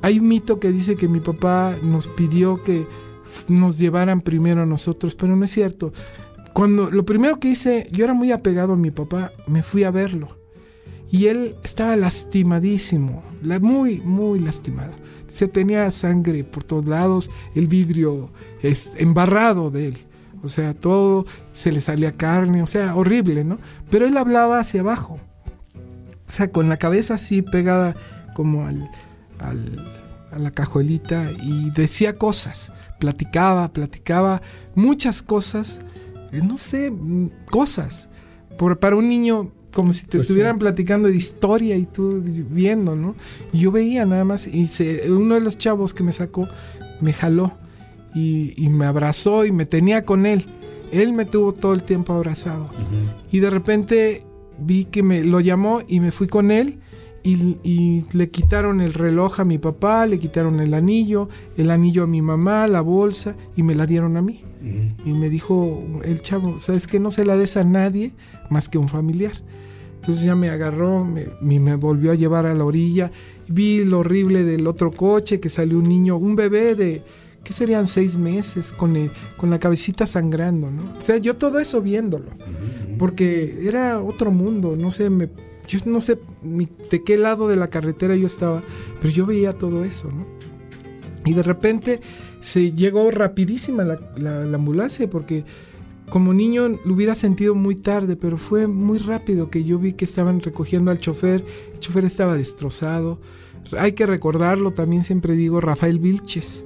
[0.01, 2.85] Hay un mito que dice que mi papá nos pidió que
[3.47, 5.93] nos llevaran primero a nosotros, pero no es cierto.
[6.51, 9.91] Cuando lo primero que hice, yo era muy apegado a mi papá, me fui a
[9.91, 10.37] verlo.
[11.09, 14.93] Y él estaba lastimadísimo, la- muy, muy lastimado.
[15.25, 18.29] Se tenía sangre por todos lados, el vidrio
[18.97, 19.97] embarrado de él.
[20.43, 23.57] O sea, todo se le salía carne, o sea, horrible, ¿no?
[23.89, 25.17] Pero él hablaba hacia abajo.
[26.27, 27.95] O sea, con la cabeza así pegada
[28.35, 28.89] como al,
[29.39, 29.87] al-
[30.31, 34.41] a la cajuelita y decía cosas, platicaba, platicaba
[34.75, 35.79] muchas cosas,
[36.31, 38.09] eh, no sé, mm, cosas.
[38.57, 42.95] Por, para un niño, como si te Pues estuvieran platicando de historia y tú viendo,
[42.95, 43.15] ¿no?
[43.51, 46.47] Y yo veía nada más y se- uno de los chavos que me sacó
[46.99, 47.53] me jaló
[48.15, 50.45] y, y me abrazó y me tenía con él.
[50.91, 52.69] Él me tuvo todo el tiempo abrazado.
[53.31, 54.23] Y de repente
[54.59, 56.79] vi que me lo llamó y me fui con él
[57.23, 62.03] y, y le quitaron el reloj a mi papá, le quitaron el anillo, el anillo
[62.03, 64.41] a mi mamá, la bolsa y me la dieron a mí.
[65.05, 66.99] Y me dijo el chavo, ¿sabes qué?
[66.99, 68.11] No se la des a nadie
[68.49, 69.31] más que a un familiar.
[69.95, 73.11] Entonces ya me agarró, me, me- me volvió a llevar a la orilla.
[73.47, 77.03] Vi lo horrible del otro coche, que salió un niño, un bebé de,
[77.43, 77.87] ¿qué serían?
[77.87, 80.83] Seis meses, con, el- con la cabecita sangrando, ¿no?
[80.97, 82.25] O sea, yo todo eso viéndolo.
[82.97, 85.29] Porque era otro mundo, no sé, me
[85.67, 88.61] yo no sé ni de qué lado de la carretera yo estaba,
[89.01, 90.25] pero yo veía todo eso, ¿no?
[91.25, 92.01] Y de repente
[92.41, 95.45] se llegó rapidísima la, la- la ambulancia porque
[96.09, 100.05] como niño lo hubiera sentido muy tarde, pero fue muy rápido que yo vi que
[100.05, 101.43] estaban recogiendo al chofer.
[101.73, 103.19] El chofer estaba destrozado.
[103.77, 106.65] Hay que recordarlo, también siempre digo, Rafael Vilches.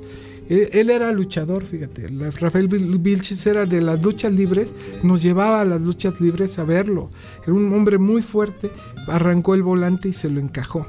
[0.50, 2.08] Él, él era luchador, fíjate.
[2.08, 6.64] Rafael Vil- Vilches era de las luchas libres, nos llevaba a las luchas libres a
[6.64, 7.10] verlo.
[7.44, 8.72] Era un hombre muy fuerte,
[9.08, 10.88] arrancó el volante y se lo encajó.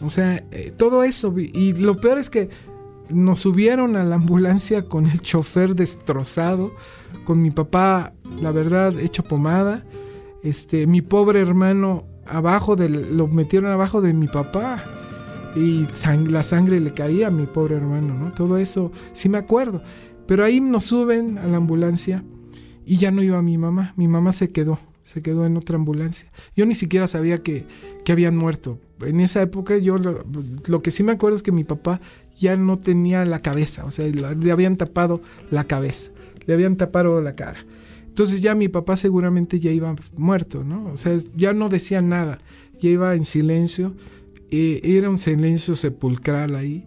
[0.00, 1.34] O sea, eh, todo eso.
[1.38, 2.50] Y lo peor es que
[3.10, 6.72] nos subieron a la ambulancia con el chofer destrozado,
[7.24, 9.84] con mi papá, la verdad, hecho pomada.
[10.42, 14.82] Este, mi pobre hermano abajo del, lo metieron abajo de mi papá
[15.54, 15.86] y
[16.28, 18.32] la sangre le caía a mi pobre hermano, ¿no?
[18.32, 19.82] Todo eso sí me acuerdo.
[20.26, 22.24] Pero ahí nos suben a la ambulancia
[22.86, 23.92] y ya no iba mi mamá.
[23.96, 26.30] Mi mamá se quedó, se quedó en otra ambulancia.
[26.56, 27.66] Yo ni siquiera sabía que,
[28.04, 28.78] que habían muerto.
[29.04, 30.24] En esa época yo lo,
[30.66, 32.00] lo que sí me acuerdo es que mi papá
[32.36, 35.20] ya no tenía la cabeza, o sea, le habían tapado
[35.50, 36.10] la cabeza,
[36.46, 37.64] le habían tapado la cara.
[38.06, 40.92] Entonces ya mi papá seguramente ya iba muerto, ¿no?
[40.92, 42.40] O sea, ya no decía nada,
[42.80, 43.94] ya iba en silencio,
[44.52, 46.84] era un silencio sepulcral ahí,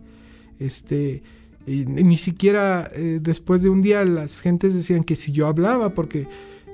[0.59, 1.23] este,
[1.65, 6.27] ni siquiera eh, después de un día las gentes decían que si yo hablaba, porque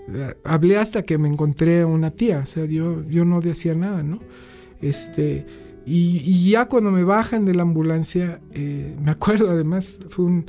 [0.09, 4.03] eh, hablé hasta que me encontré una tía, o sea, yo, yo no decía nada,
[4.03, 4.19] ¿no?
[4.81, 5.45] Este,
[5.85, 10.45] y, y ya cuando me bajan de la ambulancia, eh, me acuerdo además, fue un,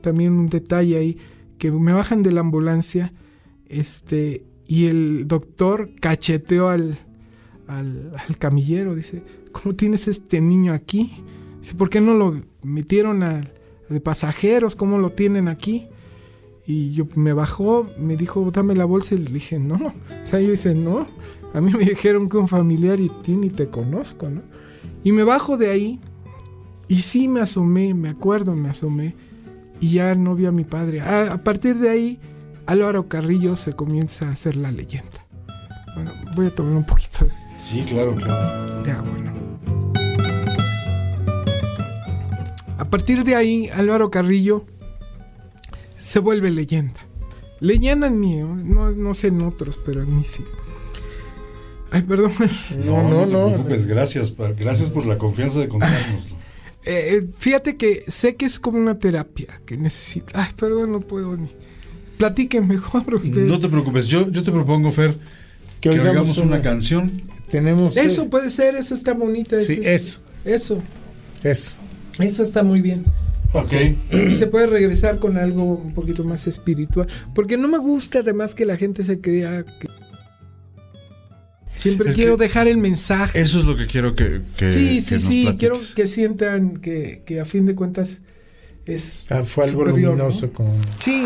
[0.00, 1.18] también un detalle ahí,
[1.58, 3.12] que me bajan de la ambulancia,
[3.68, 6.98] este, y el doctor cacheteó al,
[7.66, 9.22] al, al camillero, dice,
[9.52, 11.12] ¿cómo tienes este niño aquí?
[11.60, 13.44] Dice, ¿por qué no lo metieron a,
[13.88, 14.76] de pasajeros?
[14.76, 15.88] ¿Cómo lo tienen aquí?
[16.66, 19.76] Y yo me bajó, me dijo, dame la bolsa y le dije, no.
[19.76, 21.06] O sea, yo dice, no.
[21.52, 24.42] A mí me dijeron que un familiar y ti ni te conozco, ¿no?
[25.02, 26.00] Y me bajo de ahí
[26.88, 29.14] y sí me asomé, me acuerdo, me asomé
[29.80, 31.00] y ya no vi a mi padre.
[31.00, 32.18] A, a partir de ahí,
[32.66, 35.26] Álvaro Carrillo se comienza a hacer la leyenda.
[35.94, 37.30] Bueno, voy a tomar un poquito de,
[37.74, 38.82] Sí, claro, claro.
[38.84, 39.32] de agua, ¿no?
[42.78, 44.64] A partir de ahí, Álvaro Carrillo
[45.96, 47.00] se vuelve leyenda.
[47.58, 48.44] Leyenda en mí, ¿eh?
[48.44, 50.44] no, no sé en otros, pero en mí sí.
[51.90, 52.30] Ay, perdón.
[52.84, 53.46] No, no, no.
[53.48, 53.86] te preocupes.
[53.88, 56.36] Gracias, gracias por la confianza de contárnoslo.
[56.86, 60.38] Eh, eh, fíjate que sé que es como una terapia que necesita.
[60.38, 61.48] Ay, perdón, no puedo ni.
[62.18, 63.50] Platiquen mejor ustedes.
[63.50, 65.16] No te preocupes, yo, yo te propongo, Fer,
[65.80, 67.10] que, oigamos, una, canción.
[67.54, 67.96] Tenemos.
[67.96, 69.56] Eso puede ser, eso está bonito.
[69.56, 70.18] Sí, eso.
[70.44, 70.82] Eso.
[71.44, 71.76] Eso.
[72.18, 73.04] Eso está muy bien.
[73.52, 73.72] Ok.
[74.10, 77.06] Y se puede regresar con algo un poquito más espiritual.
[77.32, 79.86] Porque no me gusta además que la gente se crea que...
[81.70, 83.40] Siempre Es quiero que dejar el mensaje.
[83.40, 84.40] Eso es lo que quiero que.
[84.56, 85.42] que sí, que sí, nos sí.
[85.44, 85.58] platiques.
[85.60, 88.20] Quiero que sientan que, que a fin de cuentas
[88.84, 89.26] es...
[89.30, 90.24] Ah, fue algo superior, ¿no?
[90.24, 90.72] luminoso con.
[90.98, 91.24] Sí.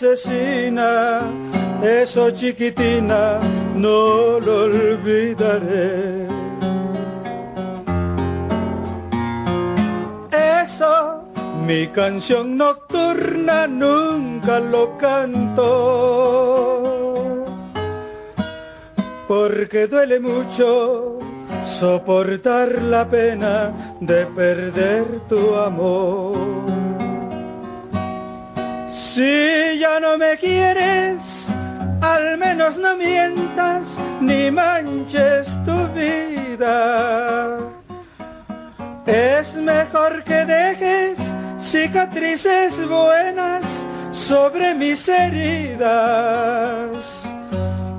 [0.00, 1.20] Asesina,
[1.82, 3.38] eso chiquitina,
[3.74, 6.26] no lo olvidaré.
[10.62, 11.24] Eso,
[11.66, 15.66] mi canción nocturna nunca lo canto
[19.28, 21.18] porque duele mucho
[21.66, 26.49] soportar la pena de perder tu amor.
[29.12, 31.48] Si ya no me quieres,
[32.00, 37.58] al menos no mientas ni manches tu vida.
[39.06, 41.18] Es mejor que dejes
[41.58, 43.64] cicatrices buenas
[44.12, 45.74] sobre mis heridas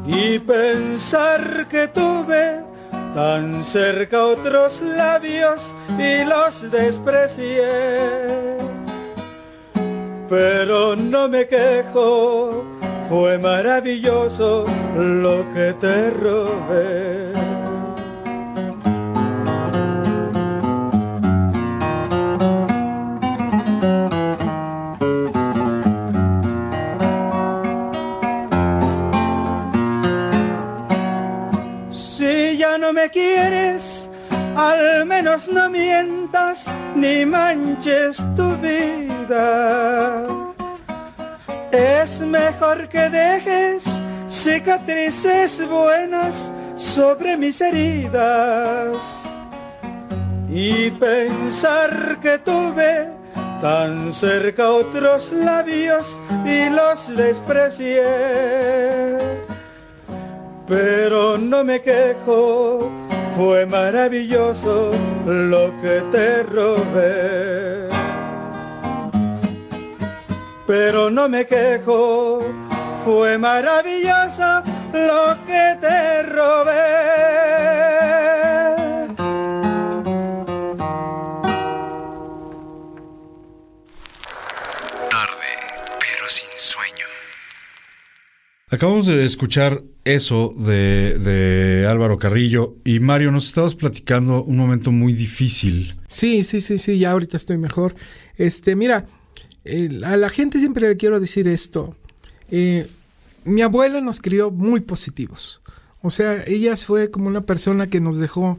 [0.08, 2.64] y pensar que tuve
[3.14, 8.61] tan cerca otros labios y los desprecié.
[10.32, 12.64] Pero no me quejo,
[13.10, 17.34] fue maravilloso lo que te robé.
[31.92, 34.10] Si ya me quieres,
[34.56, 39.11] al menos no mientas ni manches tu vida.
[41.72, 48.98] Es mejor que dejes cicatrices buenas sobre mis heridas
[50.50, 53.08] y pensar que tuve
[53.62, 59.18] tan cerca otros labios y los desprecié.
[60.68, 62.90] Pero no me quejo,
[63.38, 64.92] fue maravilloso
[65.26, 67.81] lo que te robé.
[70.72, 72.40] Pero no me quejo,
[73.04, 77.42] fue maravilloso lo que te robé.
[88.70, 94.94] Acabamos de escuchar eso de, de, Álvaro Carrillo y Mario, nos estabas platicando un momento
[94.94, 95.94] muy difícil.
[96.08, 97.94] Sí, sí, sí, sí, ya ahorita estoy mejor.
[98.38, 99.04] Este, mira,
[99.66, 101.96] a la gente siempre le quiero decir esto.
[102.50, 102.88] Eh,
[103.44, 105.62] mi abuela nos crió muy positivos.
[106.02, 108.58] O sea, ella fue como una persona que nos dejó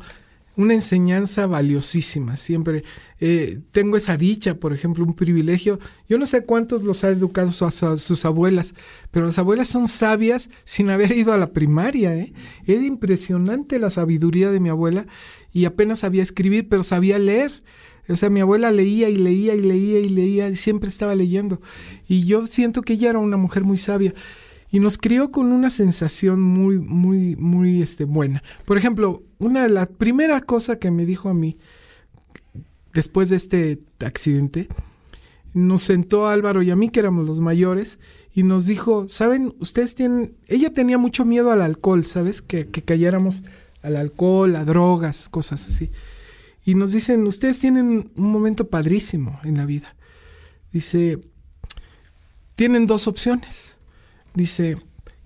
[0.56, 2.36] una enseñanza valiosísima.
[2.36, 2.84] Siempre
[3.20, 5.78] eh, tengo esa dicha, por ejemplo, un privilegio.
[6.08, 8.74] Yo no sé cuántos los ha educado sus abuelas,
[9.10, 12.14] pero las abuelas son sabias sin haber ido a la primaria.
[12.14, 12.32] ¿eh?
[12.66, 15.06] Es impresionante la sabiduría de mi abuela
[15.52, 17.62] y apenas sabía escribir, pero sabía leer.
[18.08, 21.60] O sea, mi abuela leía y leía y leía y leía y siempre estaba leyendo.
[22.08, 24.14] Y yo siento que ella era una mujer muy sabia
[24.70, 28.42] y nos crió con una sensación muy, muy, muy este, buena.
[28.64, 31.58] Por ejemplo, una de las primeras cosas que me dijo a mí
[32.94, 34.68] después de este accidente,
[35.54, 37.98] nos sentó Álvaro y a mí, que éramos los mayores,
[38.34, 39.54] y nos dijo, ¿saben?
[39.60, 40.34] Ustedes tienen...
[40.46, 42.40] Ella tenía mucho miedo al alcohol, ¿sabes?
[42.40, 43.44] Que, que cayéramos
[43.82, 45.90] al alcohol, a drogas, cosas así.
[46.64, 49.96] Y nos dicen, ustedes tienen un momento padrísimo en la vida.
[50.72, 51.18] Dice,
[52.54, 53.78] tienen dos opciones
[54.34, 54.76] dice,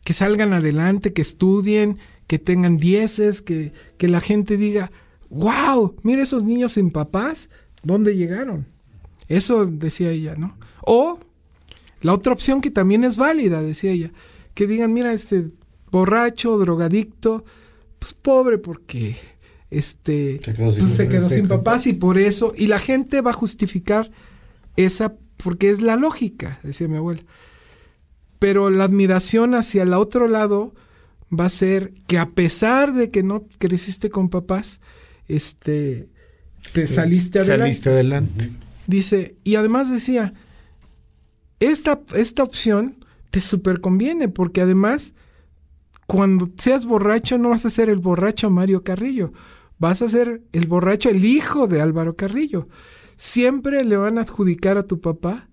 [0.04, 4.90] que salgan adelante, que estudien, que tengan dieces, que, que la gente diga,
[5.30, 7.50] wow, mira esos niños sin papás,
[7.82, 8.66] ¿dónde llegaron?
[9.28, 10.56] Eso decía ella, ¿no?
[10.82, 11.18] O
[12.00, 14.12] la otra opción que también es válida, decía ella,
[14.54, 15.50] que digan, mira, este
[15.90, 17.44] borracho, drogadicto,
[17.98, 19.16] pues pobre porque
[19.70, 23.30] este se quedó, sin, se quedó sin papás y por eso, y la gente va
[23.30, 24.10] a justificar
[24.76, 27.22] esa, porque es la lógica, decía mi abuela.
[28.38, 30.74] Pero la admiración hacia el otro lado
[31.32, 34.80] va a ser que a pesar de que no creciste con papás,
[35.28, 36.08] este,
[36.72, 37.62] te saliste adelante.
[37.62, 38.50] Saliste adelante.
[38.86, 40.34] Dice, y además decía,
[41.60, 45.14] esta, esta opción te super conviene, porque además,
[46.06, 49.32] cuando seas borracho, no vas a ser el borracho Mario Carrillo,
[49.78, 52.68] vas a ser el borracho, el hijo de Álvaro Carrillo.
[53.16, 55.48] Siempre le van a adjudicar a tu papá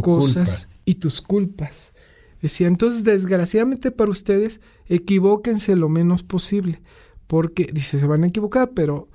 [0.00, 1.94] cosas y tus culpas.
[2.40, 6.82] Decía, entonces desgraciadamente para ustedes, equivóquense lo menos posible,
[7.26, 9.08] porque, dice, se van a equivocar, pero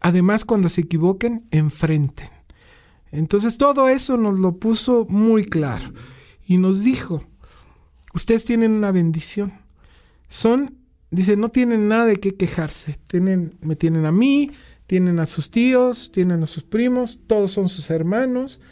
[0.00, 2.28] además cuando se equivoquen, enfrenten.
[3.10, 5.92] Entonces todo eso nos lo puso muy claro
[6.46, 7.22] y nos dijo,
[8.14, 9.61] ustedes tienen una bendición.
[10.32, 10.78] Son,
[11.10, 12.98] dice, no tienen nada de qué quejarse.
[13.06, 14.50] Tienen, me tienen a mí,
[14.86, 18.62] tienen a sus tíos, tienen a sus primos, todos son sus hermanos.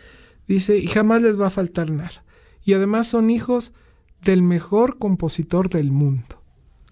[0.49, 2.25] Dice, y jamás les va a faltar nada
[2.65, 3.73] y además son hijos
[4.23, 6.43] del mejor compositor del mundo.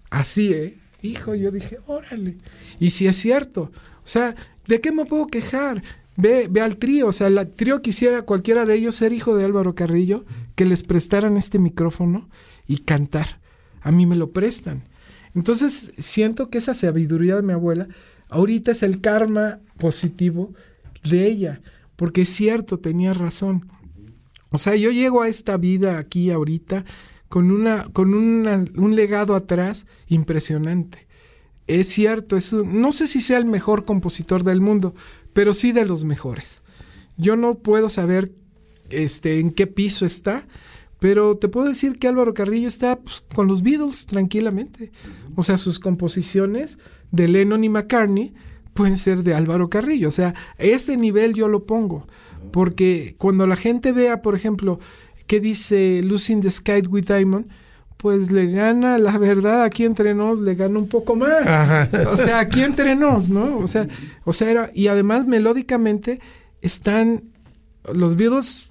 [0.09, 0.77] Así, ¿eh?
[1.01, 2.37] Hijo, yo dije, órale.
[2.79, 3.71] Y si es cierto,
[4.03, 4.35] o sea,
[4.67, 5.83] ¿de qué me puedo quejar?
[6.17, 9.45] Ve, ve al trío, o sea, el trío quisiera cualquiera de ellos ser hijo de
[9.45, 10.25] Álvaro Carrillo,
[10.55, 12.29] que les prestaran este micrófono
[12.67, 13.38] y cantar.
[13.81, 14.83] A mí me lo prestan.
[15.35, 17.87] Entonces, siento que esa sabiduría de mi abuela
[18.29, 20.53] ahorita es el karma positivo
[21.03, 21.61] de ella,
[21.95, 23.67] porque es cierto, tenía razón.
[24.51, 26.85] O sea, yo llego a esta vida aquí ahorita
[27.27, 31.07] con, una, con un legado atrás impresionante.
[31.67, 34.95] Es cierto, es no sé si sea el mejor compositor del mundo,
[35.33, 36.63] pero sí de los mejores.
[37.15, 38.31] Yo no puedo saber
[38.89, 40.47] este, en qué piso está,
[40.99, 44.91] pero te puedo decir que Álvaro Carrillo está pues, con los Beatles tranquilamente.
[45.35, 46.77] O sea, sus composiciones
[47.11, 48.33] de Lennon y McCartney
[48.73, 50.09] pueden ser de Álvaro Carrillo.
[50.09, 52.05] O sea, ese nivel yo lo pongo.
[52.51, 54.79] Porque cuando la gente vea, por ejemplo,
[55.27, 57.47] qué dice Lucy the Sky with Diamond,
[57.97, 61.89] pues le gana, la verdad, aquí entre nos, le gana un poco más.
[62.07, 63.57] O sea, aquí entre nos, ¿no?
[63.57, 63.87] O sea,
[64.23, 66.21] o sea era, y además melódicamente
[66.61, 67.23] están,
[67.93, 68.68] los Beatles,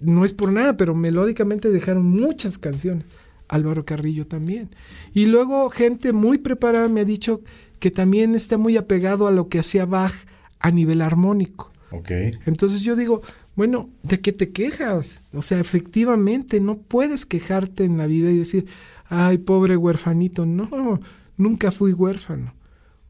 [0.00, 3.06] no es por nada, pero melódicamente dejaron muchas canciones.
[3.48, 4.70] Álvaro Carrillo también.
[5.12, 7.40] Y luego gente muy preparada me ha dicho
[7.78, 10.14] que también está muy apegado a lo que hacía Bach
[10.58, 11.72] a nivel armónico.
[11.90, 12.10] Ok.
[12.46, 13.22] Entonces yo digo,
[13.56, 15.20] bueno, ¿de qué te quejas?
[15.32, 18.66] O sea, efectivamente, no puedes quejarte en la vida y decir,
[19.06, 20.46] ay, pobre huerfanito.
[20.46, 21.00] No,
[21.36, 22.54] nunca fui huérfano.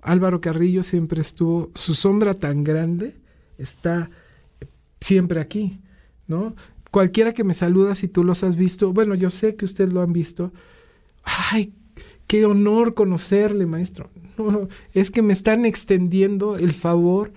[0.03, 3.15] Álvaro Carrillo siempre estuvo, su sombra tan grande
[3.57, 4.11] está
[5.01, 5.81] siempre aquí,
[6.27, 6.55] ¿no?
[6.95, 10.01] Cualquiera que me saluda, si tú los has visto, bueno, yo sé que ustedes lo
[10.01, 10.53] han visto,
[11.25, 11.73] ay,
[12.29, 14.11] qué honor conocerle, maestro.
[14.39, 17.33] No, no, es que me están extendiendo el favor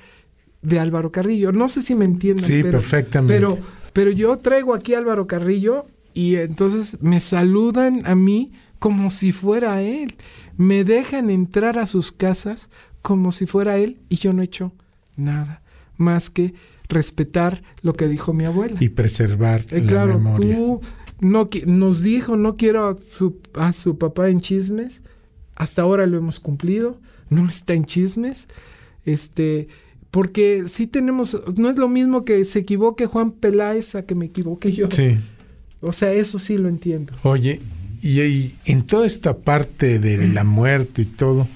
[0.61, 1.53] de Álvaro Carrillo.
[1.53, 2.45] No sé si me entienden.
[2.45, 3.33] Sí, pero, perfectamente.
[3.33, 3.57] Pero,
[3.93, 9.31] pero yo traigo aquí a Álvaro Carrillo y entonces me saludan a mí como si
[9.31, 10.17] fuera él.
[10.55, 12.69] Me dejan entrar a sus casas
[13.01, 14.71] como si fuera él y yo no he hecho
[15.15, 15.63] nada
[15.97, 16.53] más que
[16.89, 18.77] respetar lo que dijo mi abuela.
[18.79, 20.55] Y preservar Eh, la claro, memoria.
[20.55, 20.81] tú
[21.19, 25.01] no, nos dijo, no quiero a su, a su papá en chismes.
[25.55, 26.99] Hasta ahora lo hemos cumplido.
[27.29, 28.47] No está en chismes.
[29.05, 29.67] Este,
[30.11, 34.25] porque sí tenemos, no es lo mismo que se equivoque Juan Peláez a que me
[34.27, 34.87] equivoque yo.
[34.91, 35.17] Sí.
[35.81, 37.13] O sea, eso sí lo entiendo.
[37.23, 37.61] Oye,
[38.01, 41.47] y, y en toda esta parte de la muerte y todo,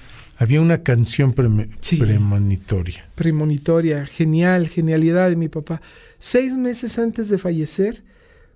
[0.42, 3.06] había una canción premonitoria.
[3.14, 5.84] Premonitoria, genial, genialidad de mi papá.
[6.18, 8.04] Seis meses antes de fallecer,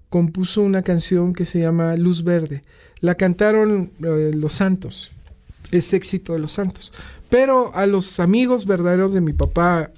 [0.10, 2.64] compuso una canción que se llama Luz Verde.
[3.02, 5.12] La cantaron eh, los santos.
[5.70, 6.91] Es éxito de los santos.
[7.30, 9.91] Pero a los amigos verdaderos de mi papá,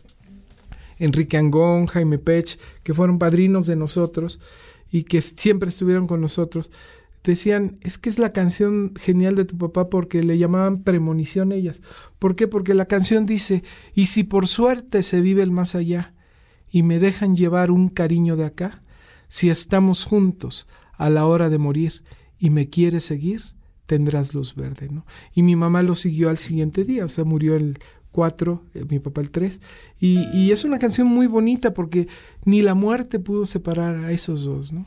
[1.00, 4.42] Enrique Angón, Jaime Pech, que fueron padrinos de nosotros
[4.92, 6.70] y que siempre estuvieron con nosotros,
[7.32, 11.82] decían, es que es la canción genial de tu papá porque le llamaban premonición ellas.
[12.20, 12.48] ¿Por qué?
[12.48, 13.64] Porque la canción dice,
[13.94, 16.14] y si por suerte se vive el más allá
[16.70, 18.82] y me dejan llevar un cariño de acá,
[19.28, 22.04] si estamos juntos a la hora de morir
[22.40, 23.42] y me quieres seguir,
[23.86, 25.06] tendrás luz verde, ¿no?
[25.34, 27.80] Y mi mamá lo siguió al siguiente día, o sea, murió el
[28.12, 29.60] 4, eh, mi papá el 3,
[30.00, 32.08] y, y es una canción muy bonita porque
[32.46, 34.86] ni la muerte pudo separar a esos dos, ¿no?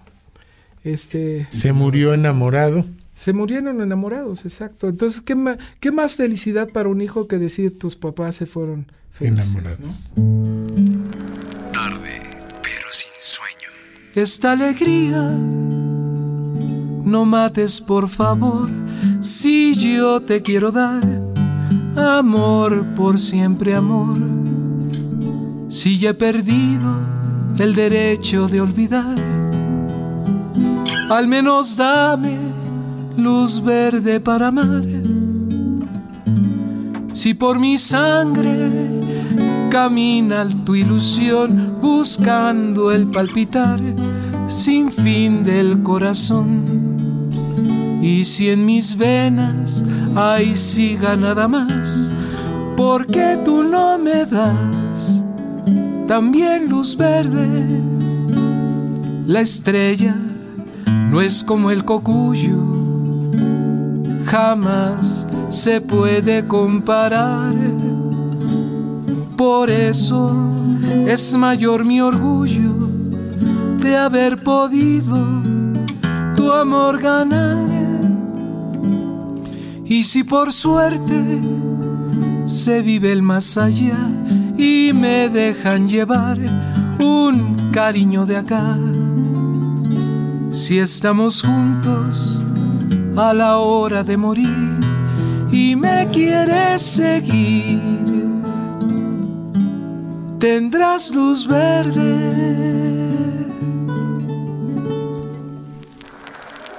[0.84, 2.84] Este, Se murió enamorado.
[3.14, 4.88] se murieron enamorados, exacto.
[4.88, 8.86] Entonces, ¿qué, ma- qué más felicidad para un hijo que decir tus papás se fueron
[9.10, 10.10] felices, Enamorados.
[10.16, 11.70] ¿no?
[11.72, 12.20] Tarde,
[12.62, 13.68] pero sin sueño.
[14.14, 15.20] esta alegría.
[17.04, 18.70] No mates, por favor,
[19.20, 21.02] si yo te quiero dar
[21.96, 24.18] amor por siempre amor.
[25.68, 26.98] Si ya he perdido
[27.58, 29.16] el derecho de olvidar,
[31.10, 32.38] al menos dame
[33.16, 34.84] luz verde para amar.
[37.12, 38.70] Si por mi sangre
[39.70, 43.80] camina tu ilusión buscando el palpitar
[44.46, 47.28] sin fin del corazón.
[48.00, 49.84] Y si en mis venas
[50.14, 52.12] hay siga nada más,
[52.76, 55.24] porque tú no me das
[56.06, 57.82] también luz verde.
[59.26, 60.14] La estrella
[61.10, 62.58] no es como el cocuyo,
[64.24, 67.54] jamás se puede comparar.
[69.36, 70.32] Por eso
[71.06, 72.90] es mayor mi orgullo
[73.78, 75.18] de haber podido
[76.36, 77.68] tu amor ganar.
[79.84, 81.40] Y si por suerte
[82.44, 83.98] se vive el más allá
[84.56, 86.38] y me dejan llevar
[87.00, 88.76] un cariño de acá,
[90.50, 92.44] si estamos juntos
[93.16, 94.48] a la hora de morir
[95.50, 97.80] y me quieres seguir,
[100.38, 102.00] tendrás luz verde.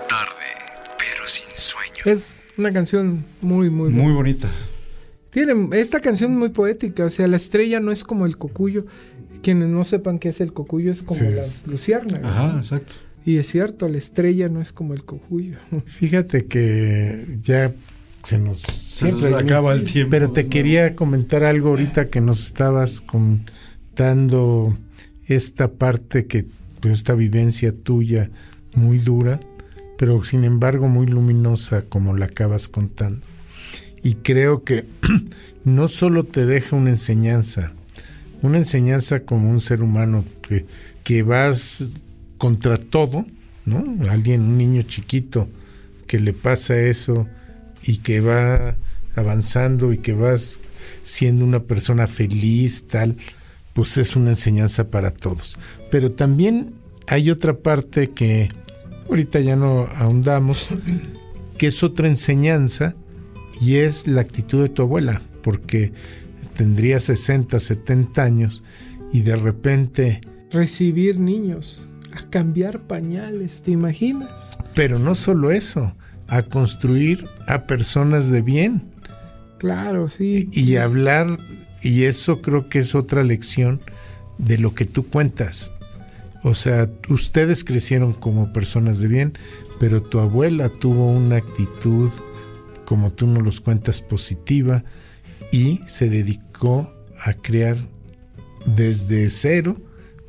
[0.08, 0.48] Tarde,
[0.98, 2.02] pero sin sueño.
[2.06, 4.50] Es una canción muy, muy, Muy bonita.
[5.30, 8.86] Tiene esta canción es muy poética, o sea, la estrella no es como el cocuyo.
[9.42, 11.26] Quienes no sepan qué es el cocuyo es como Sí.
[11.30, 12.26] las luciérnagas.
[12.26, 12.94] Ajá, exacto.
[13.26, 15.58] Y es cierto, la estrella no es como el cocuyo.
[15.86, 17.72] Fíjate que ya
[18.24, 20.50] se nos Siempre nos acaba el tiempo, Pero te ¿no?
[20.50, 24.78] quería comentar algo ahorita que nos estabas contando
[25.28, 26.46] esta parte que
[26.80, 28.30] pues, esta vivencia tuya
[28.74, 29.40] muy dura,
[29.98, 33.22] pero sin embargo muy luminosa como la acabas contando.
[34.04, 34.86] Y creo que
[35.64, 37.74] no solo te deja una enseñanza,
[38.42, 40.66] una enseñanza como un ser humano que,
[41.04, 42.02] que vas
[42.42, 43.28] contra todo,
[43.68, 43.86] ¿no?
[44.10, 45.48] Alguien, un niño chiquito
[46.08, 47.28] que le pasa eso
[47.84, 48.78] y que va
[49.16, 50.60] avanzando y que vas
[51.04, 53.16] siendo una persona feliz, tal,
[53.74, 55.60] pues es una enseñanza para todos.
[55.92, 56.74] Pero también
[57.06, 58.50] hay otra parte que
[59.08, 60.70] ahorita ya no ahondamos,
[61.60, 62.96] que es otra enseñanza
[63.62, 65.94] y es la actitud de tu abuela, porque
[66.56, 68.64] tendría 60, 70 años
[69.14, 70.22] y de repente...
[70.50, 74.58] Recibir niños, a cambiar pañales, ¿te imaginas?
[74.76, 75.96] Pero no solo eso,
[76.28, 78.84] a construir a personas de bien.
[79.58, 80.50] Claro, sí.
[80.52, 81.38] Y hablar,
[81.82, 83.82] y eso creo que es otra lección
[84.38, 85.72] de lo que tú cuentas.
[86.44, 89.38] O sea, ustedes crecieron como personas de bien,
[89.80, 92.10] pero tu abuela tuvo una actitud,
[92.86, 94.84] como tú nos los cuentas, positiva
[95.52, 96.92] y se dedicó
[97.24, 97.78] a crear
[98.66, 99.78] desde cero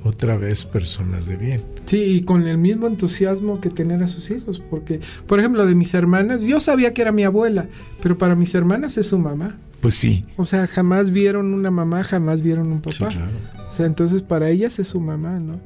[0.05, 1.63] otra vez personas de bien.
[1.87, 5.75] Sí, y con el mismo entusiasmo que tener a sus hijos, porque, por ejemplo, de
[5.75, 7.69] mis hermanas, yo sabía que era mi abuela,
[8.03, 9.59] pero para mis hermanas es su mamá.
[9.81, 10.25] Pues sí.
[10.37, 13.11] O sea, jamás vieron una mamá, jamás vieron un papá.
[13.11, 13.33] Sí, claro.
[13.69, 15.61] O sea, entonces para ellas es su mamá, ¿no?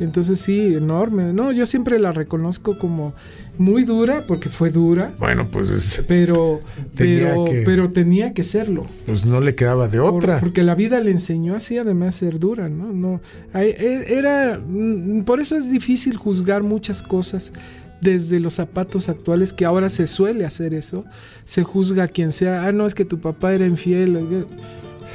[0.00, 1.32] Entonces sí, enorme.
[1.32, 3.14] No, yo siempre la reconozco como
[3.62, 5.14] muy dura, porque fue dura.
[5.18, 6.60] Bueno, pues es- Pero,
[6.94, 8.84] Tenía pero, que- pero tenía que serlo.
[9.06, 10.40] Pues no le quedaba de Por- otra.
[10.40, 12.92] porque la vida le enseñó así además ser dura, ¿no?
[12.92, 13.20] no
[13.54, 17.52] e- era mm, por eso es difícil juzgar muchas cosas
[18.00, 21.04] desde los zapatos actuales que ahora se suele hacer eso,
[21.44, 24.46] se juzga a quien sea, ah no es que tu papá era infiel,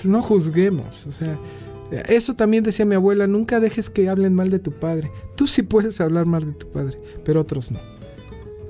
[0.06, 1.38] no juzguemos, o sea,
[2.07, 5.11] eso también decía mi abuela, nunca dejes que hablen mal de tu padre.
[5.36, 7.80] Tú sí puedes hablar mal de tu padre, pero otros no.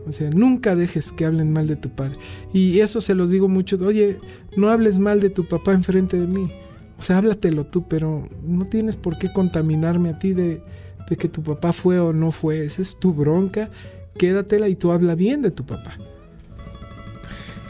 [0.08, 2.18] O sea, nunca dejes que hablen mal de tu padre.
[2.54, 3.78] Y eso se los digo mucho.
[3.86, 4.20] Oye,
[4.56, 6.50] no hables mal de tu papá enfrente de mí.
[6.98, 10.62] O sea, háblatelo tú, pero no tienes por qué contaminarme a ti de,
[11.10, 12.64] de que tu papá fue o no fue.
[12.64, 13.70] Esa es tu bronca.
[14.18, 15.98] Quédatela y tú habla bien de tu papá.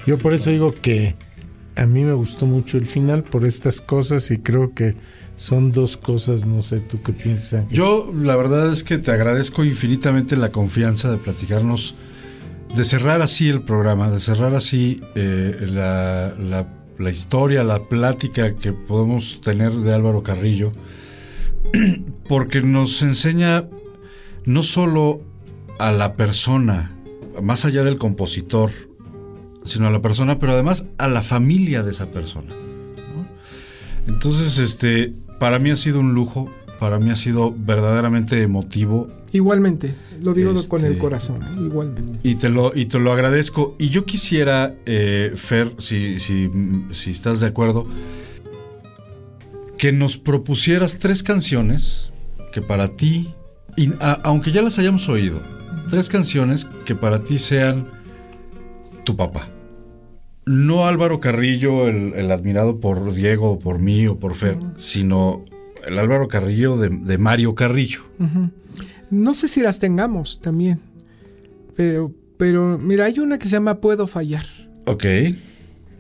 [0.06, 1.16] Yo por eso digo que
[1.76, 4.96] a mí me gustó mucho el final por estas cosas y creo que
[5.36, 7.66] son dos cosas, no sé, tú qué piensas.
[7.70, 11.96] Yo la verdad es que te agradezco infinitamente la confianza de platicarnos,
[12.76, 19.42] de cerrar así el programa, de cerrar así eh, la, historia, la plática que podemos
[19.42, 20.72] tener de Álvaro Carrillo,
[22.28, 23.66] porque nos enseña
[24.46, 25.22] no solo
[25.80, 26.96] a la persona,
[27.42, 28.72] más allá del compositor,
[29.64, 32.54] sino a la persona, pero además a la familia de esa persona.
[34.08, 36.50] Entonces, este, para mí ha sido un lujo,
[36.80, 41.48] para mí ha sido verdaderamente emotivo Igualmente, lo digo con el Este- corazón, ¿eh?
[41.66, 42.20] igualmente.
[42.24, 43.76] y te lo, y te lo agradezco.
[43.78, 46.50] Y yo quisiera, eh, Fer, si, si,
[46.92, 47.86] si estás de acuerdo,
[49.78, 52.10] que nos propusieras tres canciones
[52.52, 53.34] que para ti,
[53.76, 55.40] y a- aunque ya las hayamos oído,
[55.90, 57.88] tres canciones que para ti sean
[59.04, 59.50] tu papá.
[60.46, 65.44] No Álvaro Carrillo, el, el admirado por Diego, o por mí o por Fer, sino
[65.86, 68.02] el Álvaro Carrillo de, de Mario Carrillo.
[69.10, 70.80] No sé si las tengamos también.
[71.76, 74.46] Pero, pero mira, hay una que se llama Puedo fallar.
[74.86, 75.04] Ok.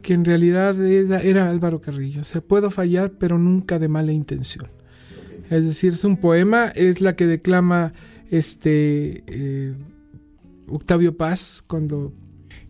[0.01, 2.21] que en realidad era, era Álvaro Carrillo.
[2.21, 4.67] O sea, puedo fallar, pero nunca de mala intención.
[5.49, 7.93] Es decir, es un poema, es la que declama
[8.31, 9.73] este eh,
[10.69, 12.13] Octavio Paz cuando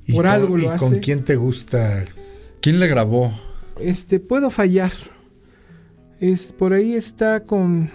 [0.07, 0.99] ¿Y por con- algo y lo con hace.
[0.99, 2.05] quién te gusta?
[2.61, 3.31] ¿Quién le grabó?
[3.79, 4.91] Este, puedo fallar.
[6.19, 7.89] Es, por ahí está con.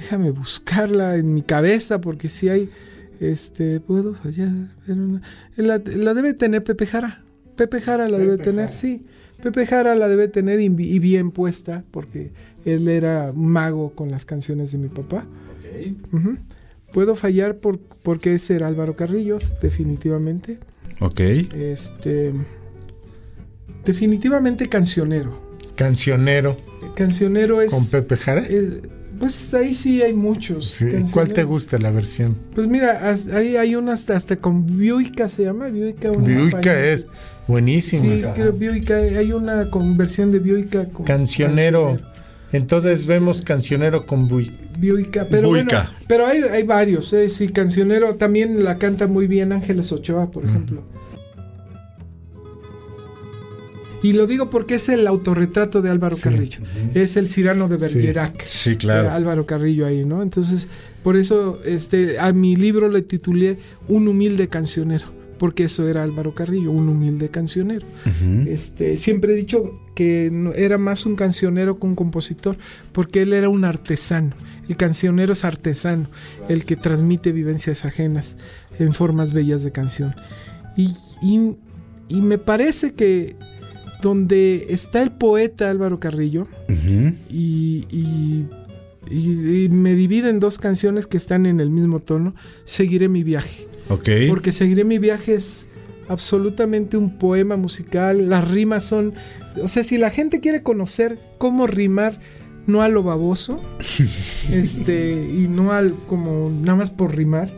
[0.00, 2.68] Déjame buscarla en mi cabeza, porque si hay.
[3.20, 4.48] Este, puedo fallar.
[4.86, 5.20] pero no-
[5.56, 7.22] la, la debe tener Pepe Jara.
[7.54, 9.04] Pepe Jara la debe tener, sí.
[9.42, 12.30] Pepe Jara la debe tener y, y bien puesta, porque
[12.64, 15.26] él era mago con las canciones de mi papá.
[16.94, 20.58] Puedo fallar por, porque ese era Álvaro Carrillos, definitivamente.
[21.00, 21.20] Ok.
[21.20, 22.32] Este.
[23.84, 25.38] Definitivamente cancionero.
[25.76, 26.56] Cancionero.
[26.96, 27.70] Cancionero es.
[27.72, 28.42] ¿Con Pepe Jara?
[28.46, 28.80] es-
[29.20, 30.66] pues ahí sí hay muchos.
[30.70, 30.86] Sí.
[31.12, 32.36] ¿Cuál te gusta la versión?
[32.54, 35.68] Pues mira, ahí hay unas hasta, hasta con Bioica se llama.
[35.68, 37.06] Bioica, es
[37.46, 38.02] buenísima.
[38.02, 38.96] Sí, creo Bioica.
[38.96, 40.86] Hay una con versión de Bioica.
[40.86, 42.00] Con Cancionero.
[42.50, 44.50] Entonces vemos cancionero con Bui.
[44.78, 45.64] Bioica, pero Buica.
[45.64, 50.30] bueno, pero hay, hay varios, eh, sí, cancionero también la canta muy bien Ángeles Ochoa,
[50.30, 50.82] por ejemplo.
[54.02, 56.60] Y lo digo porque es el autorretrato de Álvaro Carrillo.
[56.94, 57.76] Es el Cirano de.
[57.76, 58.44] Bergerac.
[58.46, 59.02] Sí, claro.
[59.04, 60.22] de Álvaro Carrillo ahí, ¿no?
[60.22, 60.68] Entonces,
[61.02, 63.58] por eso este a mi libro le titulé
[63.88, 65.06] Un humilde cancionero,
[65.38, 67.86] porque eso era Álvaro Carrillo, un humilde cancionero.
[68.46, 72.56] Este, siempre he dicho que no- era más un cancionero que un compositor,
[72.92, 74.34] porque él era un artesano.
[74.68, 76.08] El cancionero es artesano,
[76.48, 78.36] el que transmite vivencias ajenas
[78.78, 80.14] en formas bellas de canción.
[80.76, 81.56] Y, y-
[82.08, 83.36] y me parece que
[84.02, 86.46] donde está el poeta Álvaro Carrillo,
[87.30, 88.46] y, y-
[89.10, 93.22] y- y me divide en dos canciones que están en el mismo tono, Seguiré mi
[93.24, 93.66] viaje.
[94.28, 95.66] Porque Seguiré mi viaje es
[96.08, 98.28] absolutamente un poema musical.
[98.28, 99.14] Las rimas son,
[99.62, 102.20] o sea, si la gente quiere conocer cómo rimar,
[102.66, 103.60] no a lo baboso,
[104.52, 107.50] este, y no al como nada más por rimar,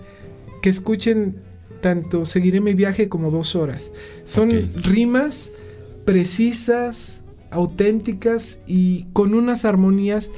[0.62, 1.36] que escuchen
[1.80, 3.90] tanto Seguiré mi viaje como dos horas.
[4.24, 5.50] Son rimas
[6.04, 10.30] precisas, auténticas y con unas armonías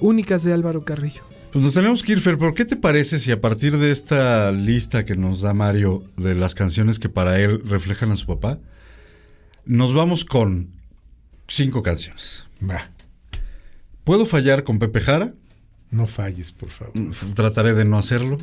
[0.00, 1.22] únicas de Álvaro Carrillo.
[1.52, 4.50] Pues nos tenemos que ir, Fer, ¿por qué te parece si a partir de esta
[4.50, 8.58] lista que nos da Mario de las canciones que para él reflejan a su papá,
[9.64, 10.70] nos vamos con
[11.46, 12.42] cinco canciones?
[12.60, 12.90] Va.
[14.02, 15.32] ¿Puedo fallar con Pepe Jara?
[15.90, 16.92] No falles, por favor.
[17.34, 18.38] Trataré de no hacerlo.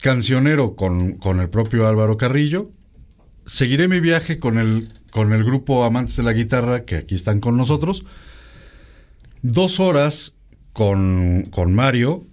[0.00, 2.70] Cancionero con, con el propio Álvaro Carrillo.
[3.46, 7.40] Seguiré mi viaje con el, con el grupo Amantes de la Guitarra, que aquí están
[7.40, 8.04] con nosotros.
[9.42, 10.36] Dos horas
[10.72, 12.26] con, con Mario.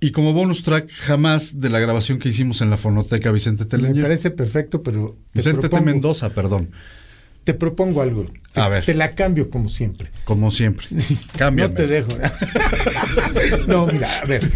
[0.00, 3.96] Y como bonus track, jamás de la grabación que hicimos en la fonoteca Vicente Teleño.
[3.96, 5.16] Me parece perfecto, pero.
[5.32, 5.68] te Vicente T.
[5.76, 6.70] propongo- Mendoza, perdón.
[7.42, 8.26] Te propongo algo.
[8.52, 8.84] Te, A ver.
[8.84, 10.10] te la cambio como siempre.
[10.24, 10.86] Como siempre.
[11.38, 11.70] Cámbiame.
[11.70, 12.08] No te dejo.
[13.66, 14.48] no, mira, a ver.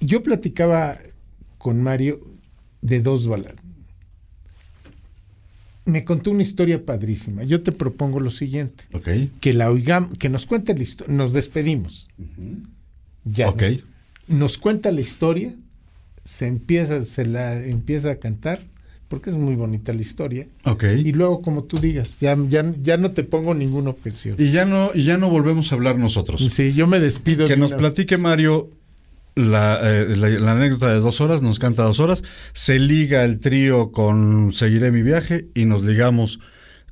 [0.00, 0.98] Yo platicaba
[1.58, 2.20] con Mario
[2.80, 3.56] de dos baladas.
[5.84, 7.42] Me contó una historia padrísima.
[7.42, 8.84] Yo te propongo lo siguiente.
[9.40, 11.12] Que la oigamos, que nos cuente la historia.
[11.14, 12.08] Nos despedimos.
[13.24, 13.48] Ya.
[13.48, 13.62] Ok.
[14.28, 15.54] Nos, nos cuenta la historia.
[16.24, 18.62] Se empieza, se la empieza a cantar.
[19.08, 20.46] Porque es muy bonita la historia.
[20.64, 20.84] Ok.
[21.04, 24.36] Y luego, como tú digas, ya, ya, ya no te pongo ninguna objeción.
[24.38, 26.42] Y ya no, y ya no volvemos a hablar nosotros.
[26.50, 27.46] Sí, yo me despido.
[27.46, 28.70] Que de nos una- platique Mario
[29.34, 32.22] la, eh, la- anécdota de dos horas, nos canta dos horas,
[32.52, 36.40] se liga el trío con Seguiré mi viaje y nos ligamos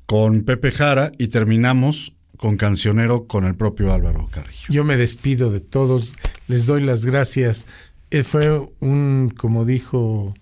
[0.07, 4.67] con Pepe Jara y terminamos con Cancionero con el propio Álvaro Carrillo.
[4.71, 6.17] Yo me despido de todos,
[6.49, 7.67] les doy las gracias.
[8.11, 10.35] Eh, fue un, como dijo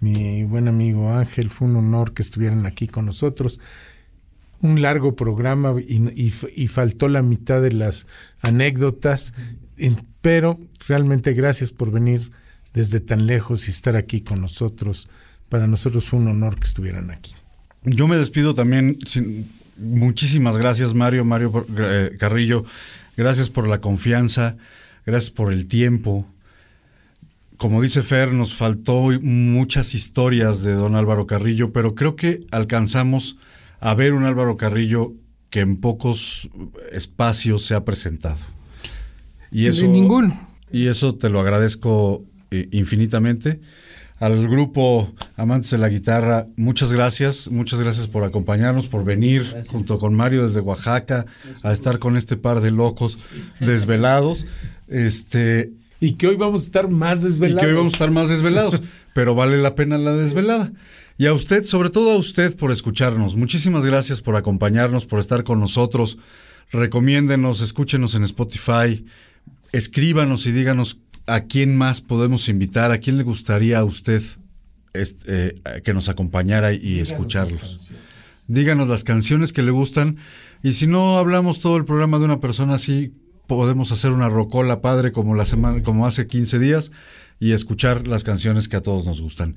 [0.00, 3.60] mi buen amigo Ángel, fue un honor que estuvieran aquí con nosotros.
[4.60, 6.30] Un largo programa y,
[6.68, 8.06] faltó la mitad de las
[8.40, 9.32] anécdotas,
[10.20, 12.30] pero realmente gracias por venir
[12.74, 15.08] desde tan lejos y estar aquí con nosotros.
[15.48, 17.34] Para nosotros fue un honor que estuvieran aquí.
[17.84, 18.98] Yo me despido también.
[19.06, 22.64] sin- muchísimas gracias, Mario, Mario eh, Carrillo.
[23.16, 24.56] Gracias por la confianza,
[25.06, 26.26] gracias por el tiempo.
[27.56, 33.36] Como dice Fer, nos faltó muchas historias de don Álvaro Carrillo, pero creo que alcanzamos
[33.80, 35.12] a ver un Álvaro Carrillo
[35.50, 36.48] que en pocos
[36.92, 38.38] espacios se ha presentado.
[39.50, 40.38] Y eso, ninguno.
[40.70, 43.60] Y eso te lo agradezco eh, infinitamente.
[44.20, 50.00] Al grupo Amantes de la Guitarra, muchas gracias, muchas gracias por acompañarnos, por venir junto
[50.00, 51.26] con Mario desde Oaxaca
[51.62, 53.26] a estar con este par de locos
[53.60, 54.44] desvelados.
[54.88, 55.70] Este,
[56.00, 57.62] y que hoy vamos a estar más desvelados.
[57.62, 58.80] Y que hoy vamos a estar más desvelados,
[59.14, 60.72] pero vale la pena la desvelada.
[61.16, 63.36] Y a usted, sobre todo a usted por escucharnos.
[63.36, 66.18] Muchísimas gracias por acompañarnos, por estar con nosotros.
[66.70, 69.04] Recomiéndenos, escúchenos en Spotify,
[69.72, 74.22] escríbanos y díganos a quién más podemos invitar, a quién le gustaría a usted
[74.94, 77.92] este, eh, que nos acompañara y escucharlos.
[78.46, 80.16] Díganos las canciones que le gustan
[80.62, 83.12] y si no hablamos todo el programa de una persona así,
[83.46, 86.92] podemos hacer una rocola padre como la semana como hace 15 días
[87.38, 89.56] y escuchar las canciones que a todos nos gustan.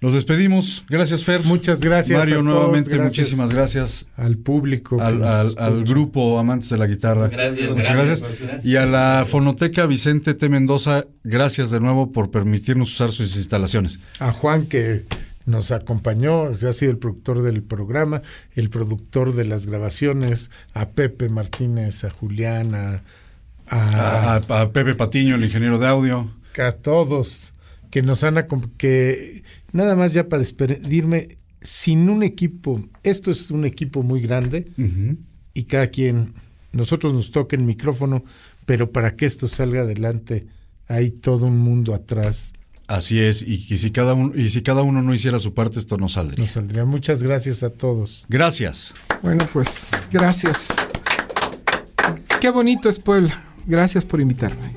[0.00, 0.82] Nos despedimos.
[0.88, 1.44] Gracias, Fer.
[1.44, 2.18] Muchas gracias.
[2.18, 4.06] Mario, a todos, nuevamente, gracias muchísimas gracias.
[4.16, 4.98] Al público.
[5.00, 7.28] Al, grupo Amantes de la Guitarra.
[7.28, 8.64] Gracias, Muchas gracias.
[8.64, 10.48] Y a la Fonoteca Vicente T.
[10.48, 13.98] Mendoza, gracias de nuevo por permitirnos usar sus instalaciones.
[14.20, 15.04] A Juan que
[15.44, 18.22] nos acompañó, o sea, ha sido el productor del programa,
[18.54, 23.02] el productor de las grabaciones, a Pepe Martínez, a Julián, a,
[23.68, 26.30] A, a- a Pepe Patiño, el ingeniero de audio.
[26.58, 27.52] a todos
[27.90, 28.46] que nos han
[28.76, 34.72] que nada más ya para despedirme sin un equipo esto es un equipo muy grande
[35.54, 36.34] y cada quien
[36.72, 38.24] nosotros nos toca el micrófono
[38.66, 40.46] pero para que esto salga adelante
[40.86, 42.54] hay todo un mundo atrás
[42.86, 45.78] Así es, y, y si cada uno, y si cada uno no hiciera su parte,
[45.78, 46.42] esto no saldría.
[46.42, 48.94] nos saldría muchas gracias a todos Gracias.
[49.22, 50.90] Bueno, pues gracias.
[52.40, 53.44] Qué bonito es Puebla.
[53.66, 54.74] Gracias por invitarme.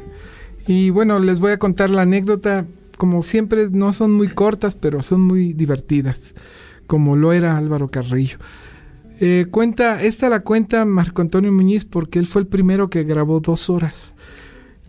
[0.68, 2.68] Y bueno, les voy a contar la anécdota.
[3.04, 6.34] Como siempre, no son muy cortas, pero son muy divertidas,
[6.88, 8.38] como lo era Álvaro Carrillo.
[9.20, 13.42] Eh, cuenta, esta la cuenta Marco Antonio Muñiz porque él fue el primero que grabó
[13.42, 14.16] dos horas.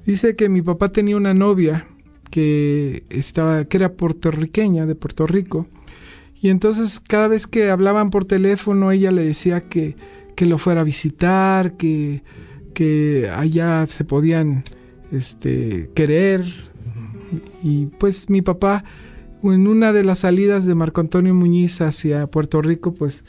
[0.07, 1.89] Dice que mi papá tenía una novia
[2.31, 5.67] que estaba, que era puertorriqueña de Puerto Rico.
[6.41, 9.97] Y entonces cada vez que hablaban por teléfono, ella le decía que,
[10.37, 12.23] que lo fuera a visitar, que,
[12.75, 14.63] que allá se podían
[15.11, 16.45] este, querer.
[17.63, 18.85] Y pues mi papá
[19.53, 23.25] en una de las salidas de Marco Antonio Muñiz hacia Puerto Rico, pues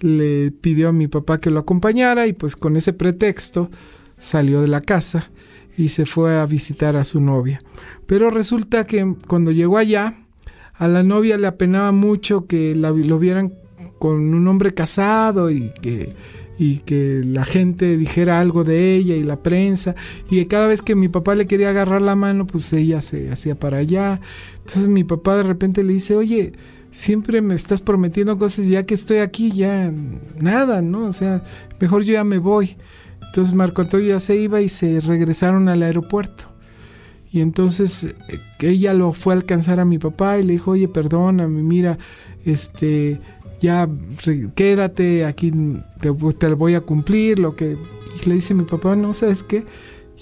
[0.00, 3.70] le pidió a mi papá que lo acompañara y pues con ese pretexto
[4.18, 5.30] salió de la casa
[5.76, 7.62] y se fue a visitar a su novia.
[8.06, 10.16] Pero resulta que cuando llegó allá,
[10.74, 13.54] a la novia le apenaba mucho que la, lo vieran
[13.98, 16.14] con un hombre casado y que,
[16.62, 19.94] y que la gente dijera algo de ella y la prensa.
[20.28, 23.58] Y cada vez que mi papá le quería agarrar la mano, pues ella se hacía
[23.58, 24.20] para allá.
[24.58, 26.52] Entonces mi papá de repente le dice, oye,
[26.90, 29.90] siempre me estás prometiendo cosas, ya que estoy aquí, ya
[30.38, 31.06] nada, ¿no?
[31.06, 31.42] O sea,
[31.80, 32.76] mejor yo ya me voy.
[33.28, 36.44] Entonces Marco Antonio ya se iba y se regresaron al aeropuerto.
[37.32, 40.88] Y entonces eh, ella lo fue a alcanzar a mi papá y le dijo, oye,
[40.88, 41.96] perdóname, mira,
[42.44, 43.18] este,
[43.60, 43.88] ya
[44.54, 45.52] quédate, aquí
[46.00, 47.78] te, te voy a cumplir lo que...
[48.16, 49.64] Y le dice mi papá, no, ¿sabes qué?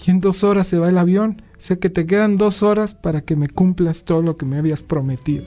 [0.06, 1.42] Y en dos horas se va el avión.
[1.56, 4.82] Sé que te quedan dos horas para que me cumplas todo lo que me habías
[4.82, 5.44] prometido.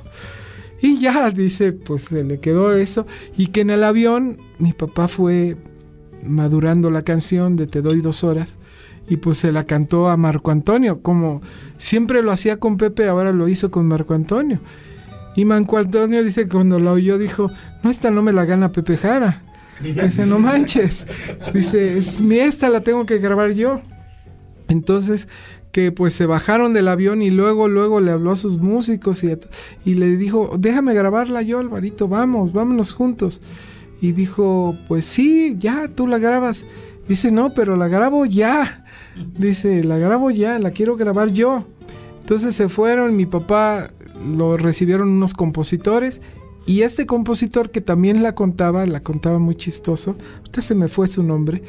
[0.82, 3.06] Y ya, dice, pues se le quedó eso.
[3.38, 5.58] Y que en el avión mi papá fue
[6.24, 8.58] madurando la canción de Te doy dos horas.
[9.08, 11.42] Y pues se la cantó a Marco Antonio, como
[11.78, 14.60] siempre lo hacía con Pepe, ahora lo hizo con Marco Antonio.
[15.36, 17.50] Y Marco Antonio dice que cuando la oyó dijo,
[17.84, 19.42] no, esta no me la gana Pepe Jara.
[19.82, 21.08] Dice, no manches.
[21.54, 23.82] Dice, mi esta la tengo que grabar yo.
[24.68, 25.28] Entonces,
[25.72, 29.38] que pues se bajaron del avión y luego, luego le habló a sus músicos y,
[29.86, 33.42] y le dijo, déjame grabarla yo, Alvarito, vamos, vámonos juntos.
[34.02, 36.66] Y dijo, pues sí, ya, tú la grabas.
[37.08, 38.86] Dice, no, pero la grabo ya.
[39.38, 41.66] Dice, la grabo ya, la quiero grabar yo.
[42.22, 43.92] Entonces se fueron, mi papá
[44.26, 46.22] lo recibieron unos compositores
[46.66, 51.08] y este compositor que también la contaba, la contaba muy chistoso, ahorita se me fue
[51.08, 51.64] su nombre,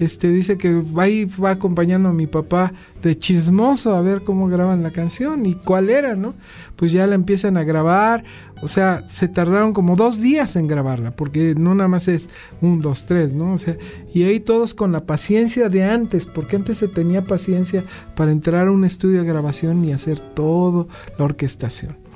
[0.00, 2.72] este dice que va, ahí, va acompañando a mi papá
[3.02, 6.34] de chismoso a ver cómo graban la canción y cuál era, ¿no?
[6.76, 8.24] Pues ya la empiezan a grabar,
[8.62, 12.28] o sea, se tardaron como dos días en grabarla, porque no nada más es
[12.60, 13.52] un, dos, tres, ¿no?
[13.52, 13.76] O sea,
[14.14, 17.84] y ahí todos con la paciencia de antes, porque antes se tenía paciencia
[18.14, 20.88] para entrar a un estudio de grabación y hacer todo
[21.18, 22.07] la orquestación.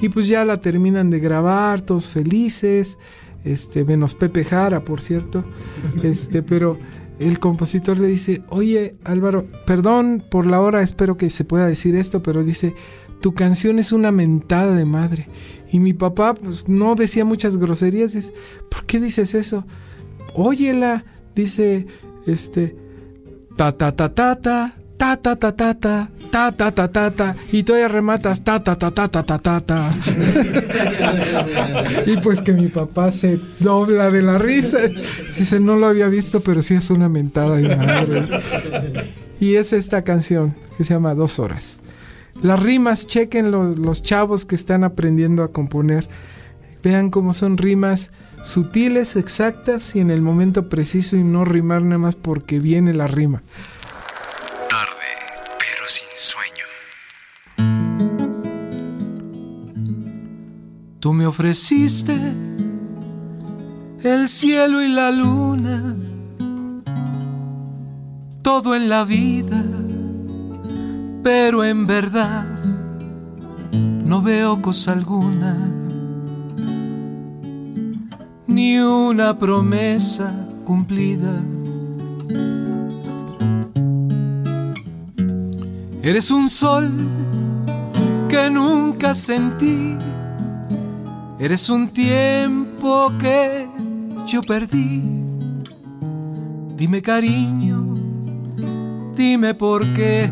[0.00, 2.98] Y pues ya la terminan de grabar, todos felices,
[3.44, 5.44] este, menos Pepe Jara, por cierto,
[6.02, 6.78] este, pero
[7.18, 11.94] el compositor le dice, oye Álvaro, perdón por la hora, espero que se pueda decir
[11.94, 12.74] esto, pero dice,
[13.20, 15.28] tu canción es una mentada de madre.
[15.70, 18.32] Y mi papá pues no decía muchas groserías, dice,
[18.70, 19.64] ¿por qué dices eso?
[20.34, 21.04] Óyela,
[21.34, 21.86] dice,
[22.26, 22.76] este,
[23.56, 27.36] ta ta ta ta ta, ta ta ta ta ta, ta ta ta ta ta,
[27.52, 29.90] y todavía rematas ta ta ta ta ta ta ta ta.
[32.06, 34.78] y pues que mi papá se dobla de la risa.
[34.88, 38.26] Dice, no lo había visto, pero sí es una mentada de madre.
[39.40, 41.80] Y es esta canción que se llama Dos Horas.
[42.40, 46.08] Las rimas, chequen los, los chavos que están aprendiendo a componer.
[46.82, 48.10] Vean cómo son rimas
[48.42, 53.06] sutiles, exactas y en el momento preciso y no rimar nada más porque viene la
[53.06, 53.42] rima.
[55.86, 56.64] Sin sueño.
[61.00, 62.16] Tú me ofreciste
[64.02, 65.96] el cielo y la luna,
[68.42, 69.62] todo en la vida,
[71.22, 72.46] pero en verdad
[73.72, 75.56] no veo cosa alguna,
[78.46, 80.32] ni una promesa
[80.64, 81.34] cumplida.
[86.06, 86.92] Eres un sol
[88.28, 89.96] que nunca sentí.
[91.38, 93.66] Eres un tiempo que
[94.26, 95.02] yo perdí.
[96.76, 97.94] Dime cariño,
[99.16, 100.30] dime por qué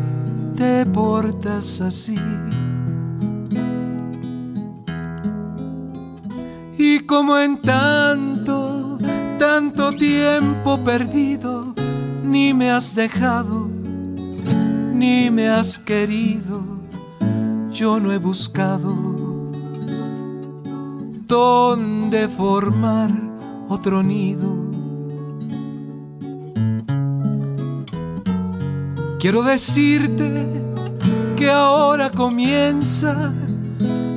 [0.55, 2.19] te portas así.
[6.77, 8.99] Y como en tanto,
[9.39, 11.73] tanto tiempo perdido,
[12.23, 13.62] ni me has dejado
[15.03, 16.63] ni me has querido,
[17.69, 18.95] yo no he buscado
[21.27, 23.11] dónde formar
[23.67, 24.49] otro nido.
[29.19, 30.29] Quiero decirte
[31.35, 33.33] que ahora comienza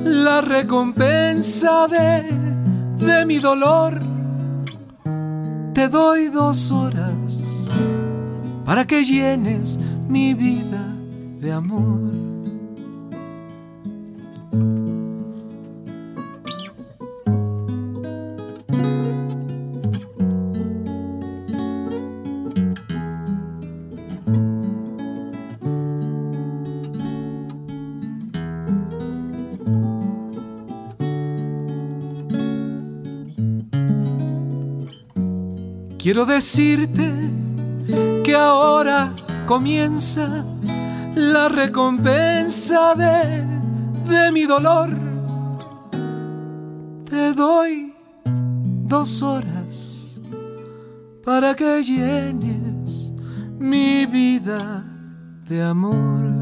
[0.05, 4.01] la recompensa de, de mi dolor.
[5.73, 7.67] Te doy dos horas
[8.63, 9.77] para que llenes
[10.07, 10.85] mi vida
[11.39, 12.27] de amor.
[35.97, 37.11] Quiero decirte
[38.23, 39.13] que ahora
[39.47, 40.45] comienza
[41.15, 43.45] la recompensa de,
[44.07, 44.89] de mi dolor.
[47.09, 47.93] Te doy
[48.25, 50.19] dos horas
[51.23, 53.13] para que llenes
[53.57, 54.83] mi vida
[55.47, 56.36] de amor.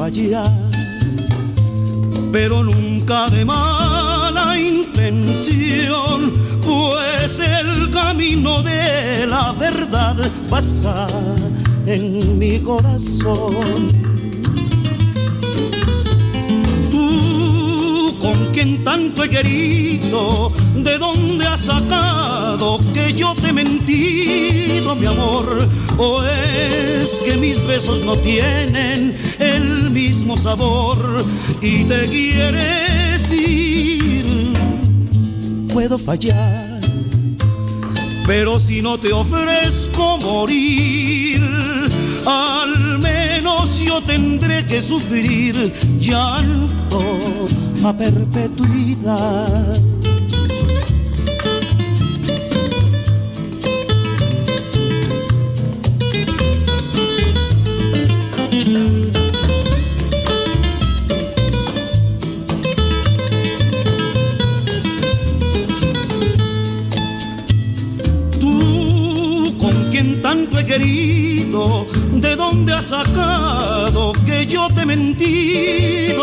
[0.00, 0.50] fallar,
[2.32, 6.32] pero nunca de mala intención,
[6.64, 10.16] pues el camino de la verdad
[10.48, 11.06] pasa
[11.84, 13.88] en mi corazón.
[16.90, 25.06] Tú con quien tanto he querido, ¿de dónde has sacado que yo he mentido, mi
[25.06, 25.68] amor?
[25.98, 31.24] ¿O es que mis besos no tienen el mismo sabor
[31.60, 34.24] y te quieres ir?
[35.72, 36.80] Puedo fallar,
[38.26, 41.42] pero si no te ofrezco morir,
[42.26, 47.48] al menos yo tendré que sufrir llanto
[47.84, 49.80] a perpetuidad.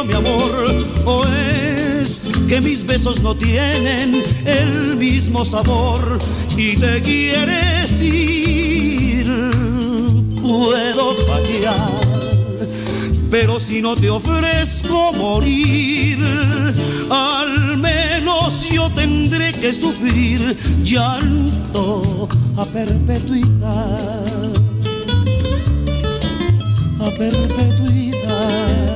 [0.07, 0.85] Mi amor?
[1.05, 6.19] ¿O es que mis besos no tienen el mismo sabor
[6.57, 9.27] y te quieres ir?
[10.41, 12.17] Puedo fallar
[13.29, 16.17] pero si no te ofrezco morir,
[17.09, 24.25] al menos yo tendré que sufrir llanto a perpetuidad,
[26.99, 28.86] a perpetuidad.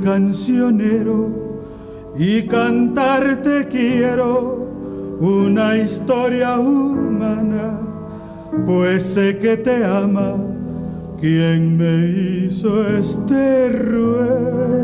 [0.00, 1.48] Cancionero
[2.16, 4.66] y cantarte quiero
[5.20, 7.80] una historia humana,
[8.66, 10.36] pues sé que te ama
[11.20, 14.78] quien me hizo este ruego.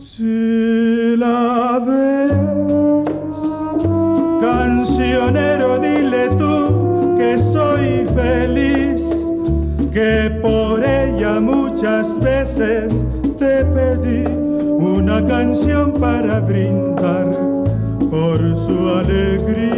[0.00, 2.32] Si la ves,
[4.40, 9.08] cancionero, dile tú que soy feliz,
[9.92, 10.65] que por
[11.76, 13.04] muchas veces
[13.38, 14.24] te pedí
[14.78, 17.30] una canción para brindar
[18.10, 19.76] por su alegría.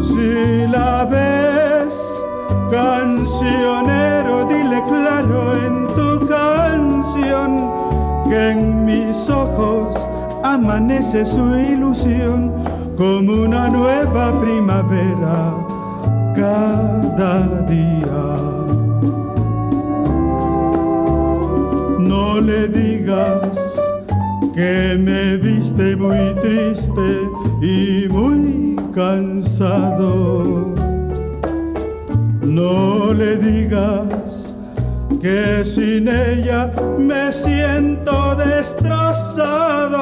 [0.00, 1.98] Si la ves,
[2.70, 7.68] cancionero, dile claro en tu canción
[8.28, 9.96] que en mis ojos
[10.44, 12.52] amanece su ilusión
[12.96, 15.67] como una nueva primavera
[16.38, 17.34] cada
[17.68, 18.24] día.
[21.98, 23.58] No le digas
[24.54, 27.08] que me viste muy triste
[27.60, 30.74] y muy cansado.
[32.42, 34.54] No le digas
[35.20, 39.98] que sin ella me siento destrozado.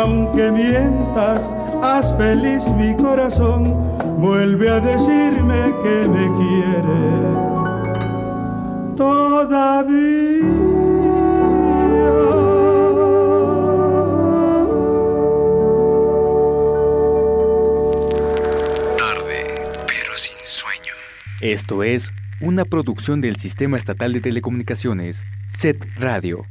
[0.00, 3.64] Aunque mientas, haz feliz mi corazón,
[4.18, 7.40] vuelve a decirme que me quiere
[18.98, 19.44] Tarde,
[19.86, 20.94] pero sin sueño.
[21.40, 26.46] Esto es una producción del Sistema Estatal de Telecomunicaciones, SET Radio.